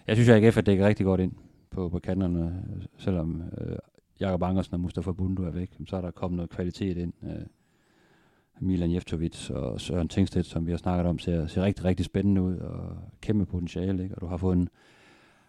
jeg 0.06 0.16
synes, 0.16 0.28
at 0.28 0.44
AGF 0.44 0.56
er 0.56 0.60
dækket 0.60 0.86
rigtig 0.86 1.06
godt 1.06 1.20
ind 1.20 1.32
på, 1.70 1.88
på 1.88 1.98
kanterne, 1.98 2.64
selvom 2.98 3.42
øh, 3.58 3.76
Jakob 4.20 4.42
Angersen 4.42 4.74
og 4.74 4.80
Mustafa 4.80 5.12
Bundu 5.12 5.44
er 5.44 5.50
væk, 5.50 5.70
så 5.86 5.96
er 5.96 6.00
der 6.00 6.10
kommet 6.10 6.36
noget 6.36 6.50
kvalitet 6.50 6.96
ind. 6.96 7.12
Øh, 7.22 7.46
Milan 8.60 8.92
Jeftovic 8.92 9.50
og 9.50 9.80
Søren 9.80 10.08
Tingstedt, 10.08 10.46
som 10.46 10.66
vi 10.66 10.70
har 10.70 10.78
snakket 10.78 11.06
om, 11.06 11.18
ser, 11.18 11.46
ser 11.46 11.62
rigtig, 11.62 11.84
rigtig 11.84 12.06
spændende 12.06 12.42
ud 12.42 12.56
og 12.56 12.96
kæmpe 13.20 13.46
potentiale. 13.46 14.02
Ikke? 14.02 14.14
Og 14.14 14.20
du 14.20 14.26
har 14.26 14.36
fået 14.36 14.56
en 14.56 14.68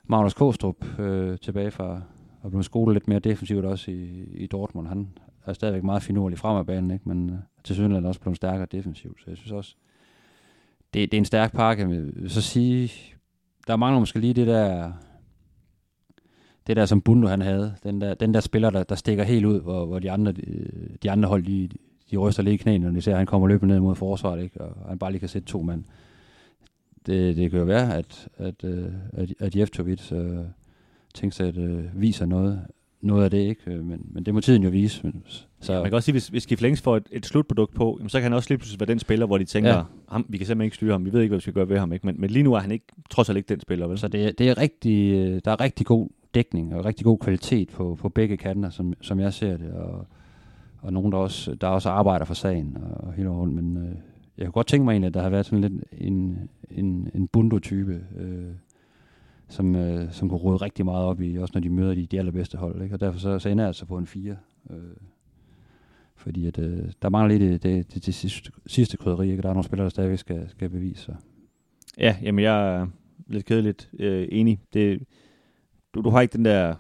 Magnus 0.08 0.34
Kostrup 0.34 1.00
øh, 1.00 1.38
tilbage 1.38 1.71
fra 1.71 2.02
og 2.41 2.52
blevet 2.52 2.65
skolet 2.65 2.95
lidt 2.95 3.08
mere 3.08 3.19
defensivt 3.19 3.65
også 3.65 3.91
i, 3.91 4.24
i 4.34 4.48
Dortmund. 4.48 4.88
Han 4.88 5.10
er 5.45 5.54
stadigvæk 5.54 5.84
meget 5.84 6.04
finurlig 6.04 6.38
frem 6.38 6.58
af 6.58 6.65
banen, 6.65 6.91
ikke? 6.91 7.10
men 7.10 7.30
øh, 7.30 7.36
til 7.63 7.76
synligheden 7.76 8.06
også 8.06 8.21
blevet 8.21 8.38
stærkere 8.38 8.67
defensivt. 8.71 9.21
Så 9.21 9.26
jeg 9.28 9.38
synes 9.38 9.52
også, 9.52 9.76
det, 10.95 11.12
det 11.12 11.17
er 11.17 11.21
en 11.21 11.25
stærk 11.25 11.53
pakke. 11.53 11.86
Men 11.88 12.29
så 12.29 12.41
sige, 12.41 12.91
der 13.67 13.75
mangler 13.75 13.99
måske 13.99 14.19
lige 14.19 14.34
det 14.34 14.47
der, 14.47 14.91
det 16.67 16.75
der 16.75 16.86
som 16.86 17.01
Bundu 17.01 17.27
han 17.27 17.41
havde. 17.41 17.75
Den 17.84 18.01
der, 18.01 18.13
den 18.13 18.34
der 18.34 18.39
spiller, 18.39 18.69
der, 18.69 18.84
der 18.84 18.95
stikker 18.95 19.23
helt 19.23 19.45
ud, 19.45 19.62
hvor, 19.62 19.86
hvor 19.86 19.99
de 19.99 20.12
andre, 20.12 20.31
de, 20.31 20.69
de 21.03 21.12
andre 21.12 21.29
hold, 21.29 21.43
de, 21.43 21.69
de 22.12 22.17
ryster 22.17 22.43
lige 22.43 22.53
i 22.53 22.58
knæene, 22.58 22.86
når 22.86 22.93
de 22.93 23.01
ser, 23.01 23.12
at 23.12 23.17
han 23.17 23.27
kommer 23.27 23.47
løbende 23.47 23.73
ned 23.73 23.81
mod 23.81 23.95
forsvaret, 23.95 24.43
ikke? 24.43 24.62
og 24.62 24.89
han 24.89 24.99
bare 24.99 25.12
lige 25.12 25.19
kan 25.19 25.29
sætte 25.29 25.47
to 25.47 25.62
mand. 25.62 25.84
Det, 27.05 27.36
det 27.36 27.51
kan 27.51 27.60
jo 27.60 27.65
være, 27.65 27.95
at, 27.95 28.27
at, 28.38 28.63
øh, 28.63 28.91
at, 29.13 29.34
at 29.39 29.55
Jeftovic 29.55 30.12
øh, 30.12 30.39
tænker 31.13 31.36
sig, 31.36 31.47
at 31.47 31.58
øh, 31.58 32.01
viser 32.01 32.25
noget, 32.25 32.62
noget 33.01 33.23
af 33.23 33.31
det, 33.31 33.38
ikke? 33.38 33.71
Øh, 33.71 33.86
men, 33.86 34.10
men 34.12 34.25
det 34.25 34.34
må 34.34 34.41
tiden 34.41 34.63
jo 34.63 34.69
vise. 34.69 35.01
Men, 35.03 35.23
så, 35.65 35.73
Man 35.73 35.84
kan 35.84 35.93
også 35.93 36.06
sige, 36.06 36.13
hvis, 36.13 36.28
hvis 36.28 36.47
Gif 36.47 36.62
Links 36.62 36.82
får 36.82 36.97
et, 36.97 37.04
et 37.12 37.25
slutprodukt 37.25 37.73
på, 37.75 37.95
jamen, 37.99 38.10
så 38.10 38.17
kan 38.17 38.23
han 38.23 38.34
også 38.34 38.49
lige 38.49 38.58
pludselig 38.58 38.80
være 38.80 38.88
den 38.88 38.99
spiller, 38.99 39.25
hvor 39.25 39.38
de 39.38 39.45
tænker, 39.45 39.69
ja. 39.69 39.78
Ja. 39.78 39.84
ham, 40.10 40.25
vi 40.30 40.38
kan 40.38 40.47
simpelthen 40.47 40.65
ikke 40.65 40.75
styre 40.75 40.91
ham, 40.91 41.06
vi 41.06 41.13
ved 41.13 41.21
ikke, 41.21 41.30
hvad 41.30 41.38
vi 41.38 41.41
skal 41.41 41.54
gøre 41.54 41.69
ved 41.69 41.80
ham. 41.80 41.93
Ikke? 41.93 42.06
Men, 42.06 42.21
men 42.21 42.30
lige 42.30 42.43
nu 42.43 42.54
er 42.54 42.60
han 42.60 42.71
ikke, 42.71 42.86
trods 43.10 43.30
alt 43.30 43.38
ikke 43.38 43.49
den 43.49 43.60
spiller, 43.60 43.88
vel? 43.88 43.97
Så 43.97 44.08
det, 44.08 44.39
det 44.39 44.49
er 44.49 44.58
rigtig, 44.58 45.13
øh, 45.13 45.41
der 45.45 45.51
er 45.51 45.62
rigtig 45.62 45.86
god 45.86 46.10
dækning 46.34 46.75
og 46.75 46.86
rigtig 46.86 47.06
god 47.06 47.19
kvalitet 47.19 47.69
på, 47.69 47.97
på 48.01 48.10
begge 48.10 48.38
kanter, 48.38 48.69
som, 48.69 48.93
som 49.01 49.19
jeg 49.19 49.34
ser 49.34 49.58
det. 49.58 49.73
Og, 49.73 50.08
og 50.82 50.93
nogen, 50.93 51.12
der 51.12 51.17
også, 51.17 51.56
der 51.56 51.67
også 51.67 51.89
arbejder 51.89 52.25
for 52.25 52.34
sagen 52.34 52.78
og, 52.84 53.08
og 53.08 53.13
hele 53.13 53.30
rundt. 53.30 53.54
Men 53.54 53.78
øh, 53.78 53.95
jeg 54.38 54.45
kunne 54.45 54.51
godt 54.51 54.67
tænke 54.67 54.86
mig 54.86 54.91
egentlig, 54.91 55.08
at 55.08 55.13
der 55.13 55.21
har 55.21 55.30
været 55.30 55.45
sådan 55.45 55.62
lidt 55.62 55.84
en, 55.91 56.49
en, 56.71 57.10
en 57.15 57.28
bundo-type, 57.28 58.01
øh, 58.17 58.54
som, 59.47 59.75
øh, 59.75 60.12
som 60.12 60.30
kunne 60.30 60.39
rode 60.39 60.58
rigtig 60.58 60.86
meget 60.86 61.06
op 61.06 61.21
i, 61.21 61.38
også 61.38 61.51
når 61.54 61.62
de 61.62 61.69
møder 61.69 61.95
de, 61.95 62.06
de 62.06 62.19
allerbedste 62.19 62.58
hold. 62.58 62.82
Ikke? 62.84 62.95
Og 62.95 62.99
derfor 62.99 63.19
så, 63.19 63.39
så 63.39 63.49
ender 63.49 63.63
jeg 63.63 63.67
altså 63.67 63.86
på 63.86 63.97
en 63.97 64.08
4. 64.08 64.36
Øh, 64.69 64.78
fordi 66.15 66.47
at, 66.47 66.60
øh, 66.60 66.91
der 67.01 67.10
mangler 67.10 67.38
lidt 67.38 67.51
det, 67.51 67.63
det, 67.63 67.93
det, 67.93 68.06
det 68.06 68.13
sidste, 68.13 68.51
sidste 68.65 68.97
krydderi, 68.97 69.32
ikke? 69.32 69.41
Der 69.41 69.49
er 69.49 69.54
nogle 69.54 69.65
spillere, 69.65 69.84
der 69.84 69.89
stadigvæk 69.89 70.19
skal, 70.19 70.49
skal 70.49 70.69
bevise 70.69 71.04
sig. 71.04 71.15
Ja, 71.97 72.17
jamen 72.21 72.43
jeg 72.43 72.75
er 72.75 72.88
lidt 73.28 73.45
kedeligt 73.45 73.89
øh, 73.99 74.28
enig. 74.32 74.62
Det, 74.73 75.04
du, 75.93 76.01
du 76.01 76.10
har 76.10 76.21
ikke 76.21 76.38
den 76.38 76.45
der 76.45 76.75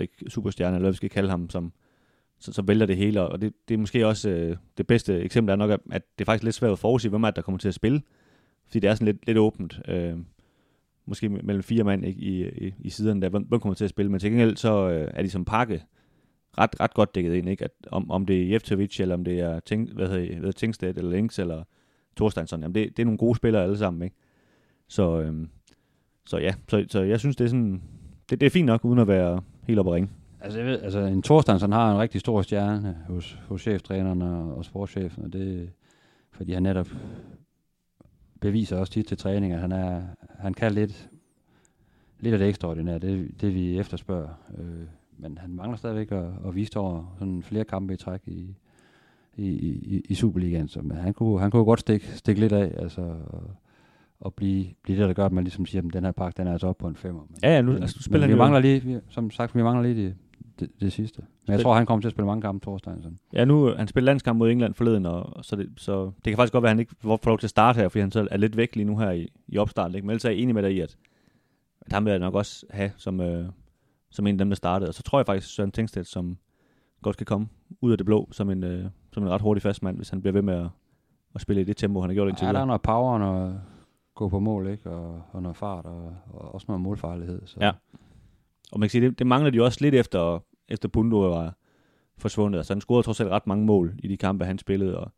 ikke, 0.00 0.30
superstjerne, 0.30 0.76
eller 0.76 0.84
hvad 0.84 0.92
vi 0.92 0.96
skal 0.96 1.10
kalde 1.10 1.30
ham, 1.30 1.50
som, 1.50 1.72
som, 2.38 2.52
som 2.52 2.68
vælter 2.68 2.86
det 2.86 2.96
hele. 2.96 3.22
Og 3.22 3.40
det, 3.40 3.52
det 3.68 3.74
er 3.74 3.78
måske 3.78 4.06
også 4.06 4.30
øh, 4.30 4.56
det 4.78 4.86
bedste 4.86 5.20
eksempel 5.20 5.52
er 5.52 5.56
nok, 5.56 5.70
at, 5.70 5.80
at 5.90 6.02
det 6.18 6.24
er 6.24 6.26
faktisk 6.26 6.44
lidt 6.44 6.54
svært 6.54 6.72
at 6.72 6.78
forudse, 6.78 7.08
hvem 7.08 7.22
er 7.22 7.28
det, 7.28 7.36
der 7.36 7.42
kommer 7.42 7.58
til 7.58 7.68
at 7.68 7.74
spille. 7.74 8.02
Fordi 8.66 8.80
det 8.80 8.90
er 8.90 8.94
sådan 8.94 9.06
lidt, 9.06 9.26
lidt 9.26 9.38
åbent. 9.38 9.80
Øh, 9.88 10.16
måske 11.06 11.28
mellem 11.28 11.62
fire 11.62 11.84
mand 11.84 12.04
ikke, 12.04 12.20
i, 12.20 12.48
i, 12.66 12.74
i 12.78 12.90
siderne 12.90 13.22
der, 13.22 13.28
hvem, 13.28 13.42
hvem 13.42 13.60
kommer 13.60 13.74
til 13.74 13.84
at 13.84 13.90
spille, 13.90 14.10
men 14.10 14.20
til 14.20 14.30
gengæld 14.30 14.56
så 14.56 14.88
øh, 14.88 15.10
er 15.14 15.22
de 15.22 15.30
som 15.30 15.44
pakke 15.44 15.84
ret, 16.58 16.80
ret 16.80 16.94
godt 16.94 17.14
dækket 17.14 17.34
ind, 17.34 17.48
ikke? 17.48 17.64
At, 17.64 17.70
om, 17.90 18.10
om 18.10 18.26
det 18.26 18.42
er 18.42 18.52
Jeftovic, 18.52 19.00
eller 19.00 19.14
om 19.14 19.24
det 19.24 19.40
er 19.40 19.60
Ting, 19.60 19.92
hvad 19.92 20.08
hedder, 20.08 20.40
hvad 20.40 20.52
Tingstedt, 20.52 20.98
eller 20.98 21.10
Links, 21.10 21.38
eller 21.38 21.64
Thorsteinsson, 22.16 22.60
jamen 22.60 22.74
det, 22.74 22.96
det 22.96 23.02
er 23.02 23.04
nogle 23.04 23.18
gode 23.18 23.36
spillere 23.36 23.62
alle 23.62 23.78
sammen, 23.78 24.02
ikke? 24.02 24.16
Så, 24.88 25.20
øhm, 25.20 25.48
så 26.26 26.38
ja, 26.38 26.54
så, 26.68 26.84
så 26.88 27.02
jeg 27.02 27.20
synes, 27.20 27.36
det 27.36 27.44
er 27.44 27.48
sådan, 27.48 27.82
det, 28.30 28.40
det 28.40 28.46
er 28.46 28.50
fint 28.50 28.66
nok, 28.66 28.84
uden 28.84 28.98
at 28.98 29.08
være 29.08 29.40
helt 29.62 29.78
oppe 29.78 29.90
at 29.90 29.94
ringe. 29.94 30.10
Altså, 30.40 30.58
jeg 30.58 30.66
ved, 30.66 30.82
altså 30.82 31.00
en 31.00 31.22
Thorsteinsson 31.22 31.72
har 31.72 31.92
en 31.92 31.98
rigtig 31.98 32.20
stor 32.20 32.42
stjerne 32.42 32.98
hos, 33.08 33.38
hos 33.48 33.60
cheftræneren 33.60 34.22
og, 34.22 34.56
og 34.56 34.64
sportschefen, 34.64 35.24
og 35.24 35.32
det 35.32 35.70
fordi 36.38 36.52
han 36.52 36.62
netop 36.62 36.88
beviser 38.40 38.76
også 38.76 38.92
tit 38.92 39.06
til 39.06 39.16
træning, 39.16 39.52
at 39.52 39.60
han, 39.60 39.72
er, 39.72 40.02
han 40.38 40.54
kan 40.54 40.72
lidt, 40.72 41.10
lidt 42.20 42.32
af 42.32 42.38
det 42.38 42.48
ekstraordinære, 42.48 42.98
det, 42.98 43.40
det 43.40 43.54
vi 43.54 43.78
efterspørger. 43.78 44.28
Øh, 44.58 44.86
men 45.18 45.38
han 45.38 45.54
mangler 45.54 45.76
stadigvæk 45.76 46.12
at, 46.12 46.26
at 46.46 46.54
vise 46.54 46.78
over 46.78 47.16
sådan 47.18 47.42
flere 47.42 47.64
kampe 47.64 47.94
i 47.94 47.96
træk 47.96 48.20
i, 48.26 48.54
i, 49.36 49.46
i, 49.46 50.02
i 50.08 50.14
Superligaen. 50.14 50.68
Så 50.68 50.82
han 50.94 51.14
kunne, 51.14 51.40
han 51.40 51.50
kunne 51.50 51.64
godt 51.64 51.80
stikke, 51.80 52.06
stikke 52.06 52.40
lidt 52.40 52.52
af, 52.52 52.74
altså, 52.82 53.14
og, 54.20 54.34
blive, 54.34 54.66
blive 54.82 54.98
det, 54.98 55.08
der 55.08 55.14
gør, 55.14 55.26
at 55.26 55.32
man 55.32 55.44
ligesom 55.44 55.66
siger, 55.66 55.82
at 55.82 55.92
den 55.92 56.04
her 56.04 56.12
pakke, 56.12 56.36
den 56.36 56.46
er 56.46 56.52
altså 56.52 56.66
op 56.66 56.78
på 56.78 56.88
en 56.88 56.96
femmer. 56.96 57.20
Men, 57.28 57.38
Ja, 57.42 57.54
ja, 57.54 57.62
nu, 57.62 57.72
altså, 57.72 57.96
nu 57.98 58.02
spiller 58.02 58.26
men 58.26 58.30
han 58.30 58.30
vi 58.30 58.38
mangler 58.38 58.60
lige, 58.60 58.82
vi, 58.82 58.98
som 59.08 59.30
sagt, 59.30 59.54
vi 59.54 59.62
mangler 59.62 59.82
lige 59.82 60.04
det, 60.06 60.14
det, 60.60 60.70
det 60.80 60.92
sidste. 60.92 61.22
Men 61.46 61.52
jeg 61.52 61.62
tror, 61.62 61.74
han 61.74 61.86
kommer 61.86 62.00
til 62.00 62.08
at 62.08 62.12
spille 62.12 62.26
mange 62.26 62.42
kampe 62.42 62.64
torsdag. 62.64 62.94
Sådan. 63.02 63.18
Ja, 63.32 63.44
nu 63.44 63.74
han 63.76 63.88
spiller 63.88 64.06
landskamp 64.06 64.38
mod 64.38 64.50
England 64.50 64.74
forleden, 64.74 65.06
og, 65.06 65.36
og 65.36 65.44
så, 65.44 65.56
det, 65.56 65.68
så 65.76 66.04
det 66.04 66.24
kan 66.24 66.36
faktisk 66.36 66.52
godt 66.52 66.62
være, 66.62 66.70
at 66.70 66.76
han 66.76 66.80
ikke 66.80 66.94
får 67.00 67.20
lov 67.26 67.38
til 67.38 67.46
at 67.46 67.50
starte 67.50 67.76
her, 67.76 67.88
fordi 67.88 68.00
han 68.00 68.10
så 68.10 68.28
er 68.30 68.36
lidt 68.36 68.56
væk 68.56 68.76
lige 68.76 68.84
nu 68.84 68.98
her 68.98 69.10
i, 69.10 69.28
i 69.48 69.58
opstarten. 69.58 69.94
Ikke? 69.94 70.06
Men 70.06 70.10
ellers 70.10 70.24
er 70.24 70.30
jeg 70.30 70.38
enig 70.38 70.54
med 70.54 70.62
dig 70.62 70.72
i, 70.72 70.80
at, 70.80 70.96
at 71.80 71.92
ham 71.92 72.04
vil 72.04 72.10
jeg 72.10 72.18
nok 72.18 72.34
også 72.34 72.66
have 72.70 72.90
som, 72.96 73.20
øh, 73.20 73.48
som 74.10 74.26
en 74.26 74.34
af 74.34 74.38
dem, 74.38 74.50
der 74.50 74.56
startede. 74.56 74.88
Og 74.88 74.94
så 74.94 75.02
tror 75.02 75.18
jeg 75.18 75.26
faktisk, 75.26 75.54
Søren 75.54 75.72
Tingstedt, 75.72 76.06
som 76.06 76.38
godt 77.02 77.16
kan 77.16 77.26
komme 77.26 77.48
ud 77.80 77.92
af 77.92 77.98
det 77.98 78.06
blå, 78.06 78.28
som 78.32 78.50
en, 78.50 78.64
øh, 78.64 78.84
som 79.12 79.22
en 79.22 79.28
ret 79.30 79.40
hurtig 79.40 79.62
fast 79.62 79.82
mand, 79.82 79.96
hvis 79.96 80.10
han 80.10 80.20
bliver 80.20 80.32
ved 80.32 80.42
med 80.42 80.54
at, 80.54 80.68
at 81.34 81.40
spille 81.40 81.60
i 81.62 81.64
det 81.64 81.76
tempo, 81.76 82.00
han 82.00 82.10
har 82.10 82.14
gjort 82.14 82.28
indtil 82.28 82.44
Ja, 82.44 82.52
der 82.52 82.58
er 82.58 82.62
videre. 82.62 82.66
noget 82.66 82.82
power 82.82 83.12
og 83.12 83.18
noget 83.18 83.60
gå 84.14 84.28
på 84.28 84.38
mål, 84.38 84.66
ikke? 84.68 84.90
Og, 84.90 85.22
og 85.32 85.42
noget 85.42 85.56
fart, 85.56 85.84
og, 85.86 86.16
og 86.30 86.54
også 86.54 86.64
noget 86.68 86.80
målfarlighed. 86.80 87.42
Så. 87.46 87.56
Ja. 87.60 87.72
Og 88.72 88.80
man 88.80 88.86
kan 88.86 88.90
sige, 88.90 89.06
det, 89.08 89.18
det 89.18 89.26
mangler 89.26 89.50
de 89.50 89.56
jo 89.56 89.64
også 89.64 89.78
lidt 89.80 89.94
efter, 89.94 90.38
efter 90.68 90.88
Bundo 90.88 91.16
var 91.18 91.54
forsvundet. 92.18 92.58
Altså 92.58 92.74
han 92.74 92.80
scorede 92.80 93.02
trods 93.02 93.20
alt 93.20 93.30
ret 93.30 93.46
mange 93.46 93.64
mål 93.66 93.94
i 93.98 94.08
de 94.08 94.16
kampe, 94.16 94.44
han 94.44 94.58
spillede, 94.58 94.98
og 94.98 95.12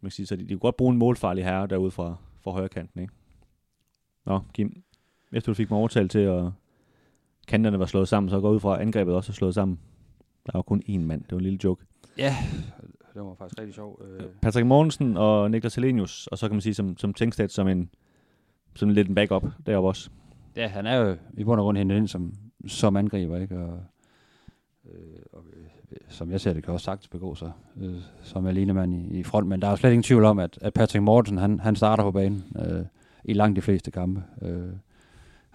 man 0.00 0.08
kan 0.08 0.10
sige, 0.10 0.26
så 0.26 0.36
de, 0.36 0.42
de 0.42 0.48
kunne 0.48 0.58
godt 0.58 0.76
bruge 0.76 0.92
en 0.92 0.98
målfarlig 0.98 1.44
herre 1.44 1.66
derude 1.66 1.90
fra, 1.90 2.16
fra 2.44 2.50
højre 2.50 2.68
kanten, 2.68 3.00
ikke? 3.00 3.12
Nå, 4.26 4.40
Kim, 4.54 4.82
efter 5.32 5.52
du 5.52 5.54
fik 5.54 5.70
mig 5.70 5.78
overtalt 5.78 6.10
til, 6.10 6.18
at 6.18 6.50
kanterne 7.46 7.78
var 7.78 7.86
slået 7.86 8.08
sammen, 8.08 8.30
så 8.30 8.40
går 8.40 8.50
ud 8.50 8.60
fra, 8.60 8.74
at 8.74 8.80
angrebet 8.80 9.14
også 9.14 9.32
er 9.32 9.34
slået 9.34 9.54
sammen. 9.54 9.78
Der 10.46 10.52
var 10.54 10.62
kun 10.62 10.82
én 10.88 10.98
mand, 10.98 11.22
det 11.22 11.32
var 11.32 11.38
en 11.38 11.44
lille 11.44 11.58
joke. 11.64 11.84
ja, 12.18 12.36
det 13.14 13.22
var 13.22 13.34
faktisk 13.34 13.60
rigtig 13.60 13.74
sjov. 13.74 14.00
Øh, 14.04 14.26
Patrick 14.42 14.66
Mortensen 14.66 15.16
og 15.16 15.50
Niklas 15.50 15.74
Helenius, 15.74 16.26
og 16.26 16.38
så 16.38 16.48
kan 16.48 16.54
man 16.54 16.60
sige 16.60 16.74
som, 16.74 16.96
som 16.96 17.14
Tingstedt 17.14 17.52
som 17.52 17.68
en, 17.68 17.90
som 18.74 18.88
lidt 18.88 19.08
en 19.08 19.14
backup 19.14 19.44
deroppe 19.66 19.88
også. 19.88 20.10
ja, 20.56 20.68
han 20.68 20.86
er 20.86 20.96
jo 20.96 21.16
i 21.34 21.44
bund 21.44 21.60
og 21.60 21.64
grund 21.64 21.78
hentet 21.78 21.96
ind 21.96 22.08
som, 22.08 22.34
som 22.66 22.96
angriber, 22.96 23.38
ikke? 23.38 23.58
Og, 23.58 23.80
øh, 24.84 25.22
og 25.32 25.42
øh, 25.56 25.96
som 26.08 26.30
jeg 26.30 26.40
ser 26.40 26.52
det, 26.52 26.64
kan 26.64 26.72
også 26.72 26.84
sagtens 26.84 27.08
begå 27.08 27.34
sig 27.34 27.52
øh, 27.80 27.94
som 28.22 28.46
alenemand 28.46 28.94
i, 28.94 29.18
i 29.18 29.22
front. 29.22 29.48
Men 29.48 29.60
der 29.60 29.66
er 29.66 29.70
jo 29.70 29.76
slet 29.76 29.90
ingen 29.90 30.02
tvivl 30.02 30.24
om, 30.24 30.38
at, 30.38 30.58
at 30.62 30.72
Patrick 30.72 31.02
Mortensen, 31.02 31.38
han, 31.38 31.60
han 31.60 31.76
starter 31.76 32.02
på 32.02 32.10
banen 32.10 32.44
øh, 32.58 32.84
i 33.24 33.32
langt 33.32 33.56
de 33.56 33.62
fleste 33.62 33.90
kampe. 33.90 34.22
Øh, 34.42 34.68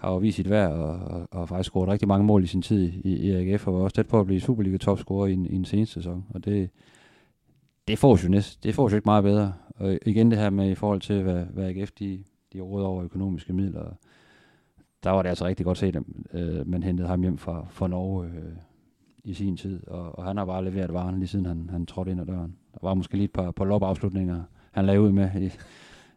har 0.02 0.10
jo 0.12 0.16
vist 0.16 0.36
sit 0.36 0.50
værd 0.50 0.72
og, 0.72 0.94
og, 0.94 1.28
og 1.30 1.48
faktisk 1.48 1.70
scoret 1.70 1.88
rigtig 1.88 2.08
mange 2.08 2.26
mål 2.26 2.44
i 2.44 2.46
sin 2.46 2.62
tid 2.62 2.92
i, 3.04 3.16
i 3.16 3.30
AGF, 3.30 3.66
og 3.66 3.74
var 3.74 3.80
også 3.80 3.94
tæt 3.96 4.06
på 4.08 4.20
at 4.20 4.26
blive 4.26 4.40
Superliga-topscorer 4.40 5.26
i, 5.26 5.32
en- 5.32 5.46
i 5.46 5.54
en 5.54 5.64
seneste 5.64 5.94
sæson. 5.94 6.24
Og 6.30 6.44
det, 6.44 6.70
det 7.88 7.98
får 7.98 8.18
jo 8.24 8.28
næst, 8.28 8.64
det 8.64 8.74
får 8.74 8.88
jo 8.90 8.96
ikke 8.96 9.06
meget 9.06 9.24
bedre. 9.24 9.52
Og 9.76 9.98
igen 10.06 10.30
det 10.30 10.38
her 10.38 10.50
med 10.50 10.70
i 10.70 10.74
forhold 10.74 11.00
til, 11.00 11.22
hvad, 11.22 11.44
hvad 11.44 11.64
AGF 11.68 11.90
de, 11.90 12.24
de 12.52 12.60
råder 12.60 12.86
over 12.86 13.04
økonomiske 13.04 13.52
midler. 13.52 13.84
Der 15.04 15.10
var 15.10 15.22
det 15.22 15.28
altså 15.28 15.44
rigtig 15.46 15.66
godt 15.66 15.78
set, 15.78 15.96
at 15.96 16.02
øh, 16.34 16.68
man 16.68 16.82
hentede 16.82 17.08
ham 17.08 17.20
hjem 17.22 17.38
fra, 17.38 17.66
fra 17.70 17.88
Norge 17.88 18.26
øh, 18.26 18.52
i 19.24 19.34
sin 19.34 19.56
tid. 19.56 19.86
Og, 19.86 20.18
og 20.18 20.24
han 20.24 20.36
har 20.36 20.44
bare 20.44 20.64
leveret 20.64 20.92
varen 20.92 21.18
lige 21.18 21.28
siden 21.28 21.46
han, 21.46 21.68
han 21.70 21.86
trådte 21.86 22.10
ind 22.10 22.20
ad 22.20 22.26
døren. 22.26 22.56
Der 22.72 22.78
var 22.82 22.94
måske 22.94 23.14
lige 23.14 23.24
et 23.24 23.32
par, 23.32 23.50
par 23.50 23.64
lopafslutninger, 23.64 24.42
han 24.72 24.84
lavede 24.86 25.02
ud 25.02 25.12
med 25.12 25.30
i, 25.42 25.50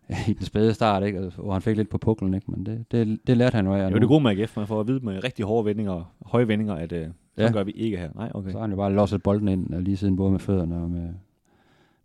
i 0.29 0.33
den 0.33 0.45
spæde 0.45 0.73
start, 0.73 1.03
ikke? 1.03 1.19
Og- 1.19 1.31
hvor 1.31 1.53
han 1.53 1.61
fik 1.61 1.77
lidt 1.77 1.89
på 1.89 1.97
puklen, 1.97 2.33
ikke? 2.33 2.51
men 2.51 2.65
det, 2.65 2.91
det, 2.91 3.19
det 3.27 3.37
lærte 3.37 3.55
han 3.55 3.65
jo 3.65 3.73
af. 3.73 3.85
og 3.85 3.91
Det 3.91 3.97
er 3.97 4.01
jo 4.01 4.07
gode 4.07 4.23
med 4.23 4.31
AGF, 4.39 4.57
man 4.57 4.67
får 4.67 4.79
at 4.79 4.87
vide 4.87 4.99
med 5.05 5.23
rigtig 5.23 5.45
hårde 5.45 5.65
vendinger, 5.65 6.13
høje 6.25 6.47
vendinger, 6.47 6.73
at 6.75 6.91
øh, 6.91 7.07
Ja. 7.37 7.51
gør 7.51 7.63
vi 7.63 7.71
ikke 7.71 7.97
her. 7.97 8.09
Nej, 8.15 8.31
okay. 8.33 8.51
Så 8.51 8.57
har 8.57 8.61
han 8.61 8.69
jo 8.71 8.75
bare 8.77 8.93
losset 8.93 9.23
bolden 9.23 9.47
ind, 9.47 9.73
og 9.73 9.81
lige 9.81 9.97
siden 9.97 10.15
både 10.15 10.31
med 10.31 10.39
fødderne 10.39 10.75
og 10.75 10.89
med, 10.89 11.09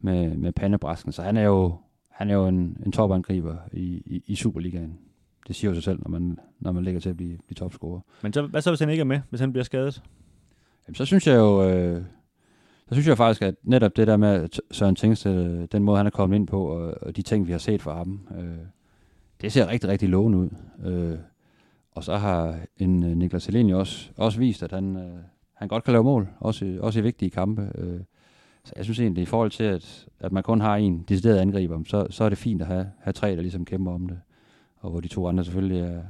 med, 0.01 0.37
med 0.37 0.53
pandebrasken. 0.53 1.13
Så 1.13 1.23
han 1.23 1.37
er 1.37 1.43
jo, 1.43 1.75
han 2.11 2.31
er 2.31 2.35
jo 2.35 2.47
en, 2.47 2.77
en 2.87 2.93
topangriber 2.93 3.57
i, 3.73 3.83
i, 4.07 4.23
i 4.27 4.35
Superligaen. 4.35 4.99
Det 5.49 5.57
siger 5.57 5.71
jo 5.71 5.75
sig 5.75 5.83
selv, 5.85 5.99
når 6.03 6.11
man, 6.11 6.39
når 6.61 6.73
man 6.73 6.85
ligger 6.85 7.01
til 7.01 7.11
at 7.11 7.17
blive, 7.17 7.39
blive 7.47 7.55
topscorer. 7.55 8.01
Men 8.23 8.33
så, 8.33 8.43
hvad 8.43 8.61
så, 8.63 8.71
hvis 8.71 8.81
han 8.81 8.91
ikke 8.91 9.01
er 9.01 9.05
med, 9.05 9.21
hvis 9.31 9.41
han 9.41 9.53
bliver 9.53 9.65
skadet? 9.65 10.03
Jamen, 10.89 10.95
så 10.95 11.05
synes 11.05 11.27
jeg 11.27 11.37
jo, 11.37 11.69
øh, 11.69 12.03
der 12.91 12.95
synes 12.95 13.07
jeg 13.07 13.17
faktisk, 13.17 13.43
at 13.43 13.55
netop 13.63 13.97
det 13.97 14.07
der 14.07 14.17
med 14.17 14.49
Søren 14.71 14.97
Tingsted, 14.97 15.61
øh, 15.61 15.69
den 15.73 15.83
måde 15.83 15.97
han 15.97 16.07
er 16.07 16.11
kommet 16.11 16.37
ind 16.37 16.47
på, 16.47 16.67
og, 16.67 16.95
og 17.03 17.17
de 17.17 17.23
ting, 17.23 17.47
vi 17.47 17.53
har 17.53 17.59
set 17.59 17.83
fra 17.83 17.97
ham, 17.97 18.29
øh, 18.39 18.67
det 19.41 19.53
ser 19.53 19.69
rigtig, 19.69 19.91
rigtig 19.91 20.09
lovende 20.09 20.39
ud. 20.39 20.49
Øh, 20.85 21.19
og 21.91 22.05
så 22.05 22.17
har 22.17 22.59
en 22.77 23.03
øh, 23.03 23.17
Niklas 23.17 23.47
Helene 23.47 23.77
også, 23.77 24.11
også 24.17 24.39
vist, 24.39 24.63
at 24.63 24.73
han, 24.73 24.97
øh, 24.97 25.19
han 25.55 25.69
godt 25.69 25.85
kan 25.85 25.93
lave 25.93 26.05
mål, 26.05 26.29
også, 26.41 26.79
også 26.81 26.99
i 26.99 27.03
vigtige 27.03 27.31
kampe. 27.31 27.73
Øh, 27.75 28.01
så 28.65 28.73
jeg 28.77 28.85
synes 28.85 29.01
egentlig, 29.01 29.23
i 29.23 29.27
forhold 29.27 29.51
til, 29.51 29.65
at, 29.65 30.09
at 30.21 30.33
man 30.33 30.43
kun 30.43 30.61
har 30.61 30.77
en 30.77 31.05
decideret 31.09 31.39
angriber, 31.39 31.83
så, 31.87 32.07
så 32.11 32.25
er 32.25 32.29
det 32.29 32.39
fint 32.39 32.63
at 32.63 32.69
have, 32.69 32.91
have 32.99 33.13
tre, 33.13 33.37
der 33.37 33.43
ligesom 33.43 33.65
kæmper 33.65 33.93
om 33.93 34.09
det. 34.09 34.21
Og 34.77 34.91
hvor 34.91 35.01
de 35.01 35.09
to 35.09 35.29
andre 35.29 35.45
selvfølgelig 35.45 35.81
er, 35.81 36.03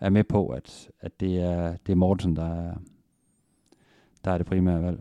er 0.00 0.10
med 0.10 0.24
på, 0.24 0.48
at, 0.48 0.90
at 1.00 1.20
det, 1.20 1.40
er, 1.40 1.76
det 1.86 1.92
er 1.92 1.96
Mortensen, 1.96 2.36
der 2.36 2.54
er, 2.54 2.74
der 4.24 4.30
er 4.30 4.38
det 4.38 4.46
primære 4.46 4.82
valg. 4.82 5.00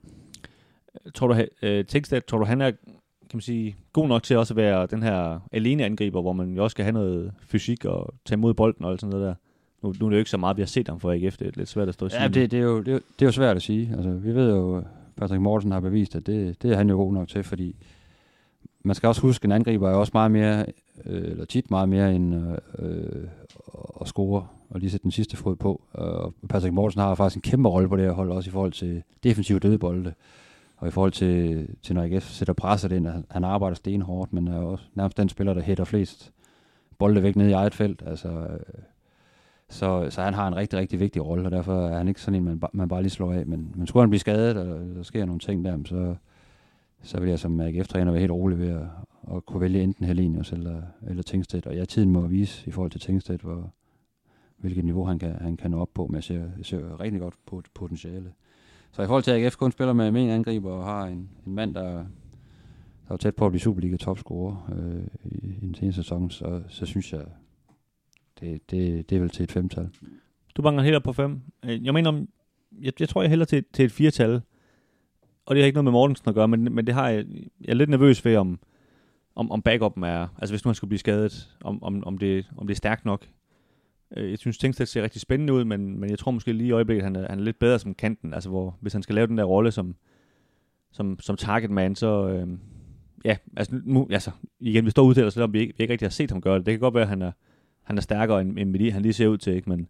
Tror 1.15 1.27
du, 1.27 1.35
øh, 1.61 1.85
Tingstedt, 1.85 2.25
tror 2.25 2.37
du, 2.37 2.45
han 2.45 2.61
er 2.61 2.71
kan 3.29 3.37
man 3.37 3.41
sige, 3.41 3.75
god 3.93 4.07
nok 4.07 4.23
til 4.23 4.37
også 4.37 4.53
at 4.53 4.57
være 4.57 4.85
den 4.85 5.03
her 5.03 5.39
alene 5.51 5.85
angriber, 5.85 6.21
hvor 6.21 6.33
man 6.33 6.53
jo 6.55 6.63
også 6.63 6.73
skal 6.73 6.85
have 6.85 6.93
noget 6.93 7.31
fysik 7.47 7.85
og 7.85 8.13
tage 8.25 8.37
imod 8.37 8.53
bolden 8.53 8.85
og 8.85 8.91
alt 8.91 9.01
sådan 9.01 9.11
noget 9.11 9.27
der. 9.27 9.35
Nu, 9.87 9.93
nu 9.99 10.05
er 10.05 10.09
det 10.09 10.15
jo 10.15 10.19
ikke 10.19 10.29
så 10.29 10.37
meget, 10.37 10.57
vi 10.57 10.61
har 10.61 10.67
set 10.67 10.87
ham 10.87 10.99
for 10.99 11.11
AGF. 11.11 11.37
Det 11.37 11.47
er 11.47 11.51
lidt 11.55 11.69
svært 11.69 11.87
at 11.87 11.93
stå 11.93 12.05
og 12.05 12.11
sige. 12.11 12.21
Ja, 12.21 12.27
det, 12.27 12.51
det, 12.51 12.59
er 12.59 12.63
jo, 12.63 12.79
det, 12.79 12.87
er 12.87 12.91
jo- 12.91 13.01
det 13.19 13.21
er 13.21 13.25
jo 13.25 13.31
svært 13.31 13.55
at 13.55 13.61
sige. 13.61 13.89
Altså, 13.95 14.09
vi 14.11 14.35
ved 14.35 14.49
jo, 14.49 14.77
at 14.77 14.83
Patrick 15.15 15.41
Mortensen 15.41 15.71
har 15.71 15.79
bevist, 15.79 16.15
at 16.15 16.25
det, 16.27 16.61
det 16.61 16.71
er 16.71 16.75
han 16.77 16.89
jo 16.89 16.95
god 16.95 17.13
nok 17.13 17.27
til, 17.27 17.43
fordi 17.43 17.75
man 18.83 18.95
skal 18.95 19.07
også 19.07 19.21
huske, 19.21 19.43
at 19.43 19.45
en 19.45 19.51
angriber 19.51 19.89
er 19.89 19.95
også 19.95 20.11
meget 20.13 20.31
mere, 20.31 20.65
øh, 21.05 21.31
eller 21.31 21.45
tit 21.45 21.71
meget 21.71 21.89
mere 21.89 22.15
end 22.15 22.35
øh, 22.35 22.51
øh, 22.79 23.27
at 24.01 24.07
score 24.07 24.47
og 24.69 24.79
lige 24.79 24.89
sætte 24.89 25.03
den 25.03 25.11
sidste 25.11 25.37
fod 25.37 25.55
på. 25.55 25.81
Og 25.93 26.33
Patrick 26.49 26.73
Mortensen 26.73 27.01
har 27.01 27.15
faktisk 27.15 27.35
en 27.45 27.51
kæmpe 27.51 27.69
rolle 27.69 27.89
på 27.89 27.95
det 27.97 28.05
her 28.05 28.11
hold, 28.11 28.31
også 28.31 28.49
i 28.49 28.51
forhold 28.51 28.71
til 28.71 29.03
defensive 29.23 29.59
dødbolde. 29.59 30.13
Og 30.83 30.89
i 30.89 30.91
forhold 30.91 31.11
til, 31.11 31.67
til 31.81 31.95
når 31.95 32.03
AGF 32.03 32.29
sætter 32.29 32.53
presset 32.53 32.91
ind, 32.91 33.07
at 33.07 33.13
han 33.29 33.43
arbejder 33.43 33.75
stenhårdt, 33.75 34.33
men 34.33 34.47
er 34.47 34.57
også 34.57 34.85
nærmest 34.93 35.17
den 35.17 35.29
spiller, 35.29 35.53
der 35.53 35.61
hætter 35.61 35.83
flest 35.83 36.31
bolde 36.97 37.23
væk 37.23 37.35
ned 37.35 37.49
i 37.49 37.51
eget 37.51 37.73
felt. 37.73 38.03
Altså, 38.05 38.29
øh, 38.29 38.59
så, 39.69 40.07
så 40.09 40.21
han 40.21 40.33
har 40.33 40.47
en 40.47 40.55
rigtig, 40.55 40.79
rigtig 40.79 40.99
vigtig 40.99 41.25
rolle, 41.25 41.45
og 41.45 41.51
derfor 41.51 41.87
er 41.87 41.97
han 41.97 42.07
ikke 42.07 42.21
sådan 42.21 42.35
en, 42.35 42.43
man, 42.43 42.61
man 42.73 42.87
bare 42.87 43.01
lige 43.01 43.09
slår 43.09 43.33
af. 43.33 43.45
Men, 43.45 43.71
men 43.75 43.87
skulle 43.87 44.03
han 44.03 44.09
blive 44.09 44.19
skadet, 44.19 44.57
og 44.57 44.95
der 44.95 45.03
sker 45.03 45.25
nogle 45.25 45.39
ting 45.39 45.65
der, 45.65 45.77
så, 45.85 46.15
så 47.01 47.19
vil 47.19 47.29
jeg 47.29 47.39
som 47.39 47.59
AGF-træner 47.59 48.11
være 48.11 48.19
helt 48.19 48.31
rolig 48.31 48.59
ved 48.59 48.69
at, 48.69 48.87
at 49.35 49.45
kunne 49.45 49.61
vælge 49.61 49.83
enten 49.83 50.05
Helenius 50.05 50.51
eller, 50.51 50.81
eller 51.07 51.23
Tingstedt. 51.23 51.67
Og 51.67 51.75
ja, 51.75 51.85
tiden 51.85 52.11
må 52.11 52.21
vise 52.21 52.67
i 52.67 52.71
forhold 52.71 52.91
til 52.91 53.01
Tingstedt, 53.01 53.41
hvor, 53.41 53.73
hvilket 54.57 54.85
niveau 54.85 55.05
han 55.05 55.19
kan, 55.19 55.35
han 55.41 55.57
kan 55.57 55.71
nå 55.71 55.79
op 55.79 55.93
på, 55.93 56.07
men 56.07 56.15
jeg 56.15 56.23
ser, 56.23 56.41
jeg 56.57 56.65
ser 56.65 56.99
rigtig 56.99 57.21
godt 57.21 57.35
på 57.45 57.61
potentiale. 57.73 58.31
Så 58.93 59.01
i 59.01 59.05
forhold 59.05 59.23
til, 59.23 59.31
at 59.31 59.43
AGF 59.45 59.55
kun 59.55 59.71
spiller 59.71 59.93
med 59.93 60.07
en 60.07 60.29
angriber 60.29 60.71
og 60.71 60.85
har 60.85 61.05
en, 61.05 61.29
en 61.47 61.55
mand, 61.55 61.73
der, 61.75 61.91
der 63.07 63.13
er 63.13 63.17
tæt 63.17 63.35
på 63.35 63.45
at 63.45 63.51
blive 63.51 63.61
Superliga 63.61 63.97
topscorer 63.97 64.71
øh, 64.75 65.03
i, 65.31 65.47
i 65.61 65.65
den 65.65 65.75
seneste 65.75 66.03
sæson, 66.03 66.31
så, 66.31 66.61
så 66.69 66.85
synes 66.85 67.13
jeg, 67.13 67.25
det, 68.39 68.71
det, 68.71 69.09
det 69.09 69.15
er 69.15 69.19
vel 69.19 69.29
til 69.29 69.43
et 69.43 69.51
femtal. 69.51 69.89
Du 70.55 70.61
banker 70.61 70.83
helt 70.83 70.95
op 70.95 71.03
på 71.03 71.13
fem. 71.13 71.41
Øh, 71.65 71.85
jeg 71.85 71.93
mener, 71.93 72.09
om- 72.09 72.29
jeg, 72.81 72.93
jeg 72.99 73.09
tror, 73.09 73.21
jeg 73.21 73.29
hælder 73.29 73.45
til, 73.45 73.63
til 73.73 73.85
et 73.85 73.91
firetal. 73.91 74.41
Og 75.45 75.55
det 75.55 75.61
har 75.63 75.65
ikke 75.65 75.75
noget 75.75 75.83
med 75.85 75.91
Mortensen 75.91 76.29
at 76.29 76.35
gøre, 76.35 76.47
men, 76.47 76.75
men 76.75 76.87
det 76.87 76.93
har 76.95 77.09
jeg, 77.09 77.25
jeg 77.61 77.69
er 77.69 77.73
lidt 77.73 77.89
nervøs 77.89 78.25
ved, 78.25 78.35
om, 78.35 78.59
om, 79.35 79.51
om 79.51 79.61
backupen 79.61 80.03
er, 80.03 80.27
altså 80.37 80.53
hvis 80.53 80.65
nu 80.65 80.69
han 80.69 80.75
skulle 80.75 80.89
blive 80.89 80.99
skadet, 80.99 81.57
om, 81.63 81.83
om, 81.83 82.03
om, 82.03 82.17
det, 82.17 82.45
om 82.57 82.67
det 82.67 82.73
er 82.73 82.77
stærkt 82.77 83.05
nok. 83.05 83.27
Øh, 84.17 84.29
jeg 84.31 84.39
synes, 84.39 84.57
Tingstedt 84.57 84.89
ser 84.89 85.03
rigtig 85.03 85.21
spændende 85.21 85.53
ud, 85.53 85.63
men, 85.63 85.99
men 85.99 86.09
jeg 86.09 86.19
tror 86.19 86.31
måske 86.31 86.53
lige 86.53 86.67
i 86.67 86.71
øjeblikket, 86.71 87.03
han 87.03 87.15
er, 87.15 87.27
han 87.29 87.39
er 87.39 87.43
lidt 87.43 87.59
bedre 87.59 87.79
som 87.79 87.93
kanten. 87.93 88.33
Altså 88.33 88.49
hvor, 88.49 88.77
hvis 88.81 88.93
han 88.93 89.03
skal 89.03 89.15
lave 89.15 89.27
den 89.27 89.37
der 89.37 89.43
rolle 89.43 89.71
som, 89.71 89.95
som, 90.91 91.19
som 91.19 91.35
target 91.37 91.71
man, 91.71 91.95
så 91.95 92.27
øh, 92.27 92.47
ja, 93.25 93.37
altså, 93.57 93.81
nu, 93.83 94.07
altså 94.11 94.31
igen, 94.59 94.85
vi 94.85 94.89
står 94.89 95.03
ude 95.03 95.15
til, 95.15 95.31
selvom 95.31 95.53
vi 95.53 95.59
ikke, 95.59 95.73
vi 95.77 95.83
ikke 95.83 95.91
rigtig 95.91 96.05
har 96.05 96.11
set 96.11 96.31
ham 96.31 96.41
gøre 96.41 96.57
det. 96.57 96.65
Det 96.65 96.71
kan 96.71 96.79
godt 96.79 96.93
være, 96.93 97.03
at 97.03 97.09
han 97.09 97.21
er, 97.21 97.31
han 97.83 97.97
er 97.97 98.01
stærkere 98.01 98.41
end, 98.41 98.59
end 98.59 98.69
Medi, 98.69 98.89
han 98.89 99.01
lige 99.01 99.13
ser 99.13 99.27
ud 99.27 99.37
til, 99.37 99.53
ikke? 99.53 99.69
Men, 99.69 99.87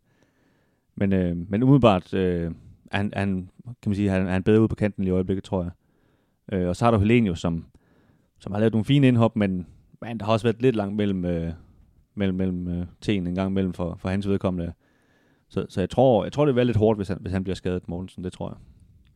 men, 0.96 1.14
øh, 1.14 1.38
men 1.50 1.64
umiddelbart 1.64 2.14
øh, 2.14 2.52
er 2.92 2.98
han, 2.98 3.14
han, 3.16 3.50
kan 3.66 3.90
man 3.90 3.96
sige, 3.96 4.10
han, 4.10 4.28
er 4.28 4.32
han 4.32 4.44
bedre 4.44 4.60
ude 4.60 4.68
på 4.68 4.76
kanten 4.76 5.04
lige 5.04 5.12
i 5.12 5.14
øjeblikket, 5.14 5.44
tror 5.44 5.64
jeg. 5.64 5.72
Øh, 6.52 6.68
og 6.68 6.76
så 6.76 6.86
har 6.86 6.92
du 6.92 6.98
Helenius, 6.98 7.40
som, 7.40 7.66
som 8.40 8.52
har 8.52 8.60
lavet 8.60 8.74
nogle 8.74 8.86
fine 8.86 9.08
indhop, 9.08 9.36
men, 9.36 9.68
man, 10.02 10.18
der 10.18 10.26
har 10.26 10.34
også 10.34 10.46
været 10.46 10.62
lidt 10.62 10.76
langt 10.76 10.96
mellem, 10.96 11.26
øh, 11.26 11.54
mellem, 12.16 12.38
mellem 12.38 12.68
øh, 12.68 12.86
teen 13.02 13.28
en 13.28 13.36
gang 13.36 13.54
mellem 13.54 13.74
for, 13.74 13.96
for 14.00 14.10
hans 14.10 14.28
vedkommende. 14.28 14.74
Så, 15.50 15.66
så 15.70 15.82
jeg, 15.82 15.90
tror, 15.90 16.24
jeg 16.24 16.34
tror, 16.34 16.46
det 16.46 16.54
vil 16.54 16.56
være 16.56 16.66
lidt 16.66 16.78
hårdt, 16.78 17.00
hvis 17.00 17.08
han, 17.08 17.18
hvis 17.22 17.32
han 17.32 17.44
bliver 17.44 17.56
skadet, 17.56 17.90
Mortensen. 17.90 18.24
Det 18.24 18.34
tror 18.34 18.50
jeg. 18.50 18.58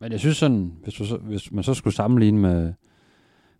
Men 0.00 0.12
jeg 0.12 0.20
synes 0.20 0.36
sådan, 0.36 0.72
hvis, 0.82 0.94
du 0.94 1.04
så, 1.04 1.16
hvis 1.16 1.52
man 1.52 1.64
så 1.64 1.74
skulle 1.74 1.94
sammenligne 1.94 2.40
med, 2.40 2.72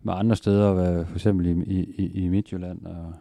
med 0.01 0.13
andre 0.13 0.35
steder, 0.35 0.73
hvad, 0.73 1.05
for 1.05 1.15
eksempel 1.15 1.45
i, 1.47 1.73
i, 1.73 2.23
i 2.23 2.27
Midtjylland, 2.27 2.85
og 2.85 3.13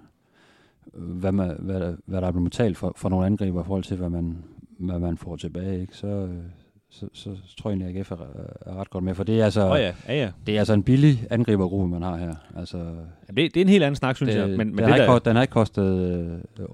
øh, 0.94 1.02
hvad, 1.02 1.32
man, 1.32 1.56
hvad, 1.58 1.96
hvad 2.06 2.20
der 2.20 2.28
er 2.28 2.32
blevet 2.32 2.52
talt 2.52 2.76
for, 2.76 2.92
for 2.96 3.08
nogle 3.08 3.26
angriber 3.26 3.60
i 3.60 3.64
forhold 3.64 3.84
til, 3.84 3.96
hvad 3.96 4.10
man, 4.10 4.44
hvad 4.78 4.98
man 4.98 5.16
får 5.16 5.36
tilbage, 5.36 5.80
ikke? 5.80 5.96
Så, 5.96 6.06
øh, 6.06 6.44
så, 6.90 7.08
så, 7.12 7.36
så 7.46 7.56
tror 7.56 7.70
jeg 7.70 7.76
egentlig, 7.76 8.00
at 8.00 8.10
AGF 8.10 8.10
er, 8.10 8.26
er 8.66 8.74
ret 8.74 8.90
godt 8.90 9.04
med, 9.04 9.14
for 9.14 9.24
det 9.24 9.40
er 9.40 9.44
altså, 9.44 9.70
oh 9.70 9.78
ja, 9.78 9.94
ja, 10.08 10.14
ja. 10.14 10.30
det 10.46 10.54
er 10.54 10.58
altså 10.58 10.72
en 10.72 10.82
billig 10.82 11.26
angribergruppe, 11.30 11.88
man 11.88 12.02
har 12.02 12.16
her. 12.16 12.34
Altså, 12.56 12.78
ja, 12.78 13.32
det, 13.32 13.54
det 13.54 13.56
er 13.56 13.60
en 13.60 13.68
helt 13.68 13.84
anden 13.84 13.96
snak, 13.96 14.16
synes 14.16 14.34
det, 14.34 14.40
jeg. 14.40 14.48
Men, 14.48 14.56
men 14.56 14.68
den, 14.68 14.78
det 14.78 14.86
har 14.86 14.94
ikke, 14.94 15.02
der, 15.02 15.08
kost, 15.08 15.24
den 15.24 15.36
har 15.36 15.42
ikke 15.42 15.52
kostet 15.52 16.42
øh, 16.60 16.68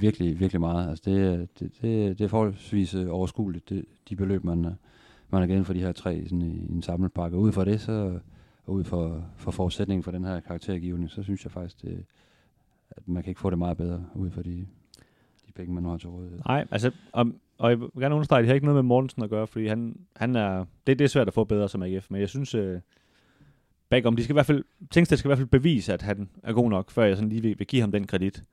virkelig, 0.00 0.40
virkelig 0.40 0.60
meget. 0.60 0.90
Altså 0.90 1.02
det, 1.10 1.48
det, 1.60 1.72
det, 1.82 2.18
det 2.18 2.24
er 2.24 2.28
forholdsvis 2.28 2.94
øh, 2.94 3.06
overskueligt, 3.10 3.68
det, 3.68 3.84
de 4.08 4.16
beløb, 4.16 4.44
man, 4.44 4.64
øh, 4.64 4.72
man 5.30 5.40
har 5.40 5.46
givet 5.46 5.66
for 5.66 5.72
de 5.72 5.80
her 5.80 5.92
tre 5.92 6.22
sådan 6.24 6.42
i, 6.42 6.66
i 6.70 6.72
en 6.72 6.82
samlet 6.82 7.12
pakke. 7.12 7.36
Ud 7.36 7.52
fra 7.52 7.64
det, 7.64 7.80
så, 7.80 8.18
og 8.66 8.74
ud 8.74 8.84
for, 8.84 9.24
for 9.36 9.50
forudsætningen 9.50 10.02
for 10.02 10.10
den 10.10 10.24
her 10.24 10.40
karaktergivning, 10.40 11.10
så 11.10 11.22
synes 11.22 11.44
jeg 11.44 11.52
faktisk, 11.52 11.82
det, 11.82 12.04
at 12.90 13.08
man 13.08 13.22
kan 13.22 13.30
ikke 13.30 13.40
få 13.40 13.50
det 13.50 13.58
meget 13.58 13.76
bedre 13.76 14.04
ud 14.14 14.30
for 14.30 14.42
de, 14.42 14.66
de 15.46 15.52
penge, 15.54 15.74
man 15.74 15.84
har 15.84 15.96
til 15.96 16.08
rådighed. 16.08 16.38
Nej, 16.46 16.66
altså, 16.70 16.90
om, 17.12 17.36
og 17.62 17.70
jeg 17.70 17.80
vil 17.80 17.90
gerne 18.00 18.14
understrege, 18.14 18.38
at 18.38 18.42
det 18.42 18.48
har 18.48 18.54
ikke 18.54 18.66
noget 18.66 18.84
med 18.84 18.88
Mortensen 18.88 19.22
at 19.22 19.30
gøre, 19.30 19.46
fordi 19.46 19.66
han, 19.66 20.00
han 20.16 20.36
er, 20.36 20.64
det, 20.86 20.98
det 20.98 21.04
er 21.04 21.08
svært 21.08 21.28
at 21.28 21.34
få 21.34 21.44
bedre 21.44 21.68
som 21.68 21.82
AGF, 21.82 22.10
men 22.10 22.20
jeg 22.20 22.28
synes, 22.28 22.54
øh, 22.54 22.80
bagom, 23.88 24.16
de 24.16 24.22
skal 24.24 24.32
i 24.32 24.36
hvert 24.36 24.46
fald, 24.46 24.64
Tingsted 24.90 25.16
skal 25.16 25.28
i 25.28 25.30
hvert 25.30 25.38
fald 25.38 25.48
bevise, 25.48 25.92
at 25.92 26.02
han 26.02 26.30
er 26.42 26.52
god 26.52 26.70
nok, 26.70 26.90
før 26.90 27.04
jeg 27.04 27.16
sådan 27.16 27.28
lige 27.28 27.42
vil, 27.42 27.58
vil 27.58 27.66
give 27.66 27.80
ham 27.80 27.92
den 27.92 28.06
kredit. 28.06 28.44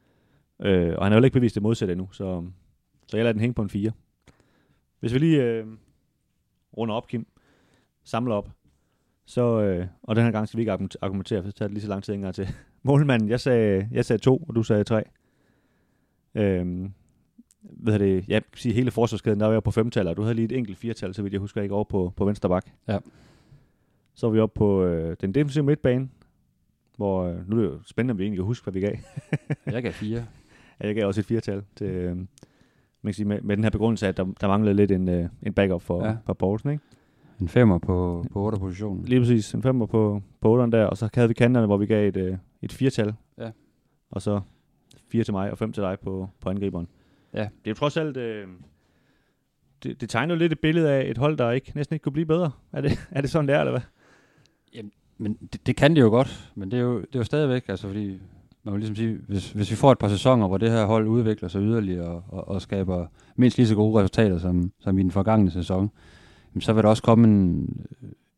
Øh, 0.59 0.93
og 0.97 1.05
han 1.05 1.11
har 1.11 1.19
jo 1.19 1.23
ikke 1.23 1.33
bevist 1.33 1.55
det 1.55 1.63
modsatte 1.63 1.91
endnu, 1.91 2.09
så, 2.11 2.43
så 3.07 3.17
jeg 3.17 3.23
lader 3.23 3.33
den 3.33 3.41
hænge 3.41 3.53
på 3.53 3.61
en 3.61 3.69
4. 3.69 3.91
Hvis 4.99 5.13
vi 5.13 5.19
lige 5.19 5.43
øh, 5.43 5.65
runder 6.77 6.95
op, 6.95 7.07
Kim, 7.07 7.27
samler 8.03 8.35
op, 8.35 8.49
så, 9.25 9.61
øh, 9.61 9.87
og 10.03 10.15
den 10.15 10.23
her 10.23 10.31
gang 10.31 10.47
skal 10.47 10.57
vi 10.57 10.61
ikke 10.61 10.71
argumentere, 11.01 11.41
for 11.41 11.47
det 11.47 11.55
tager 11.55 11.69
lige 11.69 11.81
så 11.81 11.89
lang 11.89 12.03
tid 12.03 12.13
en 12.13 12.33
til. 12.33 12.47
Målmanden, 12.83 13.29
jeg 13.29 13.39
sagde, 13.39 13.89
jeg 13.91 14.05
sagde 14.05 14.21
to, 14.21 14.37
og 14.37 14.55
du 14.55 14.63
sagde 14.63 14.83
tre. 14.83 15.03
Øhm, 16.35 16.93
ved 17.61 17.99
det, 17.99 18.29
ja, 18.29 18.39
sige, 18.55 18.73
hele 18.73 18.91
forsvarskæden, 18.91 19.39
der 19.39 19.45
var 19.45 19.53
jeg 19.53 19.63
på 19.63 19.71
femtal, 19.71 20.07
og 20.07 20.17
du 20.17 20.21
havde 20.21 20.35
lige 20.35 20.45
et 20.45 20.51
enkelt 20.51 20.77
firetal, 20.77 21.13
så 21.13 21.21
vidt 21.21 21.33
jeg 21.33 21.39
husker 21.39 21.61
ikke 21.61 21.75
over 21.75 21.83
på, 21.83 22.13
på 22.15 22.25
venstre 22.25 22.49
bak. 22.49 22.65
Ja. 22.87 22.97
Så 24.15 24.27
var 24.27 24.33
vi 24.33 24.39
oppe 24.39 24.57
på 24.57 24.83
øh, 24.83 25.15
den 25.21 25.33
defensive 25.33 25.63
midtbane, 25.63 26.09
hvor, 26.97 27.23
øh, 27.23 27.49
nu 27.49 27.55
er 27.55 27.61
det 27.61 27.67
jo 27.67 27.79
spændende, 27.85 28.11
om 28.11 28.17
vi 28.17 28.23
egentlig 28.23 28.37
kan 28.37 28.45
huske, 28.45 28.63
hvad 28.63 28.73
vi 28.73 28.79
gav. 28.79 28.95
jeg 29.73 29.83
gav 29.83 29.91
fire. 29.91 30.25
Ja, 30.81 30.87
jeg 30.87 30.95
gav 30.95 31.07
også 31.07 31.21
et 31.21 31.25
firetal 31.25 31.63
til, 31.75 31.87
øh, 31.87 32.15
man 32.15 32.27
kan 33.05 33.13
sige, 33.13 33.25
med, 33.25 33.41
med 33.41 33.57
den 33.57 33.63
her 33.63 33.71
begrundelse, 33.71 34.07
at 34.07 34.17
der, 34.17 34.25
der 34.41 34.47
manglede 34.47 34.75
lidt 34.75 34.91
en, 34.91 35.09
øh, 35.09 35.29
en 35.43 35.53
backup 35.53 35.81
for, 35.81 36.05
ja. 36.05 36.15
for 36.25 36.33
Poulsen, 36.33 36.69
ikke? 36.69 36.83
En 37.41 37.47
femmer 37.47 37.77
på, 37.77 38.25
på 38.31 38.39
8 38.39 38.59
positionen. 38.59 39.05
Lige 39.05 39.19
præcis, 39.19 39.53
en 39.53 39.63
femmer 39.63 39.85
på, 39.85 40.21
på 40.41 40.63
8'eren 40.63 40.71
der, 40.71 40.85
og 40.85 40.97
så 40.97 41.09
havde 41.13 41.27
vi 41.27 41.33
kanterne, 41.33 41.67
hvor 41.67 41.77
vi 41.77 41.85
gav 41.85 42.07
et, 42.07 42.17
øh, 42.17 42.37
et 42.61 42.71
firetal. 42.71 43.13
Ja. 43.37 43.51
Og 44.11 44.21
så 44.21 44.41
fire 45.07 45.23
til 45.23 45.33
mig 45.33 45.51
og 45.51 45.57
fem 45.57 45.73
til 45.73 45.83
dig 45.83 45.99
på, 45.99 46.29
på 46.39 46.49
angriberen. 46.49 46.87
Ja. 47.33 47.39
Det 47.39 47.47
er 47.65 47.71
jo 47.71 47.73
trods 47.73 47.97
alt, 47.97 48.17
øh, 48.17 48.47
det, 49.83 50.01
det 50.01 50.09
tegner 50.09 50.35
jo 50.35 50.39
lidt 50.39 50.51
et 50.51 50.59
billede 50.59 50.91
af 50.91 51.09
et 51.09 51.17
hold, 51.17 51.37
der 51.37 51.51
ikke 51.51 51.71
næsten 51.75 51.93
ikke 51.93 52.03
kunne 52.03 52.13
blive 52.13 52.25
bedre. 52.25 52.51
Er 52.73 52.81
det, 52.81 53.07
er 53.11 53.21
det 53.21 53.29
sådan, 53.29 53.47
det 53.47 53.55
er, 53.55 53.59
eller 53.59 53.71
hvad? 53.71 53.81
Jamen, 54.75 54.91
men 55.17 55.37
det, 55.53 55.67
det 55.67 55.75
kan 55.75 55.95
det 55.95 56.01
jo 56.01 56.09
godt, 56.09 56.51
men 56.55 56.71
det 56.71 56.79
er 56.79 56.83
jo, 56.83 56.99
det 56.99 57.15
er 57.15 57.19
jo 57.19 57.23
stadigvæk, 57.23 57.63
altså 57.67 57.87
fordi, 57.87 58.19
man 58.63 58.73
vil 58.73 58.79
ligesom 58.79 58.95
sige, 58.95 59.19
hvis, 59.27 59.51
hvis 59.51 59.71
vi 59.71 59.75
får 59.75 59.91
et 59.91 59.97
par 59.97 60.07
sæsoner, 60.07 60.47
hvor 60.47 60.57
det 60.57 60.71
her 60.71 60.85
hold 60.85 61.07
udvikler 61.07 61.49
sig 61.49 61.61
yderligere 61.61 62.07
og, 62.07 62.23
og, 62.27 62.47
og 62.47 62.61
skaber 62.61 63.07
mindst 63.35 63.57
lige 63.57 63.67
så 63.67 63.75
gode 63.75 63.99
resultater 63.99 64.37
som, 64.37 64.71
som 64.79 64.97
i 64.97 65.03
den 65.03 65.11
forgangne 65.11 65.51
sæson, 65.51 65.91
så 66.59 66.73
vil 66.73 66.83
der 66.83 66.89
også 66.89 67.03
komme 67.03 67.27
en, 67.27 67.69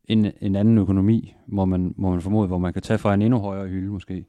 en, 0.08 0.32
en 0.40 0.56
anden 0.56 0.78
økonomi, 0.78 1.34
må 1.46 1.64
man, 1.64 1.94
må 1.96 2.10
man 2.10 2.20
formode, 2.20 2.46
hvor 2.46 2.58
man 2.58 2.72
kan 2.72 2.82
tage 2.82 2.98
fra 2.98 3.14
en 3.14 3.22
endnu 3.22 3.38
højere 3.38 3.68
hylde 3.68 3.90
måske. 3.90 4.24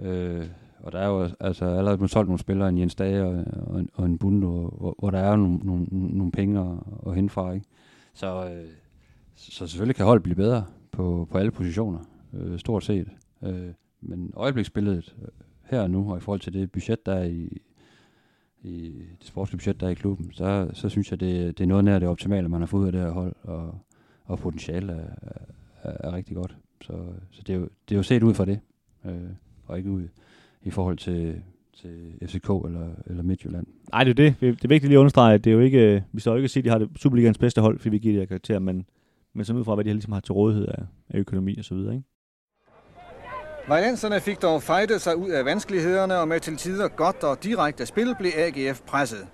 Øh, 0.00 0.46
og 0.84 0.92
der 0.92 0.98
er 0.98 1.08
jo 1.08 1.28
altså 1.40 1.64
allerede 1.64 1.98
blevet 1.98 2.10
solgt 2.10 2.28
nogle 2.28 2.38
spillere, 2.38 2.68
en 2.68 2.78
Jens 2.78 2.94
Dage 2.94 3.24
og, 3.24 3.44
og, 3.66 3.84
og 3.94 4.06
en 4.06 4.18
Bundo, 4.18 4.48
hvor, 4.48 4.94
hvor 4.98 5.10
der 5.10 5.18
er 5.18 5.36
nogle, 5.36 5.56
nogle, 5.56 5.86
nogle 5.90 6.32
penge 6.32 6.60
at, 6.60 6.78
at 7.06 7.14
hente 7.14 7.32
fra. 7.32 7.52
Ikke? 7.52 7.66
Så, 8.14 8.50
øh, 8.50 8.68
så 9.34 9.66
selvfølgelig 9.66 9.96
kan 9.96 10.04
holdet 10.04 10.22
blive 10.22 10.36
bedre 10.36 10.64
på, 10.92 11.28
på 11.30 11.38
alle 11.38 11.50
positioner, 11.50 11.98
øh, 12.32 12.58
stort 12.58 12.84
set. 12.84 13.08
Øh, 13.42 13.70
men 14.00 14.32
øjebliksbilledet 14.36 15.16
øh, 15.22 15.28
her 15.62 15.80
og 15.80 15.90
nu, 15.90 16.10
og 16.12 16.16
i 16.16 16.20
forhold 16.20 16.40
til 16.40 16.52
det 16.52 16.72
budget, 16.72 17.06
der 17.06 17.14
er 17.14 17.24
i, 17.24 17.58
i 18.62 19.02
det 19.18 19.26
sportslige 19.26 19.58
budget, 19.58 19.80
der 19.80 19.86
er 19.86 19.90
i 19.90 19.94
klubben, 19.94 20.32
så, 20.32 20.70
så 20.72 20.88
synes 20.88 21.10
jeg, 21.10 21.20
det, 21.20 21.58
det 21.58 21.64
er 21.64 21.68
noget 21.68 21.84
nær 21.84 21.98
det 21.98 22.08
optimale, 22.08 22.48
man 22.48 22.60
har 22.60 22.66
fået 22.66 22.80
ud 22.80 22.86
af 22.86 22.92
det 22.92 23.00
her 23.00 23.10
hold, 23.10 23.34
og, 23.42 23.78
og 24.24 24.38
potentiale 24.38 24.92
er, 24.92 25.38
er, 25.82 26.08
er 26.08 26.12
rigtig 26.12 26.36
godt. 26.36 26.56
Så, 26.80 26.92
så 27.30 27.42
det, 27.46 27.54
er 27.54 27.58
jo, 27.58 27.68
det 27.88 27.94
er 27.94 27.96
jo 27.96 28.02
set 28.02 28.22
ud 28.22 28.34
fra 28.34 28.44
det, 28.44 28.60
øh, 29.04 29.30
og 29.66 29.78
ikke 29.78 29.90
ud 29.90 30.08
i 30.64 30.70
forhold 30.70 30.96
til, 30.96 31.42
til 31.74 32.12
FCK 32.22 32.48
eller, 32.48 32.88
eller 33.06 33.22
Midtjylland. 33.22 33.66
Nej, 33.92 34.04
det 34.04 34.10
er 34.10 34.14
det. 34.14 34.40
Det 34.40 34.64
er 34.64 34.68
vigtigt 34.68 34.84
lige 34.84 34.96
at 34.96 35.00
understrege, 35.00 35.34
at 35.34 35.44
det 35.44 35.50
er 35.50 35.54
jo 35.54 35.60
ikke, 35.60 36.04
vi 36.12 36.20
står 36.20 36.32
jo 36.32 36.36
ikke 36.36 36.44
at 36.44 36.50
sige, 36.50 36.60
at 36.60 36.64
de 36.64 36.70
har 36.70 36.78
det 36.78 36.88
Superligans 36.96 37.38
bedste 37.38 37.60
hold, 37.60 37.78
fordi 37.78 37.90
vi 37.90 37.98
giver 37.98 38.12
det 38.12 38.20
her 38.20 38.26
karakter, 38.26 38.58
men, 38.58 38.86
men 39.34 39.44
sådan 39.44 39.60
ud 39.60 39.64
fra, 39.64 39.74
hvad 39.74 39.84
de 39.84 39.92
ligesom 39.92 40.12
har 40.12 40.20
til 40.20 40.32
rådighed 40.32 40.66
af, 40.66 40.82
af 41.10 41.18
økonomi 41.18 41.56
og 41.58 41.64
så 41.64 41.74
videre, 41.74 41.94
ikke? 41.94 42.04
Vejlenserne 43.68 44.20
fik 44.20 44.42
dog 44.42 44.62
fejdet 44.62 45.00
sig 45.00 45.16
ud 45.16 45.30
af 45.30 45.44
vanskelighederne, 45.44 46.18
og 46.18 46.28
med 46.28 46.40
til 46.40 46.56
tider 46.56 46.88
godt 46.88 47.22
og 47.22 47.44
direkte 47.44 47.86
spil 47.86 48.14
blev 48.18 48.30
AGF 48.36 48.80
presset. 48.80 49.26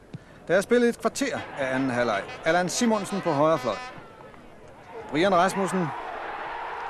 Der 0.48 0.54
er 0.56 0.60
spillet 0.60 0.88
et 0.88 0.98
kvarter 0.98 1.36
af 1.58 1.74
anden 1.74 1.90
halvleg. 1.90 2.22
Allan 2.44 2.68
Simonsen 2.68 3.20
på 3.20 3.30
højre 3.30 3.58
fløj. 3.58 3.74
Brian 5.10 5.34
Rasmussen 5.34 5.80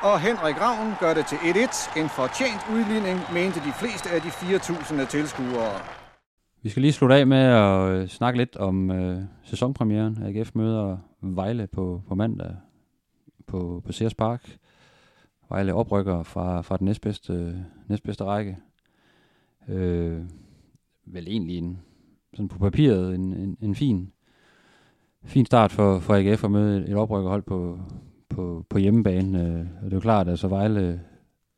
og 0.02 0.20
Henrik 0.20 0.60
Ravn 0.60 0.94
gør 1.00 1.14
det 1.14 1.26
til 1.26 1.36
1-1. 1.36 2.00
En 2.00 2.08
fortjent 2.08 2.62
udligning, 2.74 3.18
mente 3.32 3.60
de 3.60 3.72
fleste 3.80 4.10
af 4.10 4.20
de 4.20 4.28
4.000 4.28 5.06
tilskuere. 5.06 5.80
Vi 6.62 6.68
skal 6.68 6.80
lige 6.80 6.92
slutte 6.92 7.14
af 7.14 7.26
med 7.26 7.38
at 7.38 7.90
øh, 7.90 8.08
snakke 8.08 8.38
lidt 8.38 8.56
om 8.56 8.90
øh, 8.90 9.22
sæsonpremieren. 9.44 10.22
AGF 10.22 10.50
møder 10.54 10.98
Vejle 11.20 11.66
på, 11.66 12.02
på 12.08 12.14
mandag 12.14 12.56
på, 13.46 13.82
på 13.86 13.92
Sears 13.92 14.14
Park. 14.14 14.58
Vejle 15.48 15.74
oprykker 15.74 16.22
fra, 16.22 16.60
fra 16.60 16.76
den 16.76 16.84
næstbedste, 16.84 17.64
næstbedste 17.88 18.24
række. 18.24 18.58
Øh, 19.68 20.22
vel 21.06 21.28
egentlig 21.28 21.58
en, 21.58 21.78
sådan 22.34 22.48
på 22.48 22.58
papiret 22.58 23.14
en, 23.14 23.32
en, 23.32 23.56
en 23.62 23.74
fin, 23.74 24.12
fin 25.24 25.46
start 25.46 25.72
for, 25.72 25.98
for 25.98 26.14
AGF 26.14 26.44
at 26.44 26.50
møde 26.50 26.88
et 26.88 26.96
oprykkerhold 26.96 27.42
på, 27.42 27.78
på, 28.30 28.66
på 28.68 28.78
hjemmebane. 28.78 29.46
Øh, 29.46 29.60
og 29.60 29.84
det 29.84 29.92
er 29.92 29.96
jo 29.96 30.00
klart, 30.00 30.28
at 30.28 30.38
så 30.38 30.48
Vejle 30.48 31.00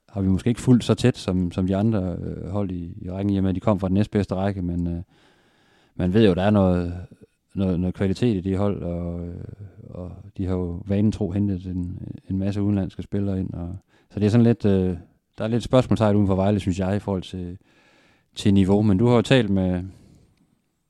har 0.08 0.20
vi 0.20 0.28
måske 0.28 0.48
ikke 0.48 0.60
fuldt 0.60 0.84
så 0.84 0.94
tæt 0.94 1.16
som, 1.16 1.52
som 1.52 1.66
de 1.66 1.76
andre 1.76 2.16
øh, 2.20 2.48
hold 2.48 2.70
i, 2.70 2.98
i 3.00 3.10
rækken, 3.10 3.32
i 3.32 3.36
og 3.36 3.42
med 3.42 3.50
at 3.50 3.54
de 3.54 3.60
kom 3.60 3.80
fra 3.80 3.88
den 3.88 3.94
næstbedste 3.94 4.34
række, 4.34 4.62
men 4.62 4.86
øh, 4.86 5.02
man 5.94 6.14
ved 6.14 6.26
jo, 6.26 6.34
der 6.34 6.42
er 6.42 6.50
noget, 6.50 6.94
noget, 7.54 7.80
noget 7.80 7.94
kvalitet 7.94 8.36
i 8.36 8.50
de 8.50 8.56
hold, 8.56 8.82
og, 8.82 9.26
øh, 9.26 9.44
og 9.90 10.12
de 10.36 10.46
har 10.46 10.54
jo 10.54 10.82
vanen 10.86 11.12
tro 11.12 11.30
hentet 11.30 11.66
en, 11.66 11.98
en 12.30 12.38
masse 12.38 12.62
udenlandske 12.62 13.02
spillere 13.02 13.40
ind. 13.40 13.54
Og, 13.54 13.76
så 14.10 14.20
det 14.20 14.26
er 14.26 14.30
sådan 14.30 14.44
lidt, 14.44 14.64
øh, 14.64 14.96
der 15.38 15.44
er 15.44 15.48
lidt 15.48 15.62
spørgsmålstegn 15.62 16.16
uden 16.16 16.26
for 16.26 16.34
Vejle, 16.34 16.60
synes 16.60 16.78
jeg, 16.78 16.96
i 16.96 16.98
forhold 16.98 17.22
til, 17.22 17.58
til 18.34 18.54
niveau. 18.54 18.82
Men 18.82 18.98
du 18.98 19.06
har 19.06 19.14
jo 19.14 19.22
talt 19.22 19.50
med, 19.50 19.82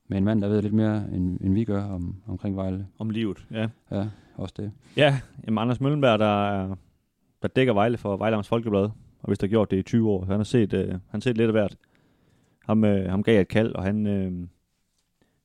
med 0.07 0.17
en 0.17 0.23
mand, 0.23 0.41
der 0.41 0.47
ved 0.47 0.61
lidt 0.61 0.73
mere, 0.73 1.03
end, 1.13 1.39
end 1.41 1.53
vi 1.53 1.63
gør 1.63 1.83
om, 1.83 2.15
omkring 2.27 2.55
Vejle. 2.55 2.87
Om 2.99 3.09
livet, 3.09 3.47
ja. 3.51 3.67
Ja, 3.91 4.07
også 4.35 4.53
det. 4.57 4.71
Ja, 4.97 5.19
jamen 5.45 5.57
Anders 5.57 5.81
Møllenberg, 5.81 6.19
der, 6.19 6.67
der 7.41 7.47
dækker 7.47 7.73
Vejle 7.73 7.97
for 7.97 8.17
Vejle 8.17 8.43
Folkeblad, 8.43 8.89
og 9.19 9.27
hvis 9.27 9.37
der 9.37 9.47
har 9.47 9.49
gjort 9.49 9.71
det 9.71 9.77
i 9.77 9.81
20 9.81 10.09
år, 10.09 10.25
så 10.25 10.31
han 10.31 10.39
har 10.39 10.43
set, 10.43 10.73
øh, 10.73 10.89
han 10.89 10.99
har 11.11 11.19
set 11.19 11.37
lidt 11.37 11.47
af 11.47 11.53
hvert. 11.53 11.77
Ham, 12.65 12.83
øh, 12.83 13.09
ham 13.09 13.23
gav 13.23 13.41
et 13.41 13.47
kald, 13.47 13.75
og 13.75 13.83
han, 13.83 14.07
øh, 14.07 14.31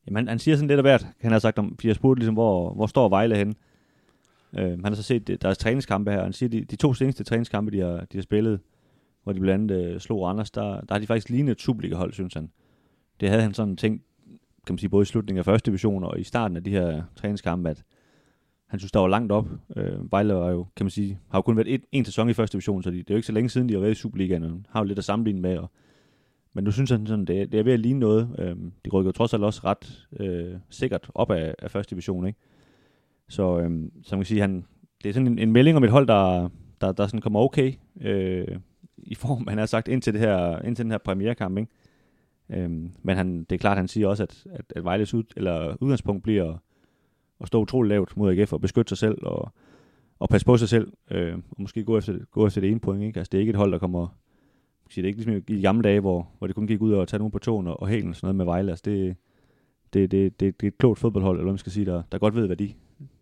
jamen, 0.06 0.16
han, 0.16 0.28
han 0.28 0.38
siger 0.38 0.56
sådan 0.56 0.68
lidt 0.68 0.78
af 0.78 0.84
hvert, 0.84 1.06
han 1.20 1.32
har 1.32 1.38
sagt 1.38 1.58
om, 1.58 1.74
fordi 1.76 1.88
jeg 1.88 1.96
spurgte 1.96 2.20
ligesom, 2.20 2.34
hvor, 2.34 2.74
hvor 2.74 2.86
står 2.86 3.08
Vejle 3.08 3.36
henne? 3.36 3.54
Øh, 4.58 4.70
han 4.70 4.84
har 4.84 4.94
så 4.94 5.02
set 5.02 5.30
øh, 5.30 5.38
deres 5.42 5.58
træningskampe 5.58 6.10
her, 6.10 6.18
og 6.18 6.24
han 6.24 6.32
siger, 6.32 6.50
de, 6.50 6.64
de 6.64 6.76
to 6.76 6.94
seneste 6.94 7.24
træningskampe, 7.24 7.70
de 7.70 7.80
har, 7.80 8.06
de 8.12 8.16
har 8.18 8.22
spillet, 8.22 8.60
hvor 9.22 9.32
de 9.32 9.40
blandt 9.40 9.72
andet 9.72 9.94
øh, 9.94 10.00
slog 10.00 10.22
Randers, 10.22 10.50
der, 10.50 10.80
der 10.80 10.94
har 10.94 10.98
de 10.98 11.06
faktisk 11.06 11.28
lignet 11.28 11.66
et 11.68 11.94
hold 11.94 12.12
synes 12.12 12.34
han. 12.34 12.50
Det 13.20 13.28
havde 13.28 13.42
han 13.42 13.54
sådan 13.54 13.76
tænkt, 13.76 14.02
kan 14.66 14.72
man 14.74 14.78
sige, 14.78 14.90
både 14.90 15.02
i 15.02 15.06
slutningen 15.06 15.38
af 15.38 15.44
første 15.44 15.66
division 15.66 16.04
og 16.04 16.20
i 16.20 16.24
starten 16.24 16.56
af 16.56 16.64
de 16.64 16.70
her 16.70 17.02
træningskampe, 17.16 17.70
at 17.70 17.84
han 18.68 18.78
synes, 18.78 18.92
der 18.92 19.00
var 19.00 19.08
langt 19.08 19.32
op. 19.32 19.48
Øh, 19.76 20.12
Vejle 20.12 20.34
er 20.34 20.50
jo, 20.50 20.66
kan 20.76 20.84
man 20.84 20.90
sige, 20.90 21.18
har 21.28 21.38
jo 21.38 21.42
kun 21.42 21.56
været 21.56 21.74
et, 21.74 21.84
en 21.92 22.04
sæson 22.04 22.30
i 22.30 22.32
første 22.32 22.52
division, 22.52 22.82
så 22.82 22.90
de, 22.90 22.96
det 22.96 23.10
er 23.10 23.14
jo 23.14 23.16
ikke 23.16 23.26
så 23.26 23.32
længe 23.32 23.50
siden, 23.50 23.68
de 23.68 23.74
har 23.74 23.80
været 23.80 23.92
i 23.92 23.94
Superligaen, 23.94 24.42
og 24.42 24.60
har 24.68 24.80
jo 24.80 24.84
lidt 24.84 24.98
at 24.98 25.04
sammenligne 25.04 25.40
med. 25.40 25.58
Og, 25.58 25.70
men 26.52 26.64
nu 26.64 26.70
synes 26.70 26.90
han 26.90 27.06
sådan, 27.06 27.24
det, 27.24 27.52
det 27.52 27.60
er 27.60 27.64
ved 27.64 27.72
at 27.72 27.80
ligne 27.80 28.00
noget. 28.00 28.36
Øh, 28.38 28.56
de 28.84 28.90
rykker 28.90 29.12
trods 29.12 29.34
alt 29.34 29.44
også 29.44 29.60
ret 29.64 30.08
øh, 30.20 30.54
sikkert 30.70 31.10
op 31.14 31.30
af, 31.30 31.54
af 31.58 31.70
første 31.70 31.90
division, 31.90 32.26
ikke? 32.26 32.38
Så, 33.28 33.58
øh, 33.58 33.70
så 34.02 34.16
man 34.16 34.20
kan 34.20 34.26
sige, 34.26 34.40
han, 34.40 34.64
det 35.02 35.08
er 35.08 35.12
sådan 35.12 35.26
en, 35.26 35.38
en 35.38 35.52
melding 35.52 35.76
om 35.76 35.84
et 35.84 35.90
hold, 35.90 36.06
der, 36.06 36.48
der, 36.80 36.92
der 36.92 37.06
sådan 37.06 37.20
kommer 37.20 37.40
okay 37.40 37.72
øh, 38.00 38.58
i 38.98 39.14
form, 39.14 39.46
han 39.48 39.58
har 39.58 39.66
sagt, 39.66 39.88
indtil, 39.88 40.12
det 40.12 40.20
her, 40.20 40.62
indtil 40.62 40.84
den 40.84 40.90
her 40.90 40.98
premierekamp, 40.98 41.58
ikke? 41.58 41.72
Øhm, 42.50 42.92
men 43.02 43.16
han, 43.16 43.44
det 43.44 43.52
er 43.52 43.58
klart, 43.58 43.76
han 43.76 43.88
siger 43.88 44.08
også, 44.08 44.22
at, 44.22 44.46
at, 44.52 44.72
at 44.76 44.84
Vejles 44.84 45.14
ud, 45.14 45.24
eller 45.36 45.76
udgangspunkt 45.80 46.22
bliver 46.22 46.56
at, 47.40 47.46
stå 47.46 47.60
utroligt 47.60 47.88
lavt 47.88 48.16
mod 48.16 48.38
AGF 48.38 48.52
og 48.52 48.60
beskytte 48.60 48.88
sig 48.88 48.98
selv 48.98 49.18
og, 49.22 49.52
og 50.18 50.28
passe 50.28 50.46
på 50.46 50.56
sig 50.56 50.68
selv, 50.68 50.92
øh, 51.10 51.34
og 51.34 51.42
måske 51.58 51.84
gå 51.84 51.98
efter, 51.98 52.18
gå 52.30 52.46
efter 52.46 52.60
det 52.60 52.70
ene 52.70 52.80
point. 52.80 53.02
Ikke? 53.02 53.18
Altså, 53.20 53.30
det 53.30 53.38
er 53.38 53.40
ikke 53.40 53.50
et 53.50 53.56
hold, 53.56 53.72
der 53.72 53.78
kommer... 53.78 54.06
Det 54.88 54.98
er 54.98 55.06
ikke 55.06 55.24
ligesom 55.24 55.42
i 55.48 55.62
gamle 55.62 55.82
dage, 55.82 56.00
hvor, 56.00 56.28
hvor 56.38 56.46
det 56.46 56.56
kun 56.56 56.66
gik 56.66 56.80
ud 56.80 56.92
og 56.92 57.08
tage 57.08 57.18
nogen 57.18 57.32
på 57.32 57.38
tåen 57.38 57.66
og, 57.66 57.82
og 57.82 57.88
hælen 57.88 58.08
og 58.08 58.16
sådan 58.16 58.26
noget 58.26 58.36
med 58.36 58.44
Vejle. 58.44 58.70
Altså, 58.70 58.82
det, 58.84 59.16
det, 59.92 60.10
det, 60.10 60.40
det, 60.40 60.60
det 60.60 60.66
er 60.66 60.70
et 60.70 60.78
klogt 60.78 60.98
fodboldhold, 60.98 61.36
eller 61.36 61.44
hvad 61.44 61.52
man 61.52 61.58
skal 61.58 61.72
sige, 61.72 61.86
der, 61.86 62.02
der 62.12 62.18
godt 62.18 62.34
ved, 62.34 62.46
hvad 62.46 62.56
de, 62.56 62.72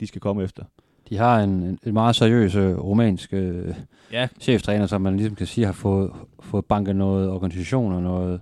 de 0.01 0.07
skal 0.07 0.21
komme 0.21 0.43
efter. 0.43 0.65
De 1.09 1.17
har 1.17 1.41
en, 1.41 1.51
en, 1.51 1.79
en 1.87 1.93
meget 1.93 2.17
seriøs 2.17 2.55
øh, 2.55 2.79
romansk 2.79 3.33
øh, 3.33 3.75
ja. 4.13 4.29
cheftræner, 4.41 4.87
som 4.87 5.01
man 5.01 5.17
ligesom 5.17 5.37
kan 5.37 5.47
sige 5.47 5.65
har 5.65 5.73
fået, 5.73 6.11
fået 6.41 6.65
banket 6.65 6.97
noget 6.97 7.31
organisation 7.31 7.93
og 7.93 8.03
noget, 8.03 8.41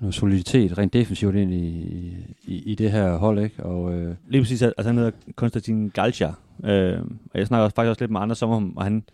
noget 0.00 0.14
soliditet 0.14 0.78
rent 0.78 0.92
defensivt 0.92 1.34
ind 1.34 1.52
i, 1.52 2.16
i, 2.44 2.62
i 2.72 2.74
det 2.74 2.90
her 2.90 3.16
hold, 3.16 3.38
ikke? 3.38 3.64
Og, 3.64 3.94
øh, 3.94 4.14
Lige 4.28 4.42
præcis, 4.42 4.62
altså 4.62 4.88
han 4.88 4.96
hedder 4.96 5.10
Konstantin 5.34 5.88
Galcha, 5.88 6.30
øh, 6.64 7.00
og 7.00 7.38
jeg 7.38 7.46
snakker 7.46 7.68
faktisk 7.68 7.88
også 7.88 8.02
lidt 8.02 8.10
med 8.10 8.20
andre 8.20 8.36
som 8.36 8.50
om, 8.50 8.76
og 8.76 8.84
han, 8.84 9.04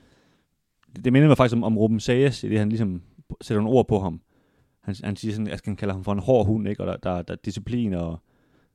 det, 1.04 1.12
minder 1.12 1.28
mig 1.28 1.36
faktisk 1.36 1.56
om, 1.56 1.64
om 1.64 1.78
Ruben 1.78 2.00
Sages, 2.00 2.44
i 2.44 2.48
det 2.48 2.58
han 2.58 2.68
ligesom 2.68 3.02
sætter 3.40 3.62
nogle 3.62 3.78
ord 3.78 3.88
på 3.88 4.00
ham. 4.00 4.20
Han, 4.80 4.94
han 5.04 5.16
siger 5.16 5.32
sådan, 5.32 5.48
at 5.48 5.62
han 5.64 5.76
kalde 5.76 5.94
ham 5.94 6.04
for 6.04 6.12
en 6.12 6.18
hård 6.18 6.46
hund, 6.46 6.68
ikke? 6.68 6.82
og 6.82 6.86
der, 6.86 6.96
der, 6.96 7.22
der 7.22 7.34
er 7.34 7.38
disciplin 7.44 7.94
og, 7.94 8.18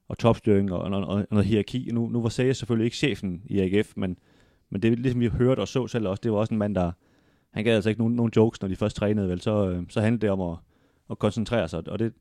og 0.07 0.17
topstyring 0.17 0.71
og, 0.71 0.79
og, 0.79 1.07
og, 1.07 1.25
noget 1.31 1.45
hierarki. 1.45 1.89
Nu, 1.93 2.09
nu 2.09 2.21
var 2.21 2.29
Sages 2.29 2.57
selvfølgelig 2.57 2.85
ikke 2.85 2.97
chefen 2.97 3.41
i 3.45 3.59
AGF, 3.59 3.93
men, 3.95 4.17
men 4.69 4.81
det 4.81 4.91
er 4.91 4.95
ligesom 4.95 5.21
vi 5.21 5.27
hørte 5.27 5.59
og 5.59 5.67
så 5.67 5.87
selv 5.87 6.07
også, 6.07 6.21
det 6.23 6.31
var 6.31 6.37
også 6.37 6.53
en 6.53 6.57
mand, 6.57 6.75
der, 6.75 6.91
han 7.51 7.63
gav 7.63 7.75
altså 7.75 7.89
ikke 7.89 8.01
nogen, 8.01 8.15
nogen 8.15 8.31
jokes, 8.35 8.61
når 8.61 8.67
de 8.67 8.75
først 8.75 8.95
trænede, 8.95 9.29
vel, 9.29 9.41
så, 9.41 9.69
øh, 9.69 9.83
så 9.89 10.01
handlede 10.01 10.21
det 10.21 10.29
om 10.29 10.41
at, 10.41 10.57
at 11.11 11.19
koncentrere 11.19 11.67
sig, 11.67 11.89
og 11.89 11.99
det, 11.99 12.13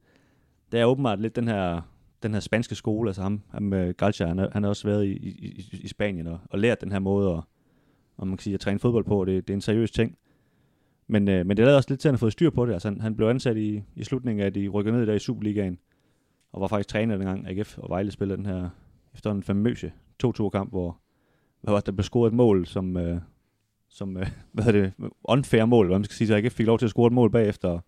det 0.72 0.80
er 0.80 0.84
åbenbart 0.84 1.20
lidt 1.20 1.36
den 1.36 1.48
her, 1.48 1.80
den 2.22 2.32
her 2.32 2.40
spanske 2.40 2.74
skole, 2.74 3.08
altså 3.08 3.22
ham, 3.22 3.40
ham 3.50 3.70
Galcia, 3.70 3.92
Galcha, 3.92 4.26
han, 4.26 4.48
han 4.52 4.62
har 4.62 4.68
også 4.68 4.88
været 4.88 5.06
i, 5.06 5.12
i, 5.12 5.80
i 5.82 5.88
Spanien 5.88 6.26
og, 6.26 6.38
og 6.50 6.58
lært 6.58 6.80
den 6.80 6.92
her 6.92 6.98
måde 6.98 7.30
at, 7.30 7.42
om 8.18 8.28
man 8.28 8.36
kan 8.36 8.42
sige, 8.42 8.54
at 8.54 8.60
træne 8.60 8.78
fodbold 8.78 9.04
på, 9.04 9.24
det, 9.24 9.48
det 9.48 9.52
er 9.52 9.56
en 9.56 9.60
seriøs 9.60 9.90
ting. 9.90 10.16
Men, 11.06 11.28
øh, 11.28 11.46
men 11.46 11.56
det 11.56 11.64
lader 11.64 11.76
også 11.76 11.90
lidt 11.90 12.00
til, 12.00 12.08
at 12.08 12.10
han 12.10 12.14
har 12.14 12.18
fået 12.18 12.32
styr 12.32 12.50
på 12.50 12.66
det. 12.66 12.72
Altså, 12.72 12.88
han, 12.88 13.00
han 13.00 13.16
blev 13.16 13.26
ansat 13.26 13.56
i, 13.56 13.82
i 13.96 14.04
slutningen 14.04 14.46
af, 14.46 14.52
de 14.52 14.68
rykkede 14.68 14.96
ned 14.96 15.06
der 15.06 15.14
i 15.14 15.18
Superligaen, 15.18 15.78
og 16.52 16.60
var 16.60 16.66
faktisk 16.66 16.88
træner 16.88 17.16
dengang 17.16 17.48
AGF 17.48 17.78
og 17.78 17.88
Vejle 17.88 18.10
spillede 18.10 18.36
den 18.36 18.46
her 18.46 18.68
efter 19.14 19.30
en 19.30 19.42
famøse 19.42 19.92
2-2-kamp, 20.24 20.70
hvor 20.70 21.00
hvad 21.60 21.74
var, 21.74 21.80
der 21.80 21.92
blev 21.92 22.04
scoret 22.04 22.30
et 22.30 22.34
mål, 22.34 22.66
som, 22.66 22.96
øh, 22.96 23.20
som 23.88 24.16
øh, 24.16 24.26
hvad 24.52 24.64
hedder 24.64 24.80
det, 24.80 24.92
unfair 25.24 25.64
mål, 25.64 25.86
hvad 25.86 25.98
man 25.98 26.04
skal 26.04 26.14
sige, 26.14 26.28
så 26.28 26.36
AGF 26.36 26.52
fik 26.52 26.66
lov 26.66 26.78
til 26.78 26.86
at 26.86 26.90
score 26.90 27.06
et 27.06 27.12
mål 27.12 27.30
bagefter, 27.30 27.78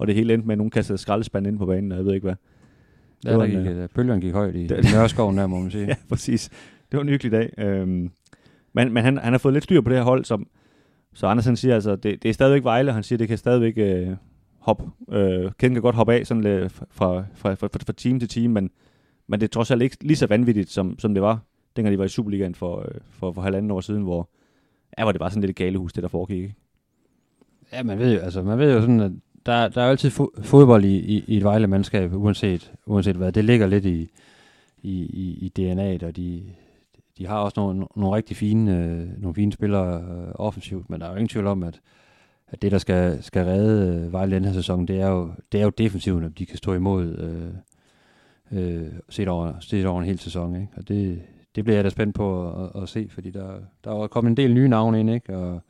og 0.00 0.06
det 0.06 0.14
hele 0.14 0.34
endte 0.34 0.46
med, 0.46 0.54
at 0.54 0.58
nogen 0.58 0.70
kastede 0.70 0.98
skraldespand 0.98 1.46
ind 1.46 1.58
på 1.58 1.66
banen, 1.66 1.92
og 1.92 1.98
jeg 1.98 2.04
ved 2.04 2.14
ikke 2.14 2.24
hvad. 2.24 2.34
Ja, 3.24 3.32
der 3.32 3.46
gik, 3.46 3.54
en, 3.54 3.82
uh, 3.82 3.88
bølgerne 3.94 4.20
gik 4.20 4.32
højt 4.32 4.56
i 4.56 4.66
det, 4.66 4.86
Nørreskoven 4.94 5.38
der, 5.38 5.46
må 5.46 5.60
man 5.60 5.70
sige. 5.70 5.86
ja, 5.88 5.94
præcis. 6.08 6.48
Det 6.90 6.96
var 6.96 7.02
en 7.02 7.08
hyggelig 7.08 7.32
dag. 7.32 7.52
Øhm, 7.58 8.10
men 8.72 8.92
men 8.92 9.04
han, 9.04 9.18
han 9.18 9.32
har 9.32 9.38
fået 9.38 9.52
lidt 9.52 9.64
styr 9.64 9.80
på 9.80 9.90
det 9.90 9.98
her 9.98 10.04
hold, 10.04 10.24
som, 10.24 10.46
så 11.14 11.26
Andersen 11.26 11.56
siger 11.56 11.74
altså, 11.74 11.96
det, 11.96 12.22
det 12.22 12.28
er 12.28 12.32
stadigvæk 12.32 12.64
Vejle, 12.64 12.92
han 12.92 13.02
siger, 13.02 13.16
det 13.16 13.28
kan 13.28 13.38
stadigvæk 13.38 13.74
øh, 13.76 14.16
hoppe, 14.58 14.84
øh, 15.12 15.50
kæden 15.58 15.74
kan 15.74 15.82
godt 15.82 15.96
hoppe 15.96 16.14
af 16.14 16.26
sådan 16.26 16.42
lidt 16.42 16.72
fra, 16.72 16.86
fra, 16.90 17.24
fra, 17.34 17.54
fra, 17.54 17.68
fra 17.86 17.92
team 17.92 18.20
til 18.20 18.28
team, 18.28 18.50
men, 18.50 18.70
men 19.26 19.40
det 19.40 19.46
er 19.46 19.50
trods 19.50 19.70
alt 19.70 19.82
ikke 19.82 19.96
lige 20.00 20.16
så 20.16 20.26
vanvittigt, 20.26 20.70
som, 20.70 20.98
som 20.98 21.14
det 21.14 21.22
var, 21.22 21.38
dengang 21.76 21.92
de 21.92 21.98
var 21.98 22.04
i 22.04 22.08
Superligaen 22.08 22.54
for, 22.54 22.78
øh, 22.78 23.00
for, 23.10 23.32
for 23.32 23.42
halvanden 23.42 23.70
år 23.70 23.80
siden, 23.80 24.02
hvor, 24.02 24.30
ja, 24.98 25.04
hvor 25.04 25.12
det 25.12 25.20
var 25.20 25.28
sådan 25.28 25.40
lidt 25.40 25.50
et 25.50 25.56
galehus, 25.56 25.92
det 25.92 26.02
der 26.02 26.08
foregik. 26.08 26.42
Ikke? 26.42 26.54
Ja, 27.72 27.82
man 27.82 27.98
ved 27.98 28.14
jo, 28.14 28.20
altså, 28.20 28.42
man 28.42 28.58
ved 28.58 28.74
jo 28.74 28.80
sådan, 28.80 29.00
at 29.00 29.12
der, 29.46 29.68
der 29.68 29.80
er 29.80 29.84
jo 29.84 29.90
altid 29.90 30.10
fo- 30.10 30.42
fodbold 30.42 30.84
i, 30.84 30.96
i, 30.98 31.24
i 31.26 31.36
et 31.36 31.44
Vejle-mandskab, 31.44 32.14
uanset, 32.14 32.72
uanset 32.86 33.16
hvad. 33.16 33.32
Det 33.32 33.44
ligger 33.44 33.66
lidt 33.66 33.84
i, 33.84 34.10
i, 34.82 34.92
i, 35.02 35.52
i 35.56 35.72
DNA'et, 35.72 36.06
og 36.06 36.16
de, 36.16 36.42
de 37.18 37.26
har 37.26 37.38
også 37.38 37.60
nogle, 37.60 37.86
nogle 37.96 38.16
rigtig 38.16 38.36
fine, 38.36 38.78
øh, 38.78 39.22
nogle 39.22 39.34
fine 39.34 39.52
spillere 39.52 40.00
øh, 40.00 40.32
offensivt, 40.34 40.90
men 40.90 41.00
der 41.00 41.06
er 41.06 41.10
jo 41.10 41.16
ingen 41.16 41.28
tvivl 41.28 41.46
om, 41.46 41.62
at, 41.62 41.80
at 42.48 42.62
det, 42.62 42.72
der 42.72 42.78
skal, 42.78 43.22
skal 43.22 43.44
redde 43.44 44.04
øh, 44.06 44.12
Vejle 44.12 44.34
den 44.34 44.44
her 44.44 44.52
sæson, 44.52 44.86
det 44.86 45.00
er 45.00 45.08
jo, 45.08 45.30
det 45.52 45.60
er 45.60 45.64
jo 45.64 45.70
defensiven, 45.70 46.24
at 46.24 46.38
de 46.38 46.46
kan 46.46 46.56
stå 46.56 46.74
imod 46.74 47.16
øh, 47.18 47.54
øh, 48.52 48.88
set, 49.08 49.28
over, 49.28 49.52
set 49.60 49.86
over 49.86 50.00
en 50.00 50.06
hel 50.06 50.18
sæson. 50.18 50.56
Ikke? 50.56 50.68
Og 50.76 50.88
det, 50.88 51.22
det 51.56 51.64
bliver 51.64 51.76
jeg 51.76 51.84
da 51.84 51.90
spændt 51.90 52.14
på 52.14 52.48
at, 52.48 52.70
at, 52.74 52.82
at 52.82 52.88
se, 52.88 53.08
fordi 53.10 53.30
der, 53.30 53.58
der 53.84 54.02
er 54.02 54.06
kommet 54.06 54.30
en 54.30 54.36
del 54.36 54.54
nye 54.54 54.68
navne 54.68 55.00
ind, 55.00 55.10
ikke? 55.10 55.36
Og, 55.36 55.60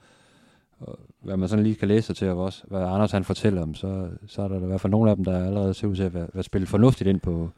og 0.78 0.98
hvad 1.22 1.36
man 1.36 1.48
sådan 1.48 1.62
lige 1.62 1.74
kan 1.74 1.88
læse 1.88 2.06
sig 2.06 2.16
til, 2.16 2.28
og 2.28 2.38
også 2.38 2.64
hvad 2.68 2.82
Anders 2.82 3.12
han 3.12 3.24
fortæller 3.24 3.62
om, 3.62 3.74
så, 3.74 4.08
så 4.26 4.42
er 4.42 4.48
der 4.48 4.62
i 4.62 4.66
hvert 4.66 4.80
fald 4.80 4.90
nogle 4.90 5.10
af 5.10 5.16
dem, 5.16 5.24
der 5.24 5.46
allerede 5.46 5.74
ser 5.74 5.88
ud 5.88 5.96
til 5.96 6.02
at 6.02 6.14
være, 6.14 6.26
være 6.34 6.42
spillet 6.42 6.68
fornuftigt 6.68 7.10
ind 7.10 7.20
på, 7.20 7.50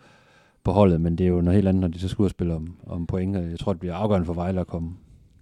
på 0.64 0.72
holdet, 0.72 1.00
men 1.00 1.18
det 1.18 1.24
er 1.24 1.28
jo 1.28 1.40
noget 1.40 1.54
helt 1.54 1.68
andet, 1.68 1.80
når 1.80 1.88
de 1.88 1.98
så 1.98 2.08
skal 2.08 2.22
ud 2.22 2.26
og 2.26 2.30
spille 2.30 2.54
om, 2.54 2.76
om 2.86 3.06
point. 3.06 3.36
Jeg 3.36 3.58
tror, 3.58 3.72
det 3.72 3.80
bliver 3.80 3.94
afgørende 3.94 4.26
for 4.26 4.34
Vejle 4.34 4.60
at 4.60 4.66
komme, 4.66 4.96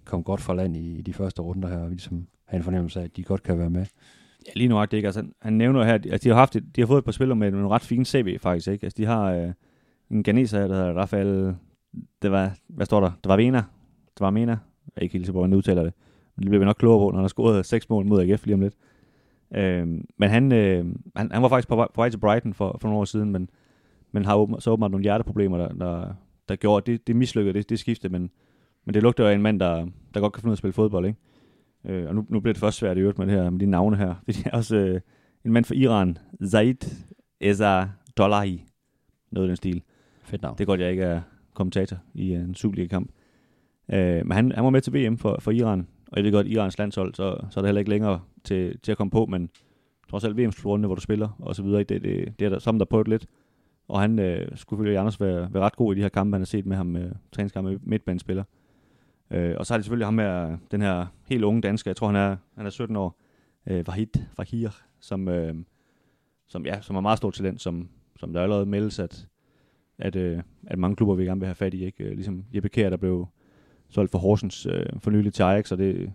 komme 0.05 0.23
godt 0.23 0.41
fra 0.41 0.55
land 0.55 0.77
i, 0.77 0.97
i 0.97 1.01
de 1.01 1.13
første 1.13 1.41
runder 1.41 1.69
her, 1.69 1.77
og 1.77 1.89
ligesom 1.89 2.27
have 2.45 2.57
en 2.57 2.63
fornemmelse 2.63 2.99
af, 2.99 3.03
at 3.03 3.17
de 3.17 3.23
godt 3.23 3.43
kan 3.43 3.59
være 3.59 3.69
med. 3.69 3.85
Ja, 4.47 4.51
lige 4.55 4.67
nu 4.67 4.81
det 4.81 4.93
ikke. 4.93 5.07
Altså, 5.07 5.25
han 5.41 5.53
nævner 5.53 5.83
her, 5.83 5.93
at 5.93 6.03
de 6.03 6.11
altså, 6.11 6.29
har, 6.29 6.35
haft, 6.35 6.53
de 6.53 6.81
har 6.81 6.85
fået 6.85 6.97
et 6.97 7.05
par 7.05 7.11
spillere 7.11 7.35
med 7.35 7.51
nogle 7.51 7.69
ret 7.69 7.81
fine 7.81 8.05
CV, 8.05 8.39
faktisk. 8.39 8.67
Ikke? 8.67 8.83
Altså, 8.83 8.97
de 8.97 9.05
har 9.05 9.31
øh, 9.31 9.53
en 10.11 10.23
ganeser 10.23 10.67
der 10.67 10.75
hedder 10.75 10.93
Rafael, 10.93 11.55
det 12.21 12.31
var, 12.31 12.57
hvad 12.67 12.85
står 12.85 12.99
der? 12.99 13.11
Det 13.23 13.29
var 13.29 13.35
Vena. 13.35 13.57
Det 14.13 14.19
var 14.19 14.29
Mena. 14.29 14.51
Jeg 14.51 14.59
er 14.95 15.01
ikke 15.01 15.13
helt 15.13 15.25
sikker 15.25 15.33
på, 15.33 15.39
hvordan 15.39 15.57
udtaler 15.57 15.83
det. 15.83 15.93
Det 16.41 16.49
bliver 16.49 16.59
vi 16.59 16.65
nok 16.65 16.75
klogere 16.79 16.99
på, 16.99 17.09
når 17.11 17.17
han 17.17 17.23
har 17.23 17.27
scoret 17.27 17.65
seks 17.65 17.89
mål 17.89 18.05
mod 18.05 18.21
AGF 18.21 18.45
lige 18.45 18.53
om 18.53 18.61
lidt. 18.61 18.73
Øh, 19.55 19.87
men 20.17 20.29
han, 20.29 20.51
øh, 20.51 20.85
han, 21.15 21.31
han 21.31 21.41
var 21.41 21.49
faktisk 21.49 21.67
på 21.67 21.75
vej, 21.75 21.87
på 21.93 22.01
vej 22.01 22.09
til 22.09 22.17
Brighton 22.17 22.53
for, 22.53 22.77
for 22.81 22.87
nogle 22.87 22.99
år 22.99 23.05
siden, 23.05 23.31
men, 23.31 23.49
men 24.11 24.25
har 24.25 24.35
åben, 24.35 24.61
så 24.61 24.71
åbenbart 24.71 24.91
nogle 24.91 25.03
hjerteproblemer, 25.03 25.57
der, 25.57 25.67
der, 25.67 26.13
der 26.49 26.55
gjorde, 26.55 26.91
det, 26.91 27.07
det 27.07 27.15
mislykkede, 27.15 27.53
det, 27.53 27.69
det 27.69 27.79
skifte, 27.79 28.09
men, 28.09 28.31
men 28.85 28.93
det 28.93 29.03
lugter 29.03 29.27
af 29.27 29.33
en 29.33 29.41
mand, 29.41 29.59
der, 29.59 29.87
der 30.13 30.19
godt 30.19 30.33
kan 30.33 30.41
finde 30.41 30.49
ud 30.49 30.51
af 30.51 30.55
at 30.55 30.57
spille 30.57 30.73
fodbold, 30.73 31.05
ikke? 31.05 31.19
Øh, 31.85 32.07
og 32.07 32.15
nu, 32.15 32.25
nu 32.29 32.39
bliver 32.39 32.53
det 32.53 32.59
først 32.59 32.77
svært 32.77 32.97
i 32.97 32.99
øvrigt 32.99 33.17
med, 33.17 33.27
det 33.27 33.35
her, 33.35 33.49
med 33.49 33.59
de 33.59 33.65
navne 33.65 33.97
her, 33.97 34.15
fordi 34.25 34.39
er 34.45 34.57
også 34.57 34.75
øh, 34.75 35.01
en 35.45 35.51
mand 35.53 35.65
fra 35.65 35.75
Iran, 35.75 36.17
Zaid 36.45 36.75
Eza 37.41 37.85
Dollahi, 38.17 38.65
noget 39.31 39.45
af 39.45 39.49
den 39.49 39.55
stil. 39.55 39.83
Fedt 40.23 40.41
navn. 40.41 40.57
Det 40.57 40.63
er 40.63 40.65
godt, 40.65 40.79
jeg 40.79 40.91
ikke 40.91 41.03
er 41.03 41.21
kommentator 41.53 41.97
i 42.13 42.33
en 42.33 42.55
Superliga-kamp. 42.55 43.11
Øh, 43.93 44.25
men 44.25 44.31
han, 44.31 44.51
han 44.51 44.63
var 44.63 44.69
med 44.69 44.81
til 44.81 44.93
VM 44.93 45.17
for, 45.17 45.37
for 45.39 45.51
Iran, 45.51 45.87
og 46.11 46.17
jeg 46.17 46.23
ved 46.23 46.31
godt, 46.31 46.47
Irans 46.47 46.77
landshold, 46.77 47.13
så, 47.13 47.37
så 47.49 47.59
er 47.59 47.61
det 47.61 47.67
heller 47.67 47.79
ikke 47.79 47.89
længere 47.89 48.21
til, 48.43 48.79
til 48.79 48.91
at 48.91 48.97
komme 48.97 49.11
på, 49.11 49.25
men 49.25 49.49
trods 50.09 50.23
alt 50.23 50.37
VM-slutrunde, 50.37 50.87
hvor 50.87 50.95
du 50.95 51.01
spiller, 51.01 51.29
og 51.39 51.55
så 51.55 51.63
videre, 51.63 51.83
det, 51.83 52.01
det, 52.01 52.39
det 52.39 52.45
er 52.45 52.49
der 52.49 52.59
sammen, 52.59 52.79
der 52.79 52.85
prøvet 52.85 53.07
lidt. 53.07 53.25
Og 53.87 54.01
han 54.01 54.19
øh, 54.19 54.47
skulle 54.55 54.83
følge 54.83 54.99
Anders 54.99 55.21
være, 55.21 55.53
være 55.53 55.63
ret 55.63 55.75
god 55.75 55.93
i 55.93 55.97
de 55.97 56.01
her 56.01 56.09
kampe, 56.09 56.35
han 56.35 56.41
har 56.41 56.45
set 56.45 56.65
med 56.65 56.77
ham, 56.77 56.95
øh, 56.95 57.11
træningskampe 57.31 57.71
med 57.71 57.79
midtbanespiller. 57.83 58.43
Øh, 59.31 59.55
og 59.57 59.65
så 59.65 59.73
har 59.73 59.77
de 59.77 59.83
selvfølgelig 59.83 60.07
ham 60.07 60.13
med 60.13 60.57
den 60.71 60.81
her 60.81 61.05
helt 61.29 61.43
unge 61.43 61.61
dansker, 61.61 61.91
jeg 61.91 61.95
tror 61.95 62.07
han 62.07 62.15
er, 62.15 62.37
han 62.55 62.65
er 62.65 62.69
17 62.69 62.95
år, 62.95 63.19
øh, 63.67 63.87
Vahid 63.87 64.07
Fakir, 64.35 64.69
som, 64.99 65.27
øh, 65.27 65.55
som, 66.47 66.65
ja, 66.65 66.81
som 66.81 66.95
er 66.95 67.01
meget 67.01 67.17
stort 67.17 67.33
talent, 67.33 67.61
som, 67.61 67.89
som 68.15 68.33
der 68.33 68.41
allerede 68.41 68.65
meldes, 68.65 68.99
at, 68.99 69.27
at, 69.97 70.15
øh, 70.15 70.41
at 70.67 70.79
mange 70.79 70.95
klubber 70.95 71.15
vil 71.15 71.25
gerne 71.25 71.39
vil 71.39 71.47
have 71.47 71.55
fat 71.55 71.73
i. 71.73 71.85
Ikke? 71.85 72.03
Øh, 72.03 72.11
ligesom 72.11 72.45
Jeppe 72.55 72.69
Kjær, 72.69 72.89
der 72.89 72.97
blev 72.97 73.27
solgt 73.91 74.11
for 74.11 74.19
Horsens 74.19 74.65
øh, 74.65 74.85
for 74.99 75.11
nylig 75.11 75.33
til 75.33 75.43
Ajax, 75.43 75.71
og 75.71 75.77
det, 75.77 76.11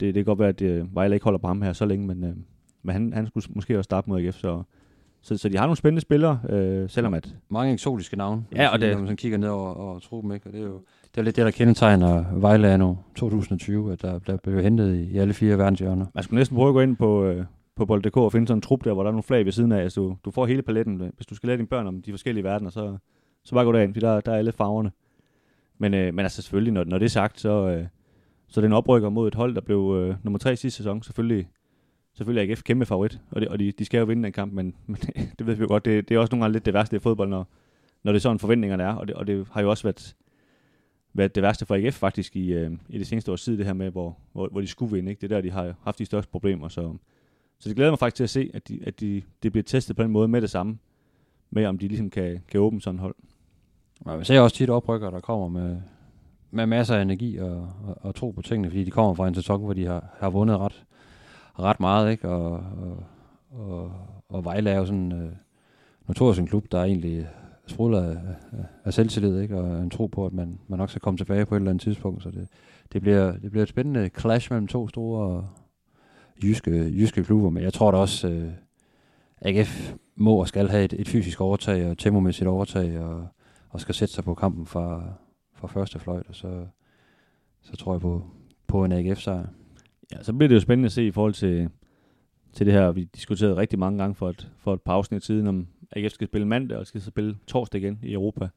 det, 0.00 0.14
det 0.14 0.14
kan 0.14 0.24
godt 0.24 0.38
være, 0.38 0.48
at 0.48 0.62
øh, 0.62 0.94
Vejle 0.94 1.16
ikke 1.16 1.24
holder 1.24 1.38
på 1.38 1.46
ham 1.46 1.62
her 1.62 1.72
så 1.72 1.86
længe, 1.86 2.06
men, 2.06 2.24
øh, 2.24 2.36
men 2.82 2.92
han, 2.92 3.12
han 3.12 3.26
skulle 3.26 3.46
måske 3.50 3.78
også 3.78 3.84
starte 3.84 4.10
mod 4.10 4.20
AGF, 4.20 4.36
så, 4.36 4.62
så, 5.22 5.36
så 5.38 5.48
de 5.48 5.56
har 5.56 5.66
nogle 5.66 5.76
spændende 5.76 6.00
spillere, 6.00 6.40
øh, 6.48 6.90
selvom 6.90 7.14
at... 7.14 7.36
Mange 7.48 7.72
eksotiske 7.72 8.16
navne, 8.16 8.44
ja, 8.56 8.68
og 8.68 8.80
det, 8.80 8.90
når 8.90 8.98
man 8.98 9.06
sådan 9.06 9.16
kigger 9.16 9.38
ned 9.38 9.48
over, 9.48 9.74
over 9.74 9.98
truppen, 9.98 10.32
ikke? 10.32 10.46
og 10.46 10.52
det 10.52 10.60
er 10.60 10.64
jo 10.64 10.80
det 11.14 11.20
er 11.20 11.22
lidt 11.22 11.36
det, 11.36 11.44
der 11.44 11.50
kendetegner 11.50 12.24
Vejle 12.34 12.68
anno 12.68 12.94
2020, 13.16 13.92
at 13.92 14.02
der, 14.02 14.18
der 14.18 14.36
bliver 14.36 14.62
hentet 14.62 14.96
i, 14.96 15.14
i 15.14 15.18
alle 15.18 15.34
fire 15.34 15.58
verdenshjørner. 15.58 16.06
Man 16.14 16.24
skulle 16.24 16.38
næsten 16.38 16.56
prøve 16.56 16.68
at 16.68 16.72
gå 16.72 16.80
ind 16.80 16.96
på, 16.96 17.24
øh, 17.24 17.44
på 17.76 17.86
bold.dk 17.86 18.16
og 18.16 18.32
finde 18.32 18.46
sådan 18.46 18.58
en 18.58 18.62
trup 18.62 18.84
der, 18.84 18.92
hvor 18.92 19.02
der 19.02 19.08
er 19.08 19.12
nogle 19.12 19.22
flag 19.22 19.44
ved 19.44 19.52
siden 19.52 19.72
af. 19.72 19.82
Altså, 19.82 20.00
du, 20.00 20.16
du 20.24 20.30
får 20.30 20.46
hele 20.46 20.62
paletten. 20.62 21.12
Hvis 21.16 21.26
du 21.26 21.34
skal 21.34 21.46
lære 21.46 21.56
dine 21.56 21.68
børn 21.68 21.86
om 21.86 22.02
de 22.02 22.12
forskellige 22.12 22.44
verdener, 22.44 22.70
så, 22.70 22.96
så 23.44 23.54
bare 23.54 23.64
gå 23.64 23.72
derind, 23.72 23.94
for 23.94 24.00
der, 24.00 24.20
der 24.20 24.32
er 24.32 24.36
alle 24.36 24.52
farverne. 24.52 24.90
Men, 25.80 25.94
øh, 25.94 26.14
men 26.14 26.18
altså 26.18 26.42
selvfølgelig, 26.42 26.72
når, 26.72 26.84
når 26.84 26.98
det 26.98 27.04
er 27.04 27.10
sagt, 27.10 27.40
så, 27.40 27.68
øh, 27.68 27.86
så 28.48 28.60
den 28.60 28.72
oprykker 28.72 29.08
mod 29.08 29.28
et 29.28 29.34
hold, 29.34 29.54
der 29.54 29.60
blev 29.60 29.96
øh, 29.98 30.16
nummer 30.22 30.38
tre 30.38 30.56
sidste 30.56 30.76
sæson. 30.76 31.02
Selvfølgelig, 31.02 31.48
selvfølgelig 32.14 32.48
er 32.48 32.52
AGF 32.52 32.62
kæmpe 32.62 32.86
favorit, 32.86 33.20
og, 33.30 33.40
det, 33.40 33.48
og 33.48 33.58
de, 33.58 33.72
de 33.72 33.84
skal 33.84 33.98
jo 33.98 34.04
vinde 34.04 34.24
den 34.24 34.32
kamp, 34.32 34.52
men, 34.52 34.74
men 34.86 34.98
det 35.38 35.46
ved 35.46 35.54
vi 35.54 35.60
jo 35.60 35.68
godt, 35.68 35.84
det, 35.84 36.08
det 36.08 36.14
er 36.14 36.18
også 36.18 36.32
nogle 36.32 36.44
gange 36.44 36.52
lidt 36.52 36.66
det 36.66 36.74
værste 36.74 36.96
i 36.96 36.98
fodbold, 36.98 37.28
når, 37.28 37.48
når 38.02 38.12
det 38.12 38.18
er 38.18 38.20
sådan 38.20 38.38
forventningerne 38.38 38.82
er, 38.82 38.92
og 38.92 39.08
det, 39.08 39.16
og 39.16 39.26
det 39.26 39.46
har 39.52 39.62
jo 39.62 39.70
også 39.70 39.82
været, 39.82 40.16
været 41.12 41.34
det 41.34 41.42
værste 41.42 41.66
for 41.66 41.74
AGF 41.74 41.94
faktisk 41.94 42.36
i, 42.36 42.52
øh, 42.52 42.70
i 42.88 42.98
det 42.98 43.06
seneste 43.06 43.32
års 43.32 43.42
tid, 43.42 43.58
det 43.58 43.66
her 43.66 43.72
med, 43.72 43.90
hvor, 43.90 44.18
hvor, 44.32 44.48
hvor 44.48 44.60
de 44.60 44.66
skulle 44.66 44.92
vinde. 44.92 45.10
Ikke? 45.10 45.20
Det 45.20 45.32
er 45.32 45.36
der, 45.36 45.42
de 45.42 45.50
har 45.50 45.74
haft 45.84 45.98
de 45.98 46.04
største 46.04 46.30
problemer, 46.30 46.68
så, 46.68 46.96
Så 47.58 47.68
det 47.68 47.76
glæder 47.76 47.90
mig 47.90 47.98
faktisk 47.98 48.16
til 48.16 48.24
at 48.24 48.30
se, 48.30 48.50
at, 48.54 48.68
de, 48.68 48.80
at 48.86 49.00
de, 49.00 49.22
det 49.42 49.52
bliver 49.52 49.64
testet 49.64 49.96
på 49.96 50.02
en 50.02 50.10
måde 50.10 50.28
med 50.28 50.40
det 50.40 50.50
samme, 50.50 50.78
med 51.50 51.66
om 51.66 51.78
de 51.78 51.88
ligesom 51.88 52.10
kan, 52.10 52.42
kan 52.48 52.60
åbne 52.60 52.80
sådan 52.80 53.00
et 53.00 53.12
man 54.06 54.24
ser 54.24 54.40
også 54.40 54.56
tit 54.56 54.70
oprykker, 54.70 55.10
der 55.10 55.20
kommer 55.20 55.48
med, 55.48 55.76
med 56.50 56.66
masser 56.66 56.96
af 56.96 57.02
energi 57.02 57.36
og, 57.36 57.68
og, 57.86 57.96
og 58.00 58.14
tro 58.14 58.30
på 58.30 58.42
tingene, 58.42 58.70
fordi 58.70 58.84
de 58.84 58.90
kommer 58.90 59.14
fra 59.14 59.28
en 59.28 59.34
sæson, 59.34 59.60
hvor 59.60 59.72
de 59.72 59.86
har, 59.86 60.04
har 60.18 60.30
vundet 60.30 60.58
ret, 60.58 60.84
ret 61.58 61.80
meget, 61.80 62.10
ikke? 62.10 62.28
Og, 62.28 62.52
og, 62.52 62.96
og, 63.50 63.92
og 64.28 64.44
Vejle 64.44 64.70
er 64.70 64.78
jo 64.78 64.86
sådan 64.86 65.12
øh, 65.12 65.32
notorisk 66.08 66.40
en 66.40 66.46
klub, 66.46 66.72
der 66.72 66.82
egentlig 66.82 67.28
sprudler 67.66 68.02
af, 68.02 68.16
af, 68.52 68.64
af 68.84 68.94
selvtillid, 68.94 69.40
ikke? 69.40 69.56
Og 69.56 69.82
en 69.82 69.90
tro 69.90 70.06
på, 70.06 70.26
at 70.26 70.32
man, 70.32 70.58
man 70.68 70.78
nok 70.78 70.90
skal 70.90 71.00
komme 71.00 71.18
tilbage 71.18 71.46
på 71.46 71.54
et 71.54 71.60
eller 71.60 71.70
andet 71.70 71.82
tidspunkt, 71.82 72.22
så 72.22 72.30
det, 72.30 72.48
det, 72.92 73.02
bliver, 73.02 73.32
det 73.32 73.50
bliver 73.50 73.62
et 73.62 73.68
spændende 73.68 74.10
clash 74.18 74.52
mellem 74.52 74.66
to 74.66 74.88
store 74.88 75.48
jyske, 76.42 76.70
jyske 76.70 77.24
klubber, 77.24 77.50
men 77.50 77.62
jeg 77.62 77.72
tror 77.72 77.90
da 77.90 77.96
også, 77.96 78.28
øh, 78.28 78.50
AGF 79.42 79.94
må 80.16 80.36
og 80.36 80.48
skal 80.48 80.68
have 80.68 80.84
et, 80.84 80.92
et 80.92 81.08
fysisk 81.08 81.40
overtag 81.40 81.90
og 81.90 81.98
tempomæssigt 81.98 82.48
overtag, 82.48 82.98
og, 82.98 83.26
og 83.70 83.80
skal 83.80 83.94
sætte 83.94 84.14
sig 84.14 84.24
på 84.24 84.34
kampen 84.34 84.66
fra, 84.66 85.12
fra 85.54 85.68
første 85.68 85.98
fløjt, 85.98 86.26
og 86.28 86.34
så, 86.34 86.66
så 87.60 87.76
tror 87.76 87.94
jeg 87.94 88.00
på, 88.00 88.24
på 88.66 88.84
en 88.84 88.92
AGF-sejr. 88.92 89.46
Ja, 90.12 90.22
så 90.22 90.32
bliver 90.32 90.48
det 90.48 90.54
jo 90.54 90.60
spændende 90.60 90.86
at 90.86 90.92
se 90.92 91.06
i 91.06 91.10
forhold 91.10 91.34
til, 91.34 91.70
til 92.52 92.66
det 92.66 92.74
her, 92.74 92.92
vi 92.92 93.04
diskuterede 93.04 93.56
rigtig 93.56 93.78
mange 93.78 93.98
gange 93.98 94.14
for 94.14 94.28
et, 94.28 94.50
for 94.58 94.74
et 94.74 94.82
par 94.82 94.92
afsnit 94.92 95.24
siden, 95.24 95.46
om 95.46 95.66
AGF 95.92 96.12
skal 96.12 96.26
spille 96.26 96.46
mandag, 96.46 96.78
og 96.78 96.86
skal 96.86 97.00
spille 97.00 97.36
torsdag 97.46 97.80
igen 97.80 97.98
i 98.02 98.12
Europa. 98.12 98.48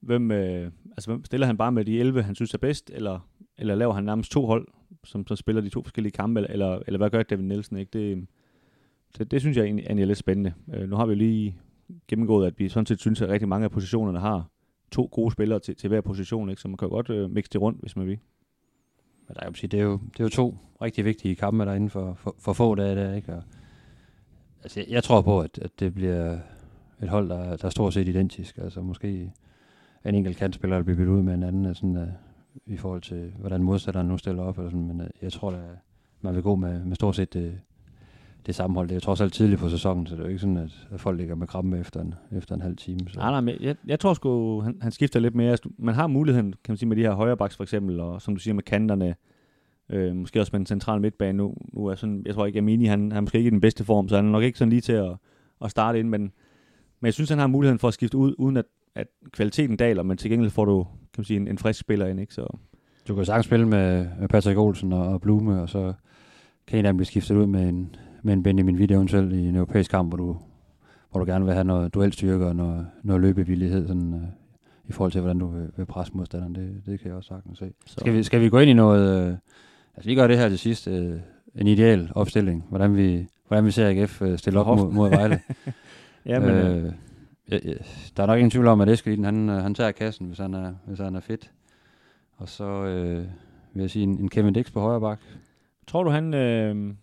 Hvem, 0.00 0.30
øh, 0.30 0.70
altså, 0.90 1.10
hvem 1.10 1.24
stiller 1.24 1.46
han 1.46 1.56
bare 1.56 1.72
med 1.72 1.84
de 1.84 2.00
11, 2.00 2.22
han 2.22 2.34
synes 2.34 2.54
er 2.54 2.58
bedst, 2.58 2.90
eller, 2.94 3.28
eller 3.58 3.74
laver 3.74 3.94
han 3.94 4.04
nærmest 4.04 4.32
to 4.32 4.46
hold, 4.46 4.68
som 5.04 5.26
så 5.26 5.36
spiller 5.36 5.62
de 5.62 5.68
to 5.68 5.82
forskellige 5.82 6.12
kampe, 6.12 6.46
eller, 6.48 6.78
eller 6.86 6.98
hvad 6.98 7.10
gør 7.10 7.22
David 7.22 7.44
Nielsen? 7.44 7.76
Ikke? 7.76 7.90
Det, 7.98 8.26
det, 9.18 9.30
det 9.30 9.40
synes 9.40 9.56
jeg 9.56 9.64
egentlig, 9.64 9.84
egentlig 9.84 10.02
er 10.02 10.06
lidt 10.06 10.18
spændende. 10.18 10.52
Øh, 10.74 10.88
nu 10.88 10.96
har 10.96 11.06
vi 11.06 11.12
jo 11.12 11.18
lige 11.18 11.56
gennemgået, 12.08 12.46
at 12.46 12.58
vi 12.58 12.68
sådan 12.68 12.86
set 12.86 13.00
synes, 13.00 13.22
at 13.22 13.28
rigtig 13.28 13.48
mange 13.48 13.64
af 13.64 13.70
positionerne 13.70 14.20
har 14.20 14.50
to 14.90 15.08
gode 15.12 15.32
spillere 15.32 15.60
til, 15.60 15.76
til 15.76 15.88
hver 15.88 16.00
position, 16.00 16.50
ikke? 16.50 16.62
så 16.62 16.68
man 16.68 16.76
kan 16.76 16.88
godt 16.88 17.10
øh, 17.10 17.30
mixe 17.30 17.50
det 17.52 17.60
rundt, 17.60 17.80
hvis 17.80 17.96
man 17.96 18.06
vil. 18.06 18.18
Men 19.28 19.34
der 19.34 19.40
jeg 19.42 19.48
vil 19.48 19.56
sige, 19.56 19.68
det, 19.68 19.80
er 19.80 19.84
jo, 19.84 19.92
det 19.92 20.20
er 20.20 20.24
jo 20.24 20.28
to 20.28 20.56
rigtig 20.82 21.04
vigtige 21.04 21.34
kampe 21.34 21.64
derinde 21.64 21.90
for, 21.90 22.14
for, 22.14 22.34
for 22.38 22.52
få 22.52 22.74
dage. 22.74 22.96
Der, 22.96 23.14
ikke? 23.14 23.32
Og, 23.32 23.42
altså, 24.62 24.80
jeg, 24.80 24.88
jeg 24.90 25.04
tror 25.04 25.22
på, 25.22 25.40
at, 25.40 25.58
at 25.58 25.80
det 25.80 25.94
bliver 25.94 26.38
et 27.02 27.08
hold, 27.08 27.28
der, 27.28 27.56
der 27.56 27.64
er 27.64 27.70
stort 27.70 27.94
set 27.94 28.08
identisk. 28.08 28.58
Altså 28.58 28.80
måske 28.80 29.32
en 30.04 30.14
enkelt 30.14 30.36
kantspiller, 30.36 30.76
der 30.76 30.84
bliver 30.84 30.96
byttet 30.96 31.12
ud 31.12 31.22
med 31.22 31.34
en 31.34 31.42
anden, 31.42 31.74
sådan, 31.74 31.96
uh, 31.96 32.08
i 32.66 32.76
forhold 32.76 33.02
til, 33.02 33.32
hvordan 33.38 33.62
modstanderen 33.62 34.08
nu 34.08 34.18
stiller 34.18 34.42
op. 34.42 34.58
Eller 34.58 34.70
sådan. 34.70 34.86
Men 34.86 35.00
uh, 35.00 35.06
jeg 35.22 35.32
tror, 35.32 35.50
at 35.50 35.78
man 36.20 36.34
vil 36.34 36.42
gå 36.42 36.56
med, 36.56 36.84
med 36.84 36.96
stort 36.96 37.16
set 37.16 37.32
det, 37.34 37.60
det 38.46 38.54
sammenhold. 38.54 38.88
Det 38.88 38.92
er 38.92 38.96
jo 38.96 39.00
trods 39.00 39.20
alt 39.20 39.32
tidligt 39.32 39.60
på 39.60 39.68
sæsonen, 39.68 40.06
så 40.06 40.14
det 40.14 40.20
er 40.20 40.24
jo 40.24 40.28
ikke 40.28 40.40
sådan, 40.40 40.56
at, 40.56 41.00
folk 41.00 41.18
ligger 41.18 41.34
med 41.34 41.46
krabben 41.46 41.74
efter 41.74 42.00
en, 42.00 42.14
efter 42.36 42.54
en 42.54 42.60
halv 42.60 42.76
time. 42.76 43.00
Så. 43.08 43.18
Nej, 43.18 43.30
nej, 43.30 43.40
men 43.40 43.54
jeg, 43.60 43.76
jeg 43.86 44.00
tror 44.00 44.14
sgu, 44.14 44.60
han, 44.60 44.78
han 44.80 44.92
skifter 44.92 45.20
lidt 45.20 45.34
mere. 45.34 45.50
Altså, 45.50 45.68
man 45.78 45.94
har 45.94 46.06
muligheden, 46.06 46.52
kan 46.52 46.72
man 46.72 46.76
sige, 46.76 46.88
med 46.88 46.96
de 46.96 47.02
her 47.02 47.12
højre 47.12 47.36
for 47.36 47.62
eksempel, 47.62 48.00
og 48.00 48.22
som 48.22 48.34
du 48.34 48.40
siger 48.40 48.54
med 48.54 48.62
kanterne, 48.62 49.14
øh, 49.90 50.16
måske 50.16 50.40
også 50.40 50.50
med 50.52 50.60
en 50.60 50.66
central 50.66 51.00
midtbane 51.00 51.38
nu. 51.38 51.54
nu 51.72 51.86
er 51.86 51.94
sådan, 51.94 52.22
jeg 52.26 52.34
tror 52.34 52.46
ikke, 52.46 52.58
Amini, 52.58 52.84
han, 52.84 53.00
han 53.00 53.16
er 53.16 53.20
måske 53.20 53.38
ikke 53.38 53.48
i 53.48 53.50
den 53.50 53.60
bedste 53.60 53.84
form, 53.84 54.08
så 54.08 54.16
han 54.16 54.26
er 54.26 54.30
nok 54.30 54.42
ikke 54.42 54.58
sådan 54.58 54.70
lige 54.70 54.80
til 54.80 54.92
at, 54.92 55.16
at 55.64 55.70
starte 55.70 55.98
ind, 55.98 56.08
men, 56.08 56.20
men 57.00 57.06
jeg 57.06 57.14
synes, 57.14 57.30
han 57.30 57.38
har 57.38 57.46
muligheden 57.46 57.78
for 57.78 57.88
at 57.88 57.94
skifte 57.94 58.16
ud, 58.16 58.34
uden 58.38 58.56
at, 58.56 58.64
at 58.94 59.06
kvaliteten 59.32 59.76
daler, 59.76 60.02
men 60.02 60.16
til 60.16 60.30
gengæld 60.30 60.50
får 60.50 60.64
du, 60.64 60.82
kan 60.82 61.18
man 61.18 61.24
sige, 61.24 61.36
en, 61.36 61.48
en 61.48 61.58
frisk 61.58 61.80
spiller 61.80 62.06
ind, 62.06 62.20
ikke? 62.20 62.34
Så. 62.34 62.56
Du 63.08 63.14
kan 63.14 63.24
sagtens 63.24 63.46
spille 63.46 63.68
med, 63.68 64.06
med 64.20 64.28
Patrick 64.28 64.58
Olsen 64.58 64.92
og, 64.92 65.06
og 65.06 65.20
Blume, 65.20 65.62
og 65.62 65.68
så 65.68 65.92
kan 66.66 66.78
en 66.78 66.86
af 66.86 66.92
dem 66.92 66.96
blive 66.96 67.06
skiftet 67.06 67.36
ud 67.36 67.46
med 67.46 67.68
en, 67.68 67.96
med 68.22 68.32
en 68.32 68.42
Benjamin 68.42 68.76
Witt 68.76 68.92
eventuelt 68.92 69.32
i 69.32 69.48
en 69.48 69.56
europæisk 69.56 69.90
kamp, 69.90 70.10
hvor 70.10 70.16
du, 70.16 70.36
hvor 71.10 71.20
du 71.20 71.26
gerne 71.26 71.44
vil 71.44 71.54
have 71.54 71.64
noget 71.64 71.94
duelstyrke 71.94 72.46
og 72.46 72.56
noget, 72.56 72.86
noget 73.02 73.22
løbevillighed 73.22 73.86
sådan, 73.86 74.14
uh, 74.14 74.20
i 74.88 74.92
forhold 74.92 75.12
til, 75.12 75.20
hvordan 75.20 75.38
du 75.38 75.46
vil, 75.46 75.70
vil 75.76 75.86
presse 75.86 76.12
modstanderen. 76.16 76.54
Det, 76.54 76.82
det 76.86 77.00
kan 77.00 77.08
jeg 77.08 77.16
også 77.16 77.28
sagtens 77.28 77.58
se. 77.58 77.72
Så. 77.86 77.96
Skal, 78.00 78.14
vi, 78.14 78.22
skal 78.22 78.40
vi 78.40 78.48
gå 78.48 78.58
ind 78.58 78.70
i 78.70 78.74
noget... 78.74 79.32
Uh, 79.32 79.36
altså, 79.96 80.10
vi 80.10 80.14
gør 80.14 80.26
det 80.26 80.38
her 80.38 80.48
til 80.48 80.58
sidst. 80.58 80.86
Uh, 80.86 81.14
en 81.54 81.66
ideal 81.66 82.12
opstilling. 82.14 82.64
Hvordan 82.68 82.96
vi, 82.96 83.26
hvordan 83.48 83.64
vi 83.64 83.70
ser 83.70 83.88
AGF 83.88 84.22
uh, 84.22 84.36
stille 84.36 84.60
op 84.60 84.78
mod, 84.78 84.92
mod 84.92 85.10
Vejle. 85.10 85.40
ja, 86.26 86.40
men, 86.40 86.84
uh, 86.84 86.92
ja, 87.50 87.58
ja, 87.64 87.72
der 88.16 88.22
er 88.22 88.26
nok 88.26 88.38
ingen 88.38 88.50
tvivl 88.50 88.66
om, 88.66 88.80
at 88.80 88.88
Eskeliden, 88.88 89.24
han, 89.24 89.48
han 89.48 89.74
tager 89.74 89.92
kassen, 89.92 90.26
hvis 90.26 90.38
han 90.38 90.54
er, 90.54 90.74
hvis 90.86 90.98
han 90.98 91.14
er 91.14 91.20
fedt. 91.20 91.50
Og 92.36 92.48
så 92.48 92.80
uh, 92.80 93.24
vil 93.74 93.80
jeg 93.80 93.90
sige 93.90 94.02
en, 94.02 94.18
en 94.18 94.28
Kevin 94.28 94.52
Dix 94.52 94.72
på 94.72 94.80
højre 94.80 95.00
bak. 95.00 95.20
Tror 95.86 96.02
du, 96.02 96.10
han... 96.10 96.34
Øh 96.34 96.94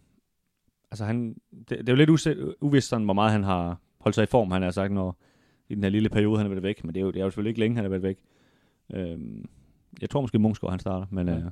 altså 0.92 1.06
han, 1.06 1.36
det, 1.52 1.70
det 1.70 1.90
er 1.90 1.94
jo 1.94 1.96
lidt 1.96 2.10
usæ- 2.10 2.54
uvist, 2.62 2.90
sådan, 2.90 3.06
hvor 3.06 3.14
meget 3.14 3.32
han 3.32 3.44
har 3.44 3.78
holdt 4.00 4.16
sig 4.16 4.24
i 4.24 4.28
form, 4.28 4.52
han 4.52 4.62
har 4.62 4.72
sagt, 4.72 4.94
når 4.94 5.18
i 5.70 5.76
den 5.76 5.84
her 5.84 5.90
lille 5.90 6.10
periode, 6.10 6.38
han 6.38 6.46
er 6.46 6.50
været 6.50 6.64
væk. 6.64 6.84
Men 6.84 6.96
det 6.96 7.00
er 7.00 7.06
jo, 7.06 7.12
det 7.12 7.20
er 7.20 7.24
jo 7.24 7.30
selvfølgelig 7.30 7.50
ikke 7.50 7.60
længe, 7.60 7.76
han 7.76 7.86
er 7.86 7.90
været 7.90 8.04
væk. 8.04 8.18
Øhm, 8.94 9.50
jeg 10.02 10.10
tror 10.10 10.22
måske, 10.22 10.40
Munchsgaard, 10.40 10.72
han 10.72 10.80
starter. 10.80 11.06
Men, 11.10 11.28
ja. 11.28 11.36
øh, 11.36 11.44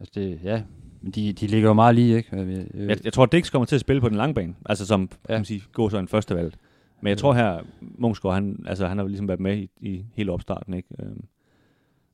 altså 0.00 0.12
det, 0.14 0.40
ja, 0.44 0.62
men 1.00 1.12
de, 1.12 1.32
de 1.32 1.46
ligger 1.46 1.68
jo 1.68 1.74
meget 1.74 1.94
lige, 1.94 2.16
ikke? 2.16 2.36
Jeg, 2.36 2.48
jeg, 2.48 2.66
jeg, 2.74 3.04
jeg 3.04 3.12
tror, 3.12 3.26
Dix 3.26 3.50
kommer 3.50 3.66
til 3.66 3.74
at 3.74 3.80
spille 3.80 4.00
på 4.00 4.08
den 4.08 4.16
lange 4.16 4.34
bane. 4.34 4.54
Altså 4.66 4.86
som, 4.86 5.00
ja. 5.00 5.26
kan 5.26 5.36
man 5.38 5.44
sige, 5.44 5.62
gå 5.72 5.90
så 5.90 5.98
en 5.98 6.08
første 6.08 6.34
valg. 6.34 6.54
Men 7.00 7.08
jeg 7.08 7.18
tror 7.18 7.32
her, 7.32 7.60
Munchsgaard, 7.80 8.34
han, 8.34 8.64
altså, 8.66 8.86
han 8.86 8.98
har 8.98 9.06
ligesom 9.06 9.28
været 9.28 9.40
med 9.40 9.56
i, 9.58 9.70
i 9.80 10.04
hele 10.14 10.32
opstarten, 10.32 10.74
ikke? 10.74 10.88
Øhm, 10.98 11.24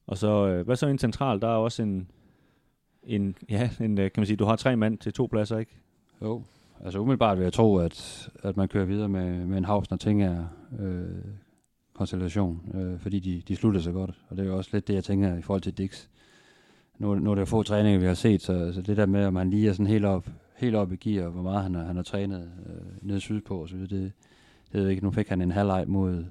og 0.06 0.18
så, 0.18 0.48
øh, 0.48 0.64
hvad 0.64 0.76
så 0.76 0.86
en 0.86 0.98
central? 0.98 1.40
Der 1.40 1.48
er 1.48 1.54
også 1.56 1.82
en, 1.82 2.10
en, 3.02 3.34
ja, 3.48 3.70
en, 3.80 3.98
øh, 3.98 4.10
kan 4.10 4.20
man 4.20 4.26
sige, 4.26 4.36
du 4.36 4.44
har 4.44 4.56
tre 4.56 4.76
mand 4.76 4.98
til 4.98 5.12
to 5.12 5.26
pladser, 5.26 5.58
ikke? 5.58 5.76
Jo, 6.22 6.42
altså 6.84 6.98
umiddelbart 6.98 7.38
vil 7.38 7.44
jeg 7.44 7.52
tro, 7.52 7.76
at, 7.76 8.28
at 8.42 8.56
man 8.56 8.68
kører 8.68 8.84
videre 8.84 9.08
med, 9.08 9.46
med 9.46 9.58
en 9.58 9.64
havs, 9.64 9.90
når 9.90 9.96
ting 9.96 10.22
er 10.22 10.44
øh, 10.78 11.24
konstellation, 11.94 12.72
øh, 12.74 12.98
fordi 12.98 13.18
de, 13.18 13.42
de 13.48 13.56
slutter 13.56 13.80
så 13.80 13.92
godt. 13.92 14.14
Og 14.28 14.36
det 14.36 14.42
er 14.42 14.48
jo 14.48 14.56
også 14.56 14.70
lidt 14.72 14.88
det, 14.88 14.94
jeg 14.94 15.04
tænker 15.04 15.36
i 15.36 15.42
forhold 15.42 15.62
til 15.62 15.78
Dix. 15.78 16.06
Nu, 16.98 17.14
nu 17.14 17.30
er 17.30 17.34
det 17.34 17.40
jo 17.40 17.46
få 17.46 17.62
træninger, 17.62 18.00
vi 18.00 18.06
har 18.06 18.14
set, 18.14 18.42
så, 18.42 18.72
så 18.72 18.82
det 18.82 18.96
der 18.96 19.06
med, 19.06 19.20
at 19.24 19.32
man 19.32 19.50
lige 19.50 19.68
er 19.68 19.72
sådan 19.72 19.86
helt 19.86 20.04
op, 20.04 20.28
helt 20.56 20.74
op 20.74 20.92
i 20.92 20.96
gear, 20.96 21.28
hvor 21.28 21.42
meget 21.42 21.62
han 21.62 21.74
har, 21.74 21.84
han 21.84 21.96
har 21.96 22.02
trænet 22.02 22.50
øh, 22.66 23.08
nede 23.08 23.20
sydpå, 23.20 23.66
så 23.66 23.76
det, 23.76 23.90
det 23.90 24.12
ved 24.72 24.82
jeg 24.82 24.90
ikke. 24.90 25.04
Nu 25.04 25.10
fik 25.10 25.28
han 25.28 25.42
en 25.42 25.50
halvleg 25.50 25.84
mod, 25.88 26.24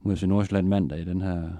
mod 0.00 0.16
sin 0.16 0.28
Nordsjælland 0.28 0.68
mandag 0.68 1.00
i 1.00 1.04
den 1.04 1.20
her 1.20 1.50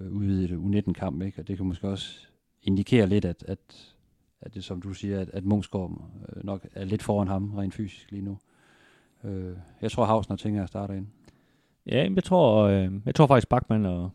øh, 0.00 0.12
udvidede 0.12 0.54
U19-kamp, 0.54 1.22
ikke? 1.22 1.40
og 1.40 1.48
det 1.48 1.56
kan 1.56 1.66
måske 1.66 1.88
også 1.88 2.26
indikere 2.62 3.06
lidt, 3.06 3.24
at, 3.24 3.44
at 3.48 3.94
at 4.40 4.54
det 4.54 4.64
som 4.64 4.82
du 4.82 4.92
siger, 4.92 5.20
at, 5.20 5.30
at 5.32 5.44
Munchsgaard 5.44 6.10
øh, 6.36 6.44
nok 6.44 6.66
er 6.72 6.84
lidt 6.84 7.02
foran 7.02 7.28
ham 7.28 7.54
rent 7.54 7.74
fysisk 7.74 8.10
lige 8.10 8.24
nu. 8.24 8.38
Øh, 9.24 9.56
jeg 9.82 9.90
tror, 9.90 10.04
Havsner 10.04 10.36
tænker 10.36 10.62
at 10.62 10.68
starte 10.68 10.96
ind. 10.96 11.06
Ja, 11.86 12.08
jeg 12.14 12.24
tror, 12.24 12.62
øh, 12.62 12.92
jeg 13.06 13.14
tror 13.14 13.26
faktisk 13.26 13.48
Bachmann 13.48 13.86
og, 13.86 14.10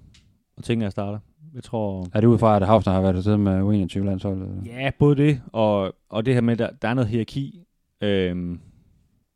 og 0.58 0.64
tænker 0.64 0.86
at 0.86 0.92
starte. 0.92 1.20
Jeg 1.54 1.64
tror... 1.64 2.08
Er 2.14 2.22
det 2.22 2.28
ud 2.28 2.38
fra, 2.38 2.56
at 2.56 2.68
Havsner 2.68 2.94
har 2.94 3.02
været 3.02 3.16
afsted 3.16 3.38
med 3.38 3.62
U21-landsholdet? 3.62 4.62
Ja, 4.66 4.92
både 5.00 5.16
det, 5.16 5.42
og, 5.52 5.96
og 6.10 6.26
det 6.26 6.34
her 6.34 6.42
med, 6.42 6.54
at 6.54 6.60
der, 6.60 6.70
der 6.82 6.88
er 6.88 6.94
noget 6.94 7.08
hierarki. 7.08 7.64
Øhm, 8.02 8.38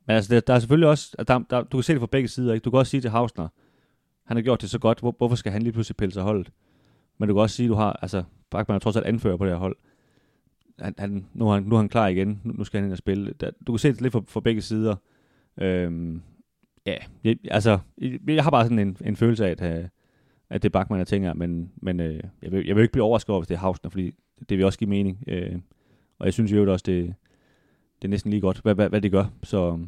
men 0.05 0.15
altså, 0.15 0.35
der, 0.35 0.39
der 0.39 0.53
er 0.53 0.59
selvfølgelig 0.59 0.89
også... 0.89 1.15
Der, 1.27 1.39
der, 1.49 1.63
du 1.63 1.77
kan 1.77 1.83
se 1.83 1.93
det 1.93 1.99
fra 1.99 2.07
begge 2.11 2.27
sider, 2.27 2.53
ikke? 2.53 2.63
Du 2.63 2.69
kan 2.69 2.79
også 2.79 2.89
sige 2.89 3.01
til 3.01 3.09
Havsner, 3.09 3.47
han 4.25 4.37
har 4.37 4.41
gjort 4.41 4.61
det 4.61 4.69
så 4.69 4.79
godt, 4.79 4.99
hvor, 4.99 5.15
hvorfor 5.17 5.35
skal 5.35 5.51
han 5.51 5.61
lige 5.61 5.73
pludselig 5.73 5.97
pille 5.97 6.13
sig 6.13 6.23
holdet? 6.23 6.51
Men 7.17 7.29
du 7.29 7.35
kan 7.35 7.41
også 7.41 7.55
sige, 7.55 7.65
at 7.65 7.69
du 7.69 7.75
har... 7.75 7.99
Altså, 8.01 8.23
Bachmann 8.49 8.75
er 8.75 8.79
trods 8.79 8.95
alt 8.95 9.05
anfører 9.05 9.37
på 9.37 9.45
det 9.45 9.53
her 9.53 9.59
hold 9.59 9.75
han, 10.79 10.93
han, 10.97 11.25
nu, 11.33 11.49
er 11.49 11.53
han, 11.53 11.63
nu 11.63 11.75
er 11.75 11.79
han 11.79 11.89
klar 11.89 12.07
igen, 12.07 12.41
nu, 12.43 12.53
nu 12.53 12.63
skal 12.63 12.77
han 12.77 12.85
ind 12.85 12.91
og 12.91 12.97
spille. 12.97 13.33
Der, 13.39 13.51
du 13.67 13.71
kan 13.71 13.79
se 13.79 13.91
det 13.91 14.01
lidt 14.01 14.13
fra, 14.13 14.21
fra 14.27 14.39
begge 14.39 14.61
sider. 14.61 14.95
Øhm, 15.57 16.21
ja, 16.85 16.95
jeg, 17.23 17.37
altså, 17.51 17.79
jeg, 17.97 18.19
jeg 18.27 18.43
har 18.43 18.51
bare 18.51 18.63
sådan 18.63 18.79
en, 18.79 18.97
en 19.05 19.15
følelse 19.15 19.45
af, 19.45 19.51
at, 19.51 19.79
øh, 19.79 19.85
at 20.49 20.63
det 20.63 20.69
er 20.69 20.79
Bachmann, 20.79 20.99
jeg 20.99 21.07
tænker, 21.07 21.33
men, 21.33 21.71
men 21.75 21.99
øh, 21.99 22.19
jeg, 22.41 22.51
vil, 22.51 22.65
jeg 22.65 22.75
vil 22.75 22.81
ikke 22.81 22.91
blive 22.91 23.03
overrasket 23.03 23.29
over, 23.29 23.41
hvis 23.41 23.47
det 23.47 23.55
er 23.55 23.59
Hausner, 23.59 23.89
fordi 23.89 24.11
det, 24.49 24.57
vil 24.57 24.65
også 24.65 24.79
give 24.79 24.89
mening. 24.89 25.23
Øh, 25.27 25.55
og 26.19 26.25
jeg 26.25 26.33
synes 26.33 26.51
jo 26.51 26.71
også, 26.71 26.83
det, 26.85 27.13
det 28.01 28.07
er 28.07 28.09
næsten 28.09 28.31
lige 28.31 28.41
godt, 28.41 28.59
hvad, 28.61 28.75
hvad, 28.75 28.89
hvad 28.89 29.01
det 29.01 29.11
gør. 29.11 29.25
Så, 29.43 29.79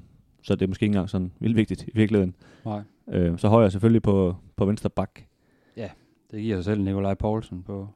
så 0.41 0.55
det 0.55 0.61
er 0.61 0.67
måske 0.67 0.83
ikke 0.83 0.91
engang 0.91 1.09
sådan 1.09 1.31
vildt 1.39 1.57
vigtigt 1.57 1.83
i 1.87 1.91
virkeligheden. 1.93 2.35
Nej. 2.65 2.81
Øh, 3.11 3.39
så 3.39 3.47
højere 3.47 3.71
selvfølgelig 3.71 4.01
på, 4.01 4.35
på 4.55 4.65
venstre 4.65 4.89
bak. 4.89 5.19
Ja, 5.77 5.89
det 6.31 6.41
giver 6.41 6.57
sig 6.57 6.63
selv 6.63 6.81
Nikolaj 6.81 7.13
Poulsen 7.13 7.63
på, 7.63 7.89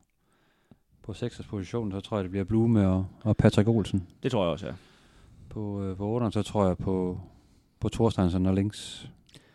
på 1.03 1.13
6. 1.13 1.41
position, 1.49 1.91
så 1.91 1.99
tror 1.99 2.17
jeg, 2.17 2.23
det 2.23 2.31
bliver 2.31 2.43
Blume 2.43 2.87
og, 2.87 3.05
og 3.23 3.37
Patrick 3.37 3.69
Olsen. 3.69 4.07
Det 4.23 4.31
tror 4.31 4.43
jeg 4.43 4.51
også, 4.51 4.67
ja. 4.67 4.73
På, 5.49 5.83
øh, 5.83 5.97
på 5.97 6.07
8. 6.07 6.31
så 6.31 6.43
tror 6.43 6.67
jeg 6.67 6.77
på, 6.77 7.19
på 7.79 7.89
Thorstensen 7.89 8.45
og 8.45 8.53
links 8.53 9.09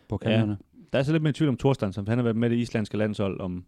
på 0.07 0.17
kanterne. 0.17 0.57
Ja, 0.73 0.79
der 0.93 0.99
er 0.99 1.03
så 1.03 1.11
lidt 1.11 1.23
mere 1.23 1.33
tvivl 1.33 1.49
om 1.49 1.57
Thorstensen, 1.57 2.07
han 2.07 2.17
har 2.17 2.23
været 2.23 2.35
med 2.35 2.49
det 2.49 2.55
islandske 2.55 2.97
landshold, 2.97 3.39
om, 3.39 3.65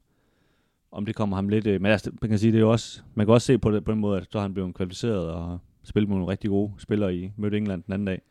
om 0.91 1.05
det 1.05 1.15
kommer 1.15 1.36
ham 1.36 1.49
lidt... 1.49 1.67
Øh, 1.67 1.82
men 1.82 1.91
altså, 1.91 2.11
man 2.21 2.29
kan 2.29 2.39
sige, 2.39 2.51
det 2.51 2.61
er 2.61 2.65
også, 2.65 3.01
man 3.15 3.25
kan 3.25 3.34
også 3.34 3.45
se 3.45 3.57
på 3.57 3.71
det 3.71 3.86
på 3.86 3.91
den 3.91 3.99
måde, 3.99 4.17
at 4.17 4.27
så 4.32 4.38
har 4.38 4.41
han 4.41 4.53
blevet 4.53 4.75
kvalificeret 4.75 5.29
og 5.29 5.59
spillet 5.84 6.09
med 6.09 6.17
nogle 6.17 6.32
rigtig 6.32 6.49
gode 6.49 6.71
spillere 6.77 7.15
i 7.15 7.32
mødte 7.38 7.57
England 7.57 7.84
den 7.84 7.93
anden 7.93 8.05
dag. 8.05 8.21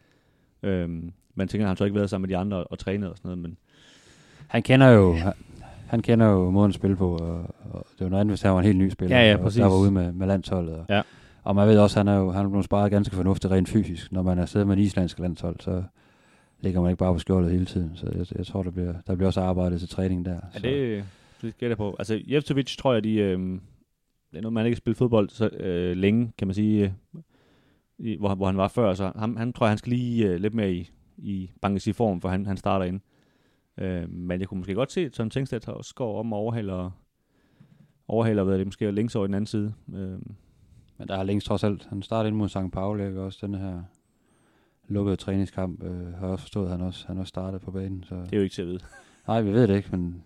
Øhm, 0.62 1.12
men 1.34 1.48
tænker, 1.48 1.66
han 1.66 1.76
så 1.76 1.84
ikke 1.84 1.96
været 1.96 2.10
sammen 2.10 2.28
med 2.28 2.36
de 2.36 2.40
andre 2.40 2.56
og, 2.56 2.66
og 2.70 2.78
trænet 2.78 3.10
og 3.10 3.16
sådan 3.16 3.28
noget, 3.28 3.38
men... 3.38 3.56
Han 4.48 4.62
kender 4.62 4.88
jo, 4.88 5.16
han 5.90 6.02
kender 6.02 6.26
jo 6.26 6.50
måden 6.50 6.68
at 6.68 6.74
spille 6.74 6.96
på, 6.96 7.16
og, 7.16 7.54
og 7.70 7.86
det 7.98 8.00
var 8.00 8.08
noget 8.08 8.20
andet, 8.20 8.32
hvis 8.32 8.42
han 8.42 8.52
var 8.52 8.58
en 8.58 8.64
helt 8.64 8.78
ny 8.78 8.90
spiller, 8.90 9.16
ja, 9.16 9.30
ja, 9.30 9.36
præcis. 9.36 9.60
der 9.60 9.66
var 9.66 9.76
ude 9.76 9.90
med, 9.90 10.12
med 10.12 10.26
landsholdet. 10.26 10.74
Og, 10.74 10.86
ja. 10.88 11.02
Og 11.42 11.54
man 11.54 11.68
ved 11.68 11.78
også, 11.78 12.00
at 12.00 12.06
han 12.06 12.14
er 12.14 12.18
jo 12.20 12.30
han 12.30 12.44
er 12.46 12.48
blevet 12.48 12.64
sparet 12.64 12.90
ganske 12.90 13.16
fornuftigt 13.16 13.52
rent 13.52 13.68
fysisk. 13.68 14.12
Når 14.12 14.22
man 14.22 14.38
er 14.38 14.46
siddet 14.46 14.68
med 14.68 14.76
et 14.76 14.80
islandsk 14.80 15.18
landshold, 15.18 15.56
så 15.60 15.82
ligger 16.60 16.80
man 16.80 16.90
ikke 16.90 16.98
bare 16.98 17.12
på 17.12 17.18
skjoldet 17.18 17.52
hele 17.52 17.64
tiden. 17.64 17.90
Så 17.94 18.06
jeg, 18.14 18.38
jeg 18.38 18.46
tror, 18.46 18.62
der 18.62 18.70
bliver, 18.70 18.94
der 19.06 19.14
bliver 19.14 19.26
også 19.26 19.40
arbejdet 19.40 19.80
til 19.80 19.88
træning 19.88 20.24
der. 20.24 20.32
Ja, 20.54 20.58
så. 20.58 20.66
det, 20.66 21.04
det 21.42 21.58
gætter 21.58 21.76
på. 21.76 21.96
Altså, 21.98 22.20
Jevtovic 22.26 22.76
tror 22.76 22.92
jeg, 22.92 23.04
de... 23.04 23.14
Øh, 23.14 23.38
det 24.30 24.38
er 24.38 24.40
noget, 24.40 24.52
man 24.52 24.66
ikke 24.66 24.74
har 24.74 24.78
spillet 24.78 24.98
fodbold 24.98 25.28
så 25.28 25.48
øh, 25.48 25.96
længe, 25.96 26.32
kan 26.38 26.46
man 26.48 26.54
sige, 26.54 26.94
øh, 27.98 28.18
hvor, 28.18 28.34
hvor 28.34 28.46
han 28.46 28.56
var 28.56 28.68
før. 28.68 28.94
Så 28.94 29.12
ham, 29.16 29.36
han 29.36 29.52
tror 29.52 29.66
jeg, 29.66 29.70
han 29.70 29.78
skal 29.78 29.92
lige 29.92 30.28
øh, 30.28 30.40
lidt 30.40 30.54
mere 30.54 30.72
i, 30.72 30.90
i 31.18 31.50
bankes 31.62 31.86
i 31.86 31.92
form, 31.92 32.20
for 32.20 32.28
han, 32.28 32.46
han 32.46 32.56
starter 32.56 32.86
ind. 32.86 33.00
Øh, 33.80 34.10
men 34.10 34.40
jeg 34.40 34.48
kunne 34.48 34.58
måske 34.58 34.74
godt 34.74 34.92
se, 34.92 35.00
at 35.00 35.16
Søren 35.16 35.30
Tengstedt 35.30 35.68
også 35.68 35.94
går 35.94 36.20
om 36.20 36.32
og 36.32 36.38
overhaler, 36.38 36.90
overhaler 38.08 38.44
hvad 38.44 38.58
det, 38.58 38.66
måske 38.66 38.90
længst 38.90 39.16
over 39.16 39.24
i 39.24 39.28
den 39.28 39.34
anden 39.34 39.46
side. 39.46 39.74
Øh, 39.94 40.18
Men 40.98 41.08
der 41.08 41.16
har 41.16 41.22
længst 41.22 41.46
trods 41.46 41.64
alt, 41.64 41.86
han 41.88 42.02
startede 42.02 42.28
ind 42.28 42.36
mod 42.36 42.48
St. 42.48 42.72
Pauli, 42.72 43.06
ikke? 43.06 43.20
også 43.20 43.46
den 43.46 43.54
her 43.54 43.82
lukkede 44.88 45.16
træningskamp, 45.16 45.82
øh, 45.82 46.14
har 46.14 46.20
jeg 46.20 46.30
også 46.30 46.42
forstået, 46.42 46.64
at 46.64 46.70
han 46.70 46.80
også, 46.80 47.06
han 47.06 47.18
også 47.18 47.28
startede 47.28 47.60
på 47.60 47.70
banen. 47.70 48.04
Så. 48.08 48.14
det 48.14 48.32
er 48.32 48.36
jo 48.36 48.42
ikke 48.42 48.54
til 48.54 48.62
at 48.62 48.68
vide. 48.68 48.80
Nej, 49.26 49.40
vi 49.42 49.52
ved 49.52 49.68
det 49.68 49.76
ikke, 49.76 49.88
men 49.90 50.22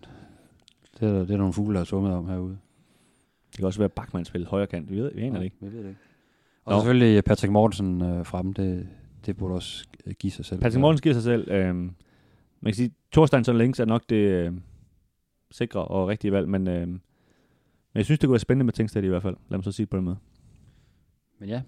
det 0.99 1.09
er, 1.09 1.19
det 1.19 1.31
er 1.31 1.37
nogle 1.37 1.53
fugle, 1.53 1.73
der 1.73 1.79
har 1.79 1.85
summet 1.85 2.13
om 2.13 2.27
herude. 2.27 2.57
Det 3.51 3.57
kan 3.57 3.65
også 3.65 3.79
være, 3.79 3.85
at 3.85 3.93
Bachmann 3.93 4.25
spiller 4.25 4.47
højre 4.49 4.67
kant. 4.67 4.91
Vi 4.91 4.97
ved, 4.97 5.11
vi 5.15 5.21
aner 5.21 5.37
det 5.37 5.45
ikke. 5.45 5.57
Vi 5.59 5.71
ved 5.73 5.83
det 5.83 5.89
ikke. 5.89 5.99
Og 6.65 6.73
Nå. 6.73 6.79
selvfølgelig 6.79 7.23
Patrick 7.23 7.51
Mortensen 7.51 8.01
øh, 8.01 8.25
frem, 8.25 8.53
det, 8.53 8.87
det 9.25 9.37
burde 9.37 9.55
også 9.55 9.87
øh, 10.05 10.13
give 10.19 10.31
sig 10.31 10.45
selv. 10.45 10.61
Patrick 10.61 10.81
Mortensen 10.81 11.03
giver 11.03 11.13
sig 11.13 11.23
selv. 11.23 11.51
Øh, 11.51 11.75
man 11.75 11.93
kan 12.65 12.73
sige, 12.73 12.91
Thorstein 13.15 13.43
sådan 13.43 13.57
længes 13.57 13.79
er 13.79 13.85
nok 13.85 14.03
det 14.09 14.15
øh, 14.15 14.53
sikre 15.51 15.85
og 15.85 16.07
rigtige 16.07 16.31
valg, 16.31 16.49
men, 16.49 16.67
øh, 16.67 16.87
men 16.87 17.01
jeg 17.95 18.05
synes, 18.05 18.19
det 18.19 18.27
kunne 18.27 18.33
være 18.33 18.39
spændende 18.39 18.65
med 18.65 18.73
Tengstedt 18.73 19.05
i 19.05 19.07
hvert 19.07 19.21
fald. 19.21 19.35
Lad 19.49 19.57
mig 19.57 19.63
så 19.63 19.71
sige 19.71 19.85
på 19.85 19.97
den 19.97 20.05
måde. 20.05 20.17
Men 21.39 21.49
ja, 21.49 21.61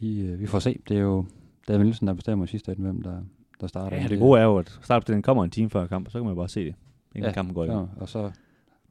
vi, 0.00 0.20
øh, 0.20 0.40
vi 0.40 0.46
får 0.46 0.58
se. 0.58 0.78
Det 0.88 0.96
er 0.96 1.00
jo 1.00 1.24
David 1.68 1.84
Nielsen, 1.84 2.06
der 2.06 2.12
bestemmer 2.12 2.44
i 2.44 2.48
sidste 2.48 2.72
ende, 2.72 2.82
hvem 2.82 3.02
der, 3.02 3.20
der 3.60 3.66
starter. 3.66 3.96
Ja, 3.96 4.08
det 4.08 4.18
gode 4.18 4.40
er 4.40 4.44
jo, 4.44 4.58
at 4.58 4.78
startopstillingen 4.82 5.22
kommer 5.22 5.44
en 5.44 5.50
time 5.50 5.70
før 5.70 5.86
kamp, 5.86 6.06
og 6.06 6.12
så 6.12 6.18
kan 6.18 6.26
man 6.26 6.36
bare 6.36 6.48
se 6.48 6.64
det, 6.64 6.74
inden 7.14 7.28
Ja, 7.28 7.34
kampen 7.34 7.54
går 7.54 7.64
i 7.64 7.66
gang. 7.66 7.90
Ja, 7.96 8.00
og 8.02 8.08
så, 8.08 8.30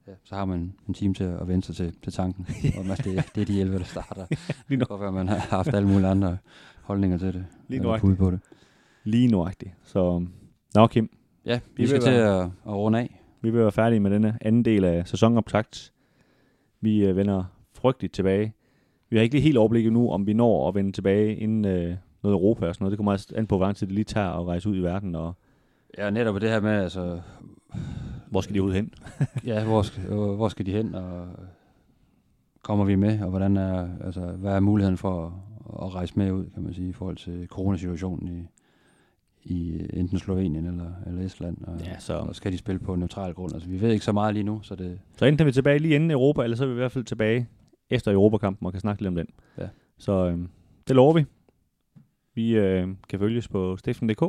ja, 0.07 0.12
så 0.24 0.36
har 0.36 0.45
man 0.45 0.74
en 0.88 0.93
time 0.93 1.14
til 1.14 1.24
at 1.24 1.47
vende 1.47 1.64
sig 1.66 1.76
til, 1.76 1.93
til 2.03 2.14
tanken, 2.14 2.47
om 2.80 2.91
at 2.91 2.97
det, 3.03 3.26
det 3.36 3.41
er 3.41 3.45
de 3.45 3.62
11, 3.62 3.80
der 3.80 3.86
starter. 3.86 4.26
Lige 4.70 4.80
være, 4.89 5.07
at 5.07 5.14
man 5.14 5.28
har 5.28 5.38
haft 5.38 5.74
alle 5.74 5.88
mulige 5.88 6.07
andre 6.07 6.38
holdninger 6.82 7.18
til 7.18 7.34
det. 7.34 7.45
Lige 7.68 7.82
nøjagtigt. 7.82 8.18
på 8.18 8.32
det. 8.32 8.39
Lige 9.03 9.28
nuagtigt. 9.28 9.72
Så, 9.84 10.26
nå 10.76 10.88
Kim, 10.88 11.09
Ja, 11.45 11.59
vi 11.75 11.83
Vi 11.83 11.87
skal 11.87 12.01
til 12.01 12.09
at, 12.09 12.41
at 12.41 12.49
runde 12.65 12.99
af. 12.99 13.21
vi 13.41 13.49
vil 13.49 13.61
være 13.61 13.71
færdige 13.71 13.99
med 13.99 14.11
denne 14.11 14.37
anden 14.41 14.65
del 14.65 14.83
af 14.83 15.07
sæsonoptakt. 15.07 15.93
Vi 16.81 17.05
øh, 17.05 17.15
vender 17.15 17.43
frygteligt 17.73 18.13
tilbage. 18.13 18.53
Vi 19.09 19.17
har 19.17 19.23
ikke 19.23 19.35
lige 19.35 19.43
helt 19.43 19.57
overblik 19.57 19.91
nu, 19.91 20.11
om 20.11 20.27
vi 20.27 20.33
når 20.33 20.67
at 20.67 20.75
vende 20.75 20.91
tilbage 20.91 21.35
inden 21.35 21.65
øh, 21.65 21.95
noget 22.23 22.33
Europa 22.33 22.67
og 22.67 22.75
sådan 22.75 22.83
noget. 22.83 22.91
Det 22.91 22.97
kommer 22.97 23.11
altså 23.11 23.33
an 23.35 23.47
på, 23.47 23.57
hvor 23.57 23.65
lang 23.65 23.75
tid 23.75 23.87
det 23.87 23.95
lige 23.95 24.05
tager 24.05 24.29
at 24.29 24.47
rejse 24.47 24.69
ud 24.69 24.77
i 24.77 24.83
verden, 24.83 25.15
og 25.15 25.33
Ja, 25.97 26.09
netop 26.09 26.41
det 26.41 26.49
her 26.49 26.59
med, 26.59 26.71
altså, 26.71 27.21
hvor 28.29 28.41
skal 28.41 28.55
de 28.55 28.63
ud 28.63 28.73
hen? 28.73 28.93
ja, 29.45 29.63
hvor 29.63 29.81
skal, 29.81 30.03
hvor 30.13 30.49
skal 30.49 30.65
de 30.65 30.71
hen, 30.71 30.95
og 30.95 31.27
kommer 32.61 32.85
vi 32.85 32.95
med, 32.95 33.21
og 33.21 33.29
hvordan 33.29 33.57
er, 33.57 33.89
altså, 34.05 34.21
hvad 34.21 34.53
er 34.53 34.59
muligheden 34.59 34.97
for 34.97 35.25
at, 35.25 35.31
at 35.85 35.95
rejse 35.95 36.13
med 36.15 36.31
ud, 36.31 36.45
kan 36.53 36.63
man 36.63 36.73
sige, 36.73 36.89
i 36.89 36.93
forhold 36.93 37.17
til 37.17 37.47
coronasituationen 37.47 38.27
i, 38.27 38.47
i 39.43 39.85
enten 39.93 40.19
Slovenien 40.19 40.65
eller, 40.65 40.91
eller 41.07 41.25
Estland, 41.25 41.57
og, 41.67 41.79
Ja, 41.85 41.99
så- 41.99 42.13
og 42.13 42.35
skal 42.35 42.51
de 42.51 42.57
spille 42.57 42.79
på 42.79 42.95
neutral 42.95 43.33
grund. 43.33 43.53
Altså, 43.53 43.69
vi 43.69 43.81
ved 43.81 43.91
ikke 43.91 44.05
så 44.05 44.11
meget 44.11 44.33
lige 44.33 44.43
nu, 44.43 44.59
så 44.63 44.75
det, 44.75 44.99
Så 45.17 45.25
enten 45.25 45.41
er 45.43 45.45
vi 45.45 45.51
tilbage 45.51 45.79
lige 45.79 45.95
inden 45.95 46.11
Europa, 46.11 46.43
eller 46.43 46.57
så 46.57 46.63
er 46.63 46.67
vi 46.67 46.73
i 46.73 46.75
hvert 46.75 46.91
fald 46.91 47.03
tilbage 47.03 47.47
efter 47.89 48.11
Europakampen 48.11 48.65
og 48.65 48.71
kan 48.73 48.79
snakke 48.81 49.01
lidt 49.01 49.07
om 49.07 49.15
den. 49.15 49.27
Ja. 49.57 49.67
Så 49.97 50.11
øh, 50.27 50.39
det 50.87 50.95
lover 50.95 51.13
vi. 51.13 51.25
Vi 52.35 52.57
øh, 52.57 52.87
kan 53.09 53.19
følges 53.19 53.47
på 53.47 53.77
stiften.dk, 53.77 54.21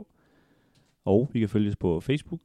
og 1.05 1.31
vi 1.33 1.41
kan 1.41 1.49
følges 1.49 1.77
på 1.77 2.01
Facebook, 2.01 2.41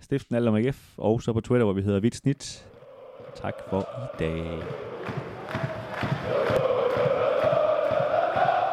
Stiften 0.00 0.36
Alt 0.36 0.48
om 0.48 0.54
AGF, 0.54 0.98
og 0.98 1.22
så 1.22 1.32
på 1.32 1.40
Twitter, 1.40 1.64
hvor 1.64 1.74
vi 1.74 1.82
hedder 1.82 2.00
Vitsnit. 2.00 2.68
Tak 3.36 3.54
for 3.70 3.80
i 3.80 4.16
dag. 4.18 4.62